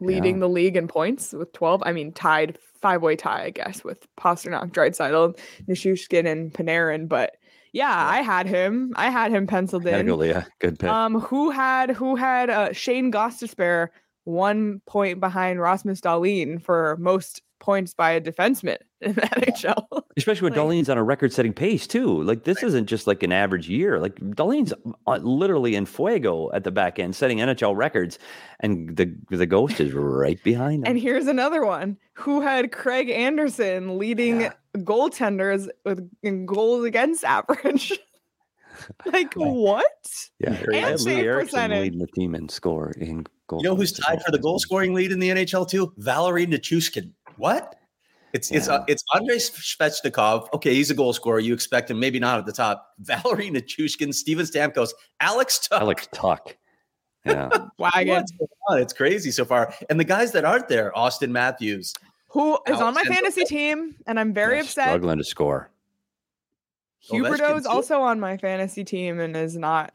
Leading 0.00 0.36
yeah. 0.36 0.40
the 0.40 0.48
league 0.48 0.76
in 0.76 0.88
points 0.88 1.32
with 1.32 1.52
12. 1.52 1.82
I 1.84 1.92
mean, 1.92 2.12
tied 2.12 2.58
five 2.80 3.02
way 3.02 3.16
tie, 3.16 3.44
I 3.44 3.50
guess, 3.50 3.82
with 3.82 4.06
Pastrnak, 4.16 4.70
Draisaitl, 4.70 5.38
Nichushkin, 5.68 6.30
and 6.30 6.52
Panarin. 6.52 7.08
But 7.08 7.36
yeah, 7.72 7.94
I 7.94 8.22
had 8.22 8.46
him. 8.46 8.92
I 8.96 9.10
had 9.10 9.30
him 9.30 9.46
penciled 9.46 9.86
in. 9.86 10.06
Go, 10.06 10.14
Leah. 10.14 10.46
Good 10.58 10.78
pick. 10.78 10.90
Um, 10.90 11.20
who 11.20 11.50
had 11.50 11.90
who 11.90 12.16
had 12.16 12.50
uh, 12.50 12.72
Shane 12.72 13.12
Gostisbehere 13.12 13.88
one 14.24 14.80
point 14.86 15.20
behind 15.20 15.60
Rasmus 15.60 16.00
Dahlin 16.00 16.62
for 16.62 16.96
most 16.98 17.42
points 17.58 17.94
by 17.94 18.12
a 18.12 18.20
defenseman 18.20 18.78
in 19.00 19.14
the 19.14 19.22
NHL. 19.22 20.02
Especially 20.16 20.50
when 20.50 20.58
like, 20.58 20.60
Dahlin's 20.60 20.88
on 20.88 20.98
a 20.98 21.02
record-setting 21.02 21.52
pace 21.52 21.86
too. 21.86 22.22
Like 22.22 22.44
this 22.44 22.62
isn't 22.62 22.86
just 22.86 23.06
like 23.06 23.22
an 23.22 23.32
average 23.32 23.68
year. 23.68 24.00
Like 24.00 24.16
Dahlin's 24.16 24.72
uh, 25.06 25.18
literally 25.22 25.74
in 25.74 25.86
fuego 25.86 26.50
at 26.52 26.64
the 26.64 26.70
back 26.70 26.98
end, 26.98 27.14
setting 27.14 27.38
NHL 27.38 27.76
records, 27.76 28.18
and 28.60 28.96
the 28.96 29.14
the 29.30 29.46
ghost 29.46 29.80
is 29.80 29.92
right 29.92 30.42
behind 30.42 30.84
him. 30.86 30.90
And 30.90 30.98
here's 30.98 31.26
another 31.26 31.64
one 31.64 31.98
who 32.14 32.40
had 32.40 32.72
Craig 32.72 33.10
Anderson 33.10 33.98
leading 33.98 34.42
yeah. 34.42 34.52
goaltenders 34.78 35.68
with 35.84 36.10
goals 36.46 36.84
against 36.84 37.24
average. 37.24 37.92
like 39.06 39.34
what? 39.34 39.84
Yeah, 40.38 40.52
and 40.72 41.00
Lee 41.00 41.20
Eriksson 41.20 41.70
leading 41.70 41.98
the 41.98 42.06
team 42.08 42.34
in 42.34 42.48
score 42.48 42.92
in 42.92 43.26
goal. 43.46 43.60
You 43.60 43.70
know 43.70 43.76
who's 43.76 43.92
tied 43.92 44.22
for 44.22 44.30
the 44.30 44.38
goal 44.38 44.58
scoring 44.58 44.94
lead 44.94 45.12
in 45.12 45.18
the 45.18 45.30
NHL 45.30 45.68
too? 45.68 45.92
Valeri 45.96 46.46
Nichushkin. 46.46 47.12
What? 47.36 47.76
It's 48.32 48.50
yeah. 48.50 48.58
it's 48.58 48.68
uh, 48.68 48.84
it's 48.86 49.04
Andrei 49.14 49.36
Svechnikov. 49.36 50.48
Okay, 50.52 50.74
he's 50.74 50.90
a 50.90 50.94
goal 50.94 51.12
scorer. 51.12 51.38
You 51.38 51.54
expect 51.54 51.90
him, 51.90 51.98
maybe 51.98 52.18
not 52.18 52.38
at 52.38 52.46
the 52.46 52.52
top. 52.52 52.94
Valeri 52.98 53.50
Nichushkin, 53.50 54.12
Steven 54.12 54.44
Stamkos, 54.44 54.90
Alex 55.20 55.58
Tuch. 55.58 55.80
Alex 55.80 56.08
Tuch. 56.12 56.54
Yeah. 57.24 57.48
Wagon. 57.78 58.24
It's 58.72 58.92
crazy 58.92 59.30
so 59.30 59.44
far. 59.44 59.74
And 59.88 59.98
the 59.98 60.04
guys 60.04 60.32
that 60.32 60.44
aren't 60.44 60.68
there, 60.68 60.92
Auston 60.94 61.30
Matthews. 61.30 61.94
Who 62.28 62.54
is 62.66 62.78
Alex 62.78 62.82
on 62.82 62.94
my 62.94 63.04
fantasy 63.04 63.44
team, 63.44 63.94
and 64.06 64.20
I'm 64.20 64.34
very 64.34 64.60
upset. 64.60 64.88
Struggling 64.88 65.18
to 65.18 65.24
score. 65.24 65.70
Huberdeau 67.10 67.56
is 67.56 67.66
also 67.66 68.00
on 68.00 68.20
my 68.20 68.36
fantasy 68.36 68.84
team 68.84 69.20
and 69.20 69.36
is 69.36 69.56
not. 69.56 69.94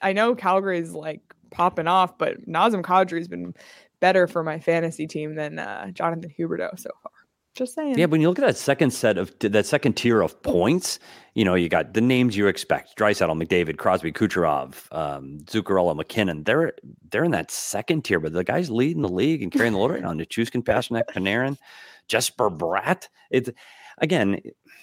I 0.00 0.12
know 0.12 0.34
Calgary's 0.34 0.92
like 0.92 1.22
popping 1.50 1.88
off, 1.88 2.18
but 2.18 2.46
Nazem 2.46 2.82
Kadri's 2.82 3.28
been 3.28 3.54
better 4.00 4.26
for 4.26 4.42
my 4.42 4.58
fantasy 4.58 5.06
team 5.06 5.34
than 5.34 5.58
uh, 5.58 5.90
Jonathan 5.90 6.32
Huberdeau 6.38 6.78
so 6.78 6.90
far. 7.02 7.12
Just 7.58 7.74
saying. 7.74 7.98
Yeah, 7.98 8.06
when 8.06 8.20
you 8.20 8.28
look 8.28 8.38
at 8.38 8.46
that 8.46 8.56
second 8.56 8.92
set 8.92 9.18
of 9.18 9.36
that 9.40 9.66
second 9.66 9.94
tier 9.94 10.22
of 10.22 10.40
points, 10.42 11.00
you 11.34 11.44
know, 11.44 11.56
you 11.56 11.68
got 11.68 11.92
the 11.92 12.00
names 12.00 12.36
you 12.36 12.46
expect: 12.46 12.96
Draisaitl, 12.96 13.42
McDavid, 13.42 13.78
Crosby, 13.78 14.12
Kucherov, 14.12 14.86
um, 14.92 15.40
Zuccarello, 15.44 15.96
MacKinnon. 15.96 16.44
They're 16.44 16.74
they're 17.10 17.24
in 17.24 17.32
that 17.32 17.50
second 17.50 18.04
tier, 18.04 18.20
but 18.20 18.32
the 18.32 18.44
guys 18.44 18.70
leading 18.70 19.02
the 19.02 19.08
league 19.08 19.42
and 19.42 19.50
carrying 19.50 19.72
the 19.72 19.80
load 19.80 19.90
right 19.90 20.02
now: 20.02 20.12
Nichushkin, 20.12 20.62
Pastrnak, 20.62 21.06
Panarin, 21.08 21.56
Jesper 22.06 22.48
Bratt. 22.48 23.08
It's 23.32 23.50
again, 23.98 24.40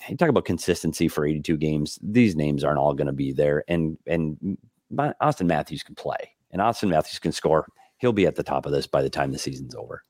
you 0.10 0.18
talk 0.18 0.28
about 0.28 0.44
consistency 0.44 1.08
for 1.08 1.26
82 1.26 1.56
games. 1.56 1.98
These 2.04 2.36
names 2.36 2.66
aren't 2.66 2.80
all 2.80 2.94
going 2.94 3.08
to 3.08 3.14
be 3.14 3.32
there, 3.32 3.64
and 3.70 3.98
and 4.06 4.58
Auston 4.94 5.46
Matthews 5.46 5.84
can 5.84 5.96
play, 5.96 6.36
and 6.52 6.62
Auston 6.62 6.90
Matthews 6.90 7.20
can 7.20 7.32
score 7.32 7.68
he'll 7.98 8.14
be 8.14 8.26
at 8.26 8.36
the 8.36 8.44
top 8.44 8.66
of 8.66 8.72
this 8.72 8.88
by 8.88 9.02
the 9.02 9.10
time 9.10 9.32
the 9.32 9.38
season's 9.38 9.76
over. 9.76 10.04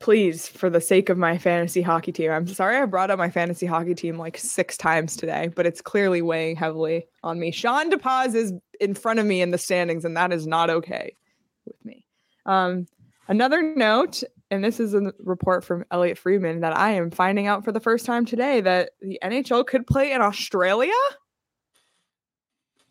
Please, 0.00 0.48
for 0.48 0.68
the 0.68 0.80
sake 0.80 1.08
of 1.08 1.16
my 1.16 1.38
fantasy 1.38 1.80
hockey 1.80 2.12
team, 2.12 2.30
I'm 2.30 2.46
sorry 2.46 2.76
I 2.76 2.84
brought 2.84 3.10
up 3.10 3.18
my 3.18 3.30
fantasy 3.30 3.64
hockey 3.64 3.94
team 3.94 4.18
like 4.18 4.36
six 4.36 4.76
times 4.76 5.16
today, 5.16 5.50
but 5.54 5.66
it's 5.66 5.80
clearly 5.80 6.20
weighing 6.20 6.56
heavily 6.56 7.06
on 7.22 7.38
me. 7.38 7.50
Sean 7.50 7.90
DePaz 7.90 8.34
is 8.34 8.52
in 8.80 8.94
front 8.94 9.18
of 9.18 9.26
me 9.26 9.40
in 9.40 9.50
the 9.50 9.58
standings, 9.58 10.04
and 10.04 10.16
that 10.16 10.32
is 10.32 10.46
not 10.46 10.68
okay 10.68 11.16
with 11.64 11.82
me. 11.84 12.04
Um, 12.44 12.86
another 13.28 13.62
note, 13.62 14.22
and 14.50 14.62
this 14.62 14.80
is 14.80 14.94
a 14.94 15.12
report 15.20 15.64
from 15.64 15.84
Elliotte 15.90 16.18
Friedman 16.18 16.60
that 16.60 16.76
I 16.76 16.90
am 16.90 17.10
finding 17.10 17.46
out 17.46 17.64
for 17.64 17.72
the 17.72 17.80
first 17.80 18.04
time 18.04 18.26
today 18.26 18.60
that 18.60 18.90
the 19.00 19.18
NHL 19.22 19.66
could 19.66 19.86
play 19.86 20.12
in 20.12 20.20
Australia. 20.20 20.92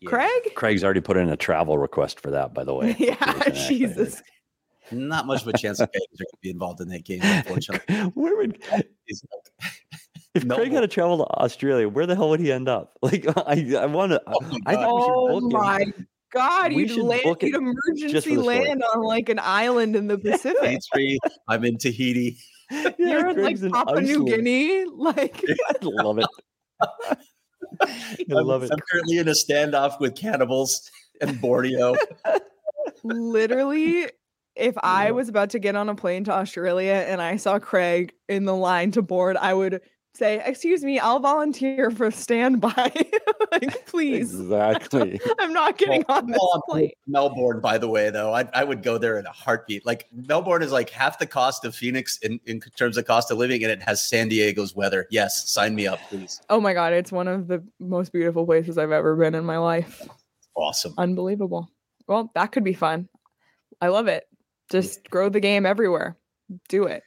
Yeah. 0.04 0.10
Craig? 0.10 0.54
Craig's 0.54 0.84
already 0.84 1.00
put 1.00 1.16
in 1.16 1.28
a 1.30 1.36
travel 1.36 1.78
request 1.78 2.20
for 2.20 2.30
that, 2.30 2.54
by 2.54 2.64
the 2.64 2.74
way. 2.74 2.94
yeah, 2.98 3.48
Jesus. 3.50 4.22
Not 4.92 5.26
much 5.26 5.42
of 5.42 5.48
a 5.48 5.56
chance 5.56 5.78
that 5.78 5.92
Gators 5.92 6.20
are 6.20 6.24
going 6.24 6.30
to 6.30 6.38
be 6.42 6.50
involved 6.50 6.80
in 6.80 6.88
that 6.88 7.04
game, 7.04 7.20
unfortunately. 7.22 7.96
where 8.14 8.36
would 8.36 8.62
if 10.34 10.48
Craig 10.48 10.72
had 10.72 10.80
to 10.80 10.88
travel 10.88 11.18
to 11.18 11.24
Australia, 11.24 11.88
where 11.88 12.06
the 12.06 12.14
hell 12.14 12.28
would 12.30 12.40
he 12.40 12.52
end 12.52 12.68
up? 12.68 12.96
Like, 13.02 13.26
I, 13.26 13.74
I 13.78 13.86
want 13.86 14.12
to. 14.12 14.22
Oh 14.26 14.40
my, 14.64 14.76
oh 14.76 15.40
my 15.40 15.84
God, 16.32 16.72
you'd 16.72 16.96
land, 16.96 17.22
you'd 17.40 17.54
emergency 17.54 18.36
land 18.36 18.82
on 18.94 19.02
like 19.02 19.28
an 19.28 19.38
island 19.42 19.96
in 19.96 20.06
the 20.06 20.18
Pacific. 20.18 20.80
I'm 21.48 21.64
in 21.64 21.78
Tahiti. 21.78 22.36
Yeah, 22.70 22.90
You're 22.98 23.28
in 23.28 23.42
like 23.42 23.60
Papua 23.72 24.00
New 24.00 24.24
Guinea. 24.24 24.84
Like, 24.84 25.42
I 25.68 25.74
love 25.82 26.18
it. 26.18 26.26
I 27.82 28.24
love 28.28 28.62
I'm, 28.62 28.66
it. 28.66 28.72
I'm 28.72 28.78
currently 28.90 29.18
in 29.18 29.28
a 29.28 29.32
standoff 29.32 30.00
with 30.00 30.16
cannibals 30.16 30.90
and 31.20 31.40
Borneo. 31.40 31.96
Literally, 33.04 34.08
if 34.56 34.74
I 34.82 35.10
was 35.10 35.28
about 35.28 35.50
to 35.50 35.58
get 35.58 35.76
on 35.76 35.88
a 35.88 35.94
plane 35.94 36.24
to 36.24 36.32
Australia 36.32 37.04
and 37.08 37.20
I 37.20 37.36
saw 37.36 37.58
Craig 37.58 38.12
in 38.28 38.44
the 38.44 38.54
line 38.54 38.92
to 38.92 39.02
board, 39.02 39.36
I 39.36 39.52
would 39.54 39.80
say, 40.14 40.42
"Excuse 40.44 40.82
me, 40.84 40.98
I'll 40.98 41.20
volunteer 41.20 41.90
for 41.90 42.10
standby." 42.10 42.90
like, 43.52 43.86
please. 43.86 44.32
Exactly. 44.34 45.20
I'm 45.40 45.52
not 45.52 45.78
getting 45.78 46.04
Well, 46.08 46.18
on 46.18 46.26
this 46.26 46.38
well, 46.40 46.62
plane. 46.68 46.90
Melbourne, 47.06 47.60
by 47.60 47.78
the 47.78 47.88
way, 47.88 48.10
though, 48.10 48.32
I, 48.32 48.48
I 48.54 48.64
would 48.64 48.82
go 48.82 48.98
there 48.98 49.18
in 49.18 49.26
a 49.26 49.32
heartbeat. 49.32 49.84
Like 49.84 50.08
Melbourne 50.12 50.62
is 50.62 50.72
like 50.72 50.90
half 50.90 51.18
the 51.18 51.26
cost 51.26 51.64
of 51.64 51.74
Phoenix 51.74 52.18
in, 52.18 52.40
in 52.46 52.60
terms 52.60 52.96
of 52.96 53.06
cost 53.06 53.30
of 53.30 53.38
living, 53.38 53.62
and 53.62 53.72
it 53.72 53.82
has 53.82 54.02
San 54.02 54.28
Diego's 54.28 54.74
weather. 54.74 55.06
Yes, 55.10 55.50
sign 55.50 55.74
me 55.74 55.86
up, 55.86 56.00
please. 56.08 56.40
Oh 56.48 56.60
my 56.60 56.74
god, 56.74 56.92
it's 56.92 57.12
one 57.12 57.28
of 57.28 57.48
the 57.48 57.62
most 57.80 58.12
beautiful 58.12 58.46
places 58.46 58.78
I've 58.78 58.92
ever 58.92 59.16
been 59.16 59.34
in 59.34 59.44
my 59.44 59.58
life. 59.58 60.02
Awesome. 60.54 60.94
Unbelievable. 60.98 61.68
Well, 62.06 62.30
that 62.34 62.52
could 62.52 62.64
be 62.64 62.74
fun. 62.74 63.08
I 63.80 63.88
love 63.88 64.06
it. 64.08 64.24
Just 64.70 65.08
grow 65.10 65.28
the 65.28 65.40
game 65.40 65.66
everywhere. 65.66 66.16
Do 66.68 66.84
it. 66.84 67.02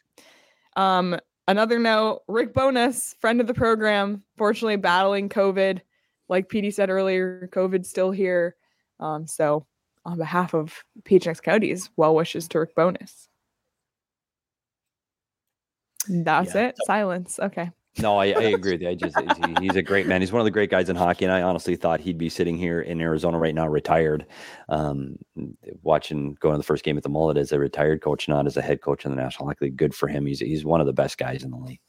Um, 0.75 1.17
another 1.47 1.79
note, 1.79 2.21
Rick 2.27 2.53
Bowness, 2.53 3.15
friend 3.19 3.41
of 3.41 3.47
the 3.47 3.53
program, 3.53 4.23
fortunately 4.37 4.75
battling 4.77 5.29
COVID. 5.29 5.81
Like 6.29 6.49
PD 6.49 6.73
said 6.73 6.89
earlier, 6.89 7.49
COVID's 7.53 7.89
still 7.89 8.11
here. 8.11 8.55
Um, 8.99 9.27
so 9.27 9.65
on 10.05 10.17
behalf 10.17 10.53
of 10.53 10.83
PHX 11.03 11.41
Counties, 11.41 11.89
well 11.95 12.15
wishes 12.15 12.47
to 12.49 12.59
Rick 12.59 12.75
Bowness. 12.75 13.29
That's 16.09 16.55
Yeah. 16.55 16.67
it. 16.69 16.75
Silence. 16.85 17.39
Okay. 17.39 17.71
No, 17.99 18.17
I, 18.17 18.27
I 18.27 18.43
agree 18.43 18.73
with 18.73 18.81
you. 18.81 18.89
I 18.89 18.95
just 18.95 19.17
he- 19.19 19.65
he's 19.65 19.75
a 19.75 19.81
great 19.81 20.07
man. 20.07 20.21
He's 20.21 20.31
one 20.31 20.39
of 20.39 20.45
the 20.45 20.51
great 20.51 20.69
guys 20.69 20.89
in 20.89 20.95
hockey, 20.95 21.25
and 21.25 21.33
I 21.33 21.41
honestly 21.41 21.75
thought 21.75 21.99
he'd 21.99 22.17
be 22.17 22.29
sitting 22.29 22.57
here 22.57 22.81
in 22.81 23.01
Arizona 23.01 23.37
right 23.37 23.55
now, 23.55 23.67
retired, 23.67 24.25
um, 24.69 25.17
watching 25.81 26.35
going 26.39 26.53
to 26.53 26.57
the 26.57 26.63
first 26.63 26.83
game 26.83 26.97
at 26.97 27.03
the 27.03 27.09
Mullett 27.09 27.37
as 27.37 27.51
a 27.51 27.59
retired 27.59 28.01
coach, 28.01 28.27
not 28.27 28.45
as 28.45 28.57
a 28.57 28.61
head 28.61 28.81
coach 28.81 29.05
in 29.05 29.11
the 29.11 29.21
National 29.21 29.47
Hockey 29.47 29.65
League. 29.65 29.77
Good 29.77 29.95
for 29.95 30.07
him. 30.07 30.25
He's 30.25 30.39
he's 30.39 30.65
one 30.65 30.79
of 30.81 30.87
the 30.87 30.93
best 30.93 31.17
guys 31.17 31.43
in 31.43 31.51
the 31.51 31.57
league. 31.57 31.79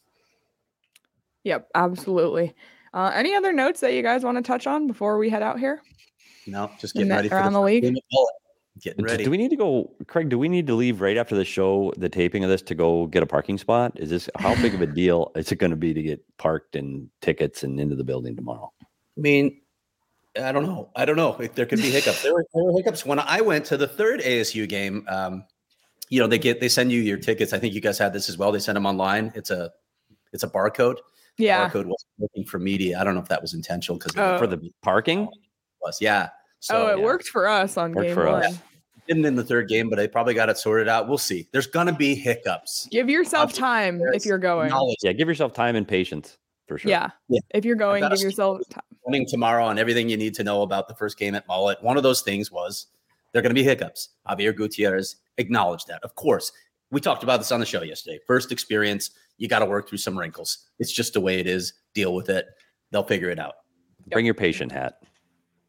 Yep, 1.44 1.68
absolutely. 1.74 2.54
Uh, 2.92 3.12
any 3.14 3.34
other 3.34 3.52
notes 3.52 3.80
that 3.80 3.92
you 3.92 4.02
guys 4.02 4.24
want 4.24 4.36
to 4.38 4.42
touch 4.42 4.66
on 4.66 4.86
before 4.86 5.18
we 5.18 5.28
head 5.30 5.42
out 5.42 5.58
here? 5.58 5.82
No, 6.46 6.70
just 6.80 6.94
getting 6.94 7.10
ready 7.10 7.28
for 7.28 7.36
around 7.36 7.52
the 7.52 7.58
first 7.58 7.66
league? 7.66 7.84
Game 8.80 8.92
of 8.92 8.98
Mullett. 8.98 9.02
Getting 9.02 9.04
ready. 9.04 9.24
Do 9.24 9.30
we 9.30 9.36
need 9.36 9.50
to 9.50 9.56
go, 9.56 9.90
Craig? 10.06 10.28
Do 10.28 10.38
we 10.38 10.48
need 10.48 10.66
to 10.68 10.74
leave 10.74 11.00
right 11.00 11.16
after 11.16 11.34
the 11.36 11.44
show, 11.44 11.92
the 11.96 12.08
taping 12.08 12.44
of 12.44 12.50
this, 12.50 12.62
to 12.62 12.74
go 12.74 13.06
get 13.06 13.22
a 13.22 13.26
parking 13.26 13.58
spot? 13.58 13.92
Is 13.98 14.10
this 14.10 14.28
how 14.38 14.54
big 14.62 14.74
of 14.74 14.80
a 14.82 14.86
deal 14.86 15.32
is 15.36 15.50
it 15.52 15.56
going 15.56 15.70
to 15.70 15.76
be 15.76 15.92
to 15.94 16.02
get 16.02 16.22
parked 16.38 16.76
and 16.76 17.08
tickets 17.20 17.62
and 17.62 17.78
into 17.80 17.96
the 17.96 18.04
building 18.04 18.36
tomorrow? 18.36 18.72
I 18.82 18.84
mean, 19.20 19.60
I 20.40 20.52
don't 20.52 20.64
know. 20.64 20.90
I 20.94 21.04
don't 21.04 21.16
know 21.16 21.36
if 21.40 21.54
there 21.54 21.66
could 21.66 21.80
be 21.80 21.90
hiccups. 21.90 22.22
There 22.22 22.32
were, 22.34 22.44
there 22.54 22.64
were 22.64 22.72
hiccups 22.72 23.04
when 23.04 23.18
I 23.18 23.40
went 23.40 23.64
to 23.66 23.76
the 23.76 23.88
third 23.88 24.20
ASU 24.20 24.68
game. 24.68 25.04
Um, 25.08 25.44
you 26.10 26.20
know, 26.20 26.26
they 26.26 26.38
get 26.38 26.60
they 26.60 26.68
send 26.68 26.92
you 26.92 27.00
your 27.00 27.18
tickets. 27.18 27.52
I 27.52 27.58
think 27.58 27.74
you 27.74 27.80
guys 27.80 27.98
had 27.98 28.12
this 28.12 28.28
as 28.28 28.38
well. 28.38 28.52
They 28.52 28.60
send 28.60 28.76
them 28.76 28.86
online. 28.86 29.32
It's 29.34 29.50
a 29.50 29.70
it's 30.32 30.42
a 30.42 30.48
barcode. 30.48 30.96
The 31.36 31.44
Yeah. 31.44 31.68
barcode 31.68 31.86
wasn't 31.86 31.98
working 32.18 32.44
for 32.44 32.58
media. 32.58 32.98
I 33.00 33.04
don't 33.04 33.14
know 33.14 33.20
if 33.20 33.28
that 33.28 33.42
was 33.42 33.54
intentional 33.54 33.98
because 33.98 34.12
Oh. 34.16 34.38
For 34.38 34.46
the 34.46 34.70
parking? 34.82 35.28
was 35.80 35.98
yeah. 36.00 36.28
So 36.60 36.86
oh, 36.88 36.92
it 36.92 36.98
yeah. 36.98 37.04
worked 37.04 37.28
for 37.28 37.46
us 37.46 37.76
on 37.76 37.92
Worked 37.92 38.08
game 38.08 38.14
for 38.14 38.26
one. 38.26 38.44
us. 38.44 38.58
Didn't 39.08 39.24
in 39.24 39.34
the 39.34 39.44
third 39.44 39.68
game, 39.68 39.88
but 39.88 39.96
they 39.96 40.06
probably 40.06 40.34
got 40.34 40.48
it 40.50 40.58
sorted 40.58 40.86
out. 40.86 41.08
We'll 41.08 41.18
see. 41.18 41.48
There's 41.52 41.66
gonna 41.66 41.94
be 41.94 42.14
hiccups. 42.14 42.88
Give 42.90 43.08
yourself 43.08 43.44
Obviously, 43.44 43.60
time 43.62 44.00
if 44.12 44.26
you're 44.26 44.38
going. 44.38 44.68
knowledge 44.68 44.98
Yeah, 45.02 45.12
give 45.12 45.28
yourself 45.28 45.52
time 45.54 45.76
and 45.76 45.88
patience 45.88 46.36
for 46.66 46.78
sure. 46.78 46.90
Yeah. 46.90 47.08
Yeah. 47.28 47.40
If 47.54 47.64
you're 47.64 47.76
going, 47.76 48.06
give 48.08 48.20
yourself 48.20 48.60
time. 48.70 48.82
coming 49.06 49.26
tomorrow 49.26 49.64
on 49.64 49.78
everything 49.78 50.08
you 50.08 50.16
need 50.18 50.34
to 50.34 50.44
know 50.44 50.62
about 50.62 50.86
the 50.88 50.94
first 50.94 51.18
game 51.18 51.34
at 51.34 51.48
Mullett. 51.48 51.82
One 51.82 51.96
of 51.96 52.02
those 52.02 52.20
things 52.20 52.52
was 52.52 52.86
there 53.32 53.40
are 53.40 53.42
going 53.42 53.54
to 53.54 53.60
be 53.60 53.64
hiccups. 53.64 54.10
Xavier 54.28 54.52
Gutierrez 54.52 55.16
acknowledged 55.38 55.86
that. 55.88 56.00
Of 56.04 56.14
course, 56.14 56.52
we 56.90 57.00
talked 57.00 57.22
about 57.22 57.38
this 57.38 57.50
on 57.52 57.60
the 57.60 57.66
show 57.66 57.82
yesterday. 57.82 58.18
First 58.26 58.52
experience, 58.52 59.10
you 59.38 59.48
got 59.48 59.60
to 59.60 59.66
work 59.66 59.88
through 59.88 59.98
some 59.98 60.18
wrinkles. 60.18 60.66
It's 60.78 60.92
just 60.92 61.14
the 61.14 61.20
way 61.20 61.38
it 61.38 61.46
is. 61.46 61.72
Deal 61.94 62.14
with 62.14 62.28
it. 62.28 62.46
They'll 62.90 63.02
figure 63.02 63.30
it 63.30 63.38
out. 63.38 63.54
Bring 64.10 64.24
your 64.26 64.34
patient 64.34 64.72
hat, 64.72 65.02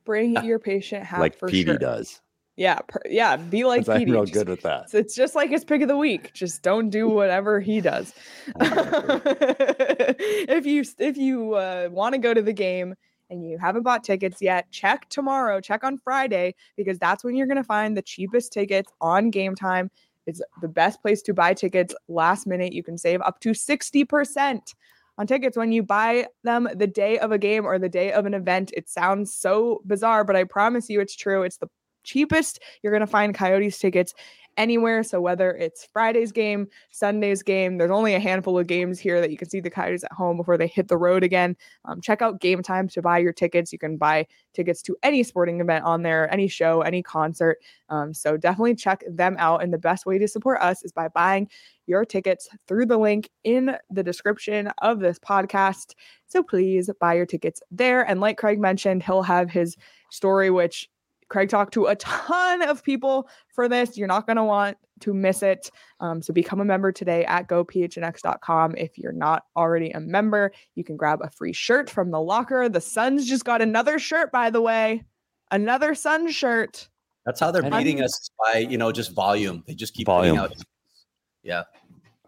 Bring 0.06 0.36
your 0.44 0.60
patient 0.60 1.06
hat 1.06 1.20
like 1.20 1.38
for 1.38 1.50
PD 1.50 1.66
sure. 1.66 1.78
does. 1.78 2.20
Yeah. 2.60 2.80
Per, 2.90 3.00
yeah. 3.10 3.38
Be 3.38 3.64
like 3.64 3.86
'Cause 3.86 3.90
I'm 3.90 4.04
real 4.10 4.26
Just- 4.26 4.34
good 4.34 4.50
with 4.50 4.62
that. 4.64 4.84
It's, 4.84 4.94
it's 4.94 5.16
just 5.16 5.34
like 5.34 5.50
his 5.50 5.64
pick 5.64 5.82
of 5.82 5.88
the 5.88 5.96
week. 5.98 6.34
Just 6.34 6.62
don't 6.62 6.90
do 6.90 7.08
whatever 7.20 7.62
he 7.62 7.80
does. 7.80 8.14
if 8.60 10.66
you 10.66 10.84
if 10.98 11.18
you 11.18 11.54
uh, 11.54 11.90
want 11.92 12.14
to 12.14 12.20
go 12.20 12.34
to 12.34 12.42
the 12.42 12.54
game 12.54 12.96
and 13.30 13.48
you 13.48 13.58
haven't 13.58 13.84
bought 13.84 14.04
tickets 14.04 14.42
yet, 14.42 14.70
check 14.72 15.08
tomorrow. 15.10 15.62
Check 15.62 15.84
on 15.84 15.98
Friday 15.98 16.56
because 16.76 16.98
that's 17.00 17.24
when 17.24 17.36
you're 17.36 17.48
going 17.48 17.58
to 17.58 17.64
find 17.64 17.96
the 17.96 18.02
cheapest 18.02 18.52
tickets 18.52 18.92
on 19.02 19.30
Game 19.30 19.56
Time. 19.56 19.90
It's 20.26 20.42
the 20.62 20.68
best 20.68 21.02
place 21.02 21.22
to 21.24 21.34
buy 21.34 21.54
tickets 21.54 21.96
last 22.08 22.46
minute. 22.46 22.74
You 22.74 22.84
can 22.84 22.98
save 22.98 23.22
up 23.22 23.40
to 23.40 23.54
sixty 23.54 24.04
percent 24.04 24.76
on 25.18 25.28
tickets 25.28 25.58
when 25.58 25.72
you 25.72 25.84
buy 25.84 26.28
them 26.44 26.68
the 26.76 26.88
day 26.88 27.20
of 27.20 27.32
a 27.32 27.38
game 27.38 27.66
or 27.66 27.80
the 27.80 27.90
day 27.90 28.12
of 28.12 28.26
an 28.26 28.34
event. 28.34 28.72
It 28.76 28.90
sounds 28.90 29.34
so 29.34 29.82
bizarre, 29.86 30.24
but 30.24 30.36
I 30.36 30.44
promise 30.44 30.90
you 30.90 31.02
it's 31.02 31.16
true. 31.16 31.44
It's 31.44 31.58
the 31.58 31.68
cheapest 32.04 32.60
you're 32.82 32.92
going 32.92 33.02
to 33.02 33.08
find 33.08 33.36
Coyotes 33.36 33.78
tickets 33.78 34.14
anywhere. 34.60 35.04
So 35.04 35.22
whether 35.22 35.52
it's 35.52 35.86
Friday's 35.86 36.34
game, 36.34 36.68
Sunday's 36.92 37.42
game, 37.42 37.78
there's 37.78 37.90
only 37.90 38.14
a 38.14 38.20
handful 38.20 38.60
of 38.60 38.68
games 38.68 39.00
here 39.00 39.22
that 39.22 39.32
you 39.32 39.38
can 39.38 39.50
see 39.50 39.62
the 39.62 39.70
Coyotes 39.70 40.04
at 40.04 40.12
home 40.12 40.36
before 40.36 40.58
they 40.58 40.68
hit 40.68 40.90
the 40.90 40.98
road 40.98 41.24
again. 41.24 41.56
Um, 41.86 42.02
check 42.02 42.22
out 42.22 42.42
Game 42.42 42.62
Time 42.62 42.90
to 42.90 43.02
buy 43.02 43.20
your 43.20 43.32
tickets. 43.32 43.72
You 43.72 43.80
can 43.80 43.96
buy 43.96 44.28
tickets 44.54 44.82
to 44.84 44.98
any 45.02 45.24
sporting 45.24 45.62
event 45.62 45.86
on 45.86 46.04
there, 46.04 46.32
any 46.32 46.50
show, 46.50 46.82
any 46.82 47.02
concert. 47.02 47.60
Um, 47.88 48.14
so 48.14 48.36
definitely 48.36 48.76
check 48.76 49.04
them 49.10 49.38
out. 49.40 49.64
And 49.64 49.74
the 49.74 49.78
best 49.78 50.06
way 50.06 50.18
to 50.18 50.28
support 50.28 50.62
us 50.62 50.84
is 50.84 50.92
by 50.92 51.08
buying 51.08 51.48
your 51.88 52.04
tickets 52.04 52.50
through 52.68 52.86
the 52.86 52.98
link 52.98 53.30
in 53.46 53.78
the 53.90 54.04
description 54.04 54.72
of 54.82 55.00
this 55.00 55.18
podcast. 55.20 55.94
So 56.28 56.44
please 56.44 56.90
buy 57.00 57.14
your 57.14 57.26
tickets 57.26 57.64
there. 57.72 58.02
And 58.02 58.20
like 58.20 58.38
Craig 58.38 58.60
mentioned, 58.60 59.04
he'll 59.04 59.24
have 59.24 59.50
his 59.50 59.78
story, 60.12 60.50
which 60.50 60.90
Craig 61.30 61.50
talked 61.50 61.74
to 61.76 61.86
a 61.86 61.96
ton 61.96 62.62
of 62.64 62.84
people 62.84 63.30
for 63.54 63.68
this. 63.68 63.98
You're 63.98 64.08
not 64.08 64.26
going 64.26 64.38
to 64.38 64.44
want 64.44 64.78
to 65.02 65.14
miss 65.14 65.42
it. 65.44 65.70
Um, 66.00 66.22
so 66.22 66.34
become 66.34 66.60
a 66.60 66.66
member 66.66 66.92
today 66.92 67.24
at 67.26 67.48
gophnx.com. 67.48 68.76
If 68.78 68.98
you're 68.98 69.12
not 69.14 69.44
already 69.56 69.92
a 69.92 70.00
member, 70.00 70.52
you 70.76 70.84
can 70.84 70.98
grab 70.98 71.20
a 71.24 71.30
free 71.30 71.54
shirt 71.54 71.90
from 71.90 72.12
the 72.12 72.20
locker. 72.20 72.68
The 72.68 72.82
Suns 72.82 73.28
just 73.28 73.46
got 73.46 73.62
another 73.62 74.00
shirt, 74.00 74.32
by 74.32 74.50
the 74.50 74.62
way, 74.62 75.04
another 75.52 75.96
Sun 75.96 76.32
shirt. 76.32 76.90
That's 77.26 77.40
how 77.40 77.52
they're 77.52 77.64
And- 77.64 77.72
beating 77.74 78.02
us 78.02 78.30
by 78.44 78.60
you 78.60 78.78
know 78.78 78.92
just 78.92 79.14
volume. 79.14 79.64
They 79.68 79.76
just 79.76 79.94
keep 79.94 80.08
Volume. 80.08 80.38
out. 80.38 80.54
Yeah, 81.44 81.64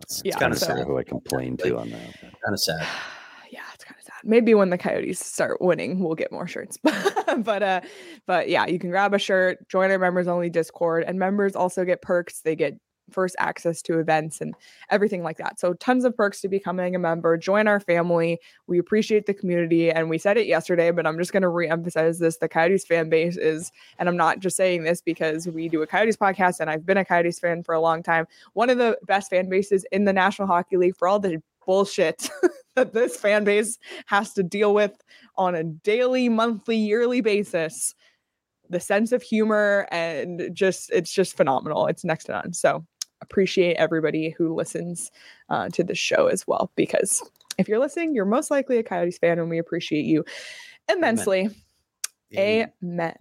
it's, 0.01 0.21
Yeah, 0.23 0.37
kind 0.37 0.53
of 0.53 0.59
sad. 0.59 0.85
who 0.85 0.97
I 0.97 1.03
complain 1.03 1.57
to 1.57 1.77
on 1.79 1.89
that. 1.89 2.19
Kind 2.21 2.53
of 2.53 2.59
sad. 2.59 2.87
yeah, 3.49 3.61
it's 3.73 3.83
kind 3.83 3.97
of 3.99 4.05
sad. 4.05 4.10
Maybe 4.23 4.53
when 4.53 4.69
the 4.69 4.77
Coyotes 4.77 5.25
start 5.25 5.61
winning, 5.61 5.99
we'll 5.99 6.15
get 6.15 6.31
more 6.31 6.47
shirts. 6.47 6.77
but 7.37 7.63
uh, 7.63 7.81
but 8.25 8.49
yeah, 8.49 8.65
you 8.65 8.79
can 8.79 8.89
grab 8.89 9.13
a 9.13 9.19
shirt, 9.19 9.67
join 9.69 9.91
our 9.91 9.99
members 9.99 10.27
only 10.27 10.49
Discord, 10.49 11.03
and 11.05 11.17
members 11.17 11.55
also 11.55 11.85
get 11.85 12.01
perks. 12.01 12.41
They 12.41 12.55
get 12.55 12.77
first 13.11 13.35
access 13.39 13.81
to 13.83 13.99
events 13.99 14.41
and 14.41 14.55
everything 14.89 15.23
like 15.23 15.37
that. 15.37 15.59
So 15.59 15.73
tons 15.73 16.05
of 16.05 16.15
perks 16.15 16.41
to 16.41 16.47
becoming 16.47 16.95
a 16.95 16.99
member. 16.99 17.37
Join 17.37 17.67
our 17.67 17.79
family. 17.79 18.39
We 18.67 18.79
appreciate 18.79 19.25
the 19.25 19.33
community, 19.33 19.91
and 19.91 20.09
we 20.09 20.17
said 20.17 20.37
it 20.37 20.47
yesterday, 20.47 20.91
but 20.91 21.05
I'm 21.05 21.17
just 21.17 21.33
going 21.33 21.43
to 21.43 21.49
re-emphasize 21.49 22.19
this: 22.19 22.37
the 22.37 22.49
Coyotes 22.49 22.85
fan 22.85 23.09
base 23.09 23.37
is, 23.37 23.71
and 23.99 24.09
I'm 24.09 24.17
not 24.17 24.39
just 24.39 24.57
saying 24.57 24.83
this 24.83 25.01
because 25.01 25.47
we 25.47 25.69
do 25.69 25.81
a 25.81 25.87
Coyotes 25.87 26.17
podcast, 26.17 26.59
and 26.59 26.69
I've 26.69 26.85
been 26.85 26.97
a 26.97 27.05
Coyotes 27.05 27.39
fan 27.39 27.63
for 27.63 27.73
a 27.75 27.81
long 27.81 28.03
time. 28.03 28.25
One 28.53 28.69
of 28.69 28.77
the 28.77 28.97
best 29.05 29.29
fan 29.29 29.49
bases 29.49 29.85
in 29.91 30.05
the 30.05 30.13
National 30.13 30.47
Hockey 30.47 30.77
League 30.77 30.97
for 30.97 31.07
all 31.07 31.19
the 31.19 31.41
bullshit 31.65 32.29
that 32.75 32.93
this 32.93 33.17
fan 33.17 33.43
base 33.43 33.77
has 34.07 34.33
to 34.33 34.43
deal 34.43 34.73
with 34.73 34.93
on 35.35 35.55
a 35.55 35.63
daily, 35.63 36.29
monthly, 36.29 36.77
yearly 36.77 37.21
basis. 37.21 37.95
The 38.69 38.79
sense 38.79 39.11
of 39.11 39.21
humor 39.21 39.87
and 39.91 40.49
just 40.53 40.91
it's 40.91 41.11
just 41.11 41.35
phenomenal. 41.35 41.87
It's 41.87 42.05
next 42.05 42.25
to 42.25 42.33
none. 42.33 42.53
So 42.53 42.85
appreciate 43.21 43.75
everybody 43.75 44.29
who 44.29 44.55
listens 44.55 45.11
uh, 45.49 45.69
to 45.69 45.83
the 45.83 45.95
show 45.95 46.27
as 46.27 46.47
well 46.47 46.71
because 46.75 47.21
if 47.57 47.67
you're 47.67 47.79
listening, 47.79 48.15
you're 48.15 48.25
most 48.25 48.49
likely 48.49 48.77
a 48.77 48.83
Coyotes 48.83 49.17
fan, 49.17 49.39
and 49.39 49.49
we 49.49 49.57
appreciate 49.57 50.05
you 50.05 50.23
immensely. 50.89 51.49
Amen. 52.37 53.15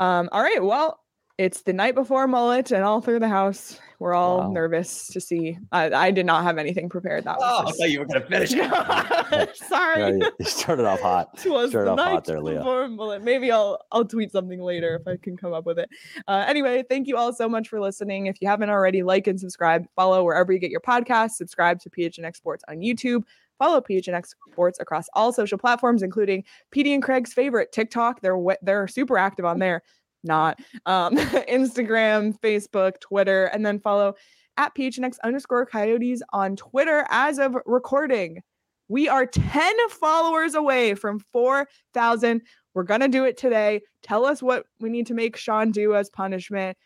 Um, 0.00 0.28
all 0.32 0.42
right. 0.42 0.62
Well, 0.62 1.00
it's 1.38 1.62
the 1.62 1.72
night 1.72 1.94
before 1.94 2.26
mullet, 2.26 2.70
and 2.70 2.82
all 2.82 3.00
through 3.00 3.18
the 3.20 3.28
house, 3.28 3.78
we're 3.98 4.14
all 4.14 4.38
Wow. 4.38 4.50
nervous 4.52 5.08
to 5.08 5.20
see. 5.20 5.58
I, 5.72 5.90
I 5.90 6.10
did 6.10 6.24
not 6.26 6.44
have 6.44 6.56
anything 6.58 6.88
prepared. 6.88 7.24
That 7.24 7.36
Oh, 7.40 7.58
I 7.60 7.64
was 7.64 7.76
thought 7.76 7.90
you 7.90 7.98
were 8.00 8.06
going 8.06 8.22
to 8.22 8.26
finish. 8.28 8.50
sorry. 9.54 10.00
Yeah, 10.18 10.28
you- 10.38 10.44
started 10.46 10.86
off 10.86 11.00
hot. 11.00 11.38
Started 11.38 11.70
the 11.72 11.90
off 11.92 11.98
hot 11.98 12.12
night 12.14 12.24
there, 12.24 12.40
Leah. 12.40 12.58
before 12.58 12.88
mullet. 12.88 13.22
Maybe 13.22 13.50
I'll 13.50 13.78
I'll 13.92 14.04
tweet 14.04 14.32
something 14.32 14.60
later 14.60 14.96
if 15.00 15.06
I 15.06 15.16
can 15.22 15.36
come 15.36 15.52
up 15.52 15.66
with 15.66 15.78
it. 15.78 15.88
Uh, 16.26 16.44
anyway, 16.48 16.84
thank 16.88 17.06
you 17.06 17.16
all 17.16 17.32
so 17.32 17.48
much 17.48 17.68
for 17.68 17.80
listening. 17.80 18.26
If 18.26 18.40
you 18.40 18.48
haven't 18.48 18.70
already, 18.70 19.02
like 19.02 19.26
and 19.26 19.38
subscribe, 19.38 19.86
follow 19.96 20.24
wherever 20.24 20.52
you 20.52 20.58
get 20.58 20.70
your 20.70 20.80
podcasts. 20.80 21.32
Subscribe 21.32 21.80
to 21.80 21.90
PHNX 21.90 22.36
Sports 22.36 22.64
on 22.68 22.78
YouTube. 22.78 23.22
Follow 23.58 23.80
PHNX 23.80 24.34
Sports 24.52 24.78
across 24.80 25.06
all 25.14 25.32
social 25.32 25.56
platforms, 25.58 26.02
including 26.02 26.44
PD 26.74 26.92
and 26.94 27.02
Craig's 27.02 27.32
favorite 27.32 27.72
TikTok. 27.72 28.20
They're 28.20 28.38
they're 28.62 28.88
super 28.88 29.16
active 29.18 29.44
on 29.46 29.58
there. 29.58 29.82
Not. 30.26 30.60
Um, 30.84 31.16
Instagram, 31.16 32.38
Facebook, 32.40 33.00
Twitter, 33.00 33.46
and 33.46 33.64
then 33.64 33.80
follow 33.80 34.14
at 34.56 34.74
PHNX 34.74 35.16
underscore 35.22 35.66
coyotes 35.66 36.22
on 36.32 36.56
Twitter 36.56 37.06
as 37.10 37.38
of 37.38 37.56
recording. 37.66 38.42
We 38.88 39.08
are 39.08 39.26
10 39.26 39.74
followers 39.90 40.54
away 40.54 40.94
from 40.94 41.18
4,000. 41.32 42.42
We're 42.74 42.84
going 42.84 43.00
to 43.00 43.08
do 43.08 43.24
it 43.24 43.36
today. 43.36 43.80
Tell 44.02 44.24
us 44.24 44.42
what 44.42 44.66
we 44.80 44.90
need 44.90 45.06
to 45.08 45.14
make 45.14 45.36
Sean 45.36 45.72
do 45.72 45.94
as 45.94 46.10
punishment. 46.10 46.76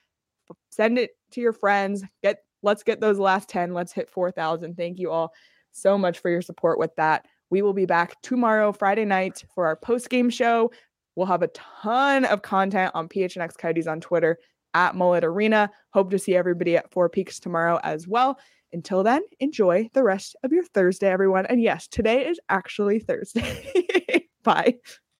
Send 0.71 0.99
it 0.99 1.11
to 1.33 1.41
your 1.41 1.53
friends. 1.53 2.03
Get 2.23 2.39
let's 2.63 2.83
get 2.83 3.01
those 3.01 3.19
last 3.19 3.49
10. 3.49 3.75
Let's 3.75 3.93
hit 3.93 4.09
4,000. 4.09 4.77
Thank 4.77 4.99
you 4.99 5.11
all 5.11 5.33
so 5.73 5.97
much 5.99 6.19
for 6.19 6.31
your 6.31 6.43
support 6.43 6.79
with 6.79 6.95
that. 6.97 7.27
We 7.51 7.63
will 7.63 7.73
be 7.73 7.87
back 7.87 8.21
tomorrow, 8.23 8.73
Friday 8.73 9.05
night, 9.05 9.45
for 9.55 9.67
our 9.67 9.77
post 9.77 10.09
game 10.09 10.31
show. 10.31 10.71
We'll 11.17 11.27
have 11.27 11.43
a 11.43 11.49
ton 11.49 12.25
of 12.25 12.43
content 12.43 12.93
on 12.95 13.09
PHNX 13.09 13.57
Coyotes 13.59 13.87
on 13.87 14.01
Twitter 14.01 14.39
at 14.75 14.95
Mullett 14.95 15.25
Arena. 15.25 15.71
Hope 15.93 16.11
to 16.11 16.19
see 16.19 16.35
everybody 16.35 16.77
at 16.77 16.91
Four 16.91 17.09
Peaks 17.09 17.41
tomorrow 17.41 17.81
as 17.83 18.07
well. 18.07 18.39
Until 18.73 19.03
then, 19.03 19.23
enjoy 19.41 19.89
the 19.95 20.05
rest 20.05 20.37
of 20.45 20.53
your 20.53 20.65
Thursday, 20.65 21.11
everyone. 21.11 21.47
And 21.47 21.61
yes, 21.61 21.89
today 21.89 22.27
is 22.27 22.39
actually 22.49 23.01
Thursday. 23.01 24.29
Bye. 24.45 24.77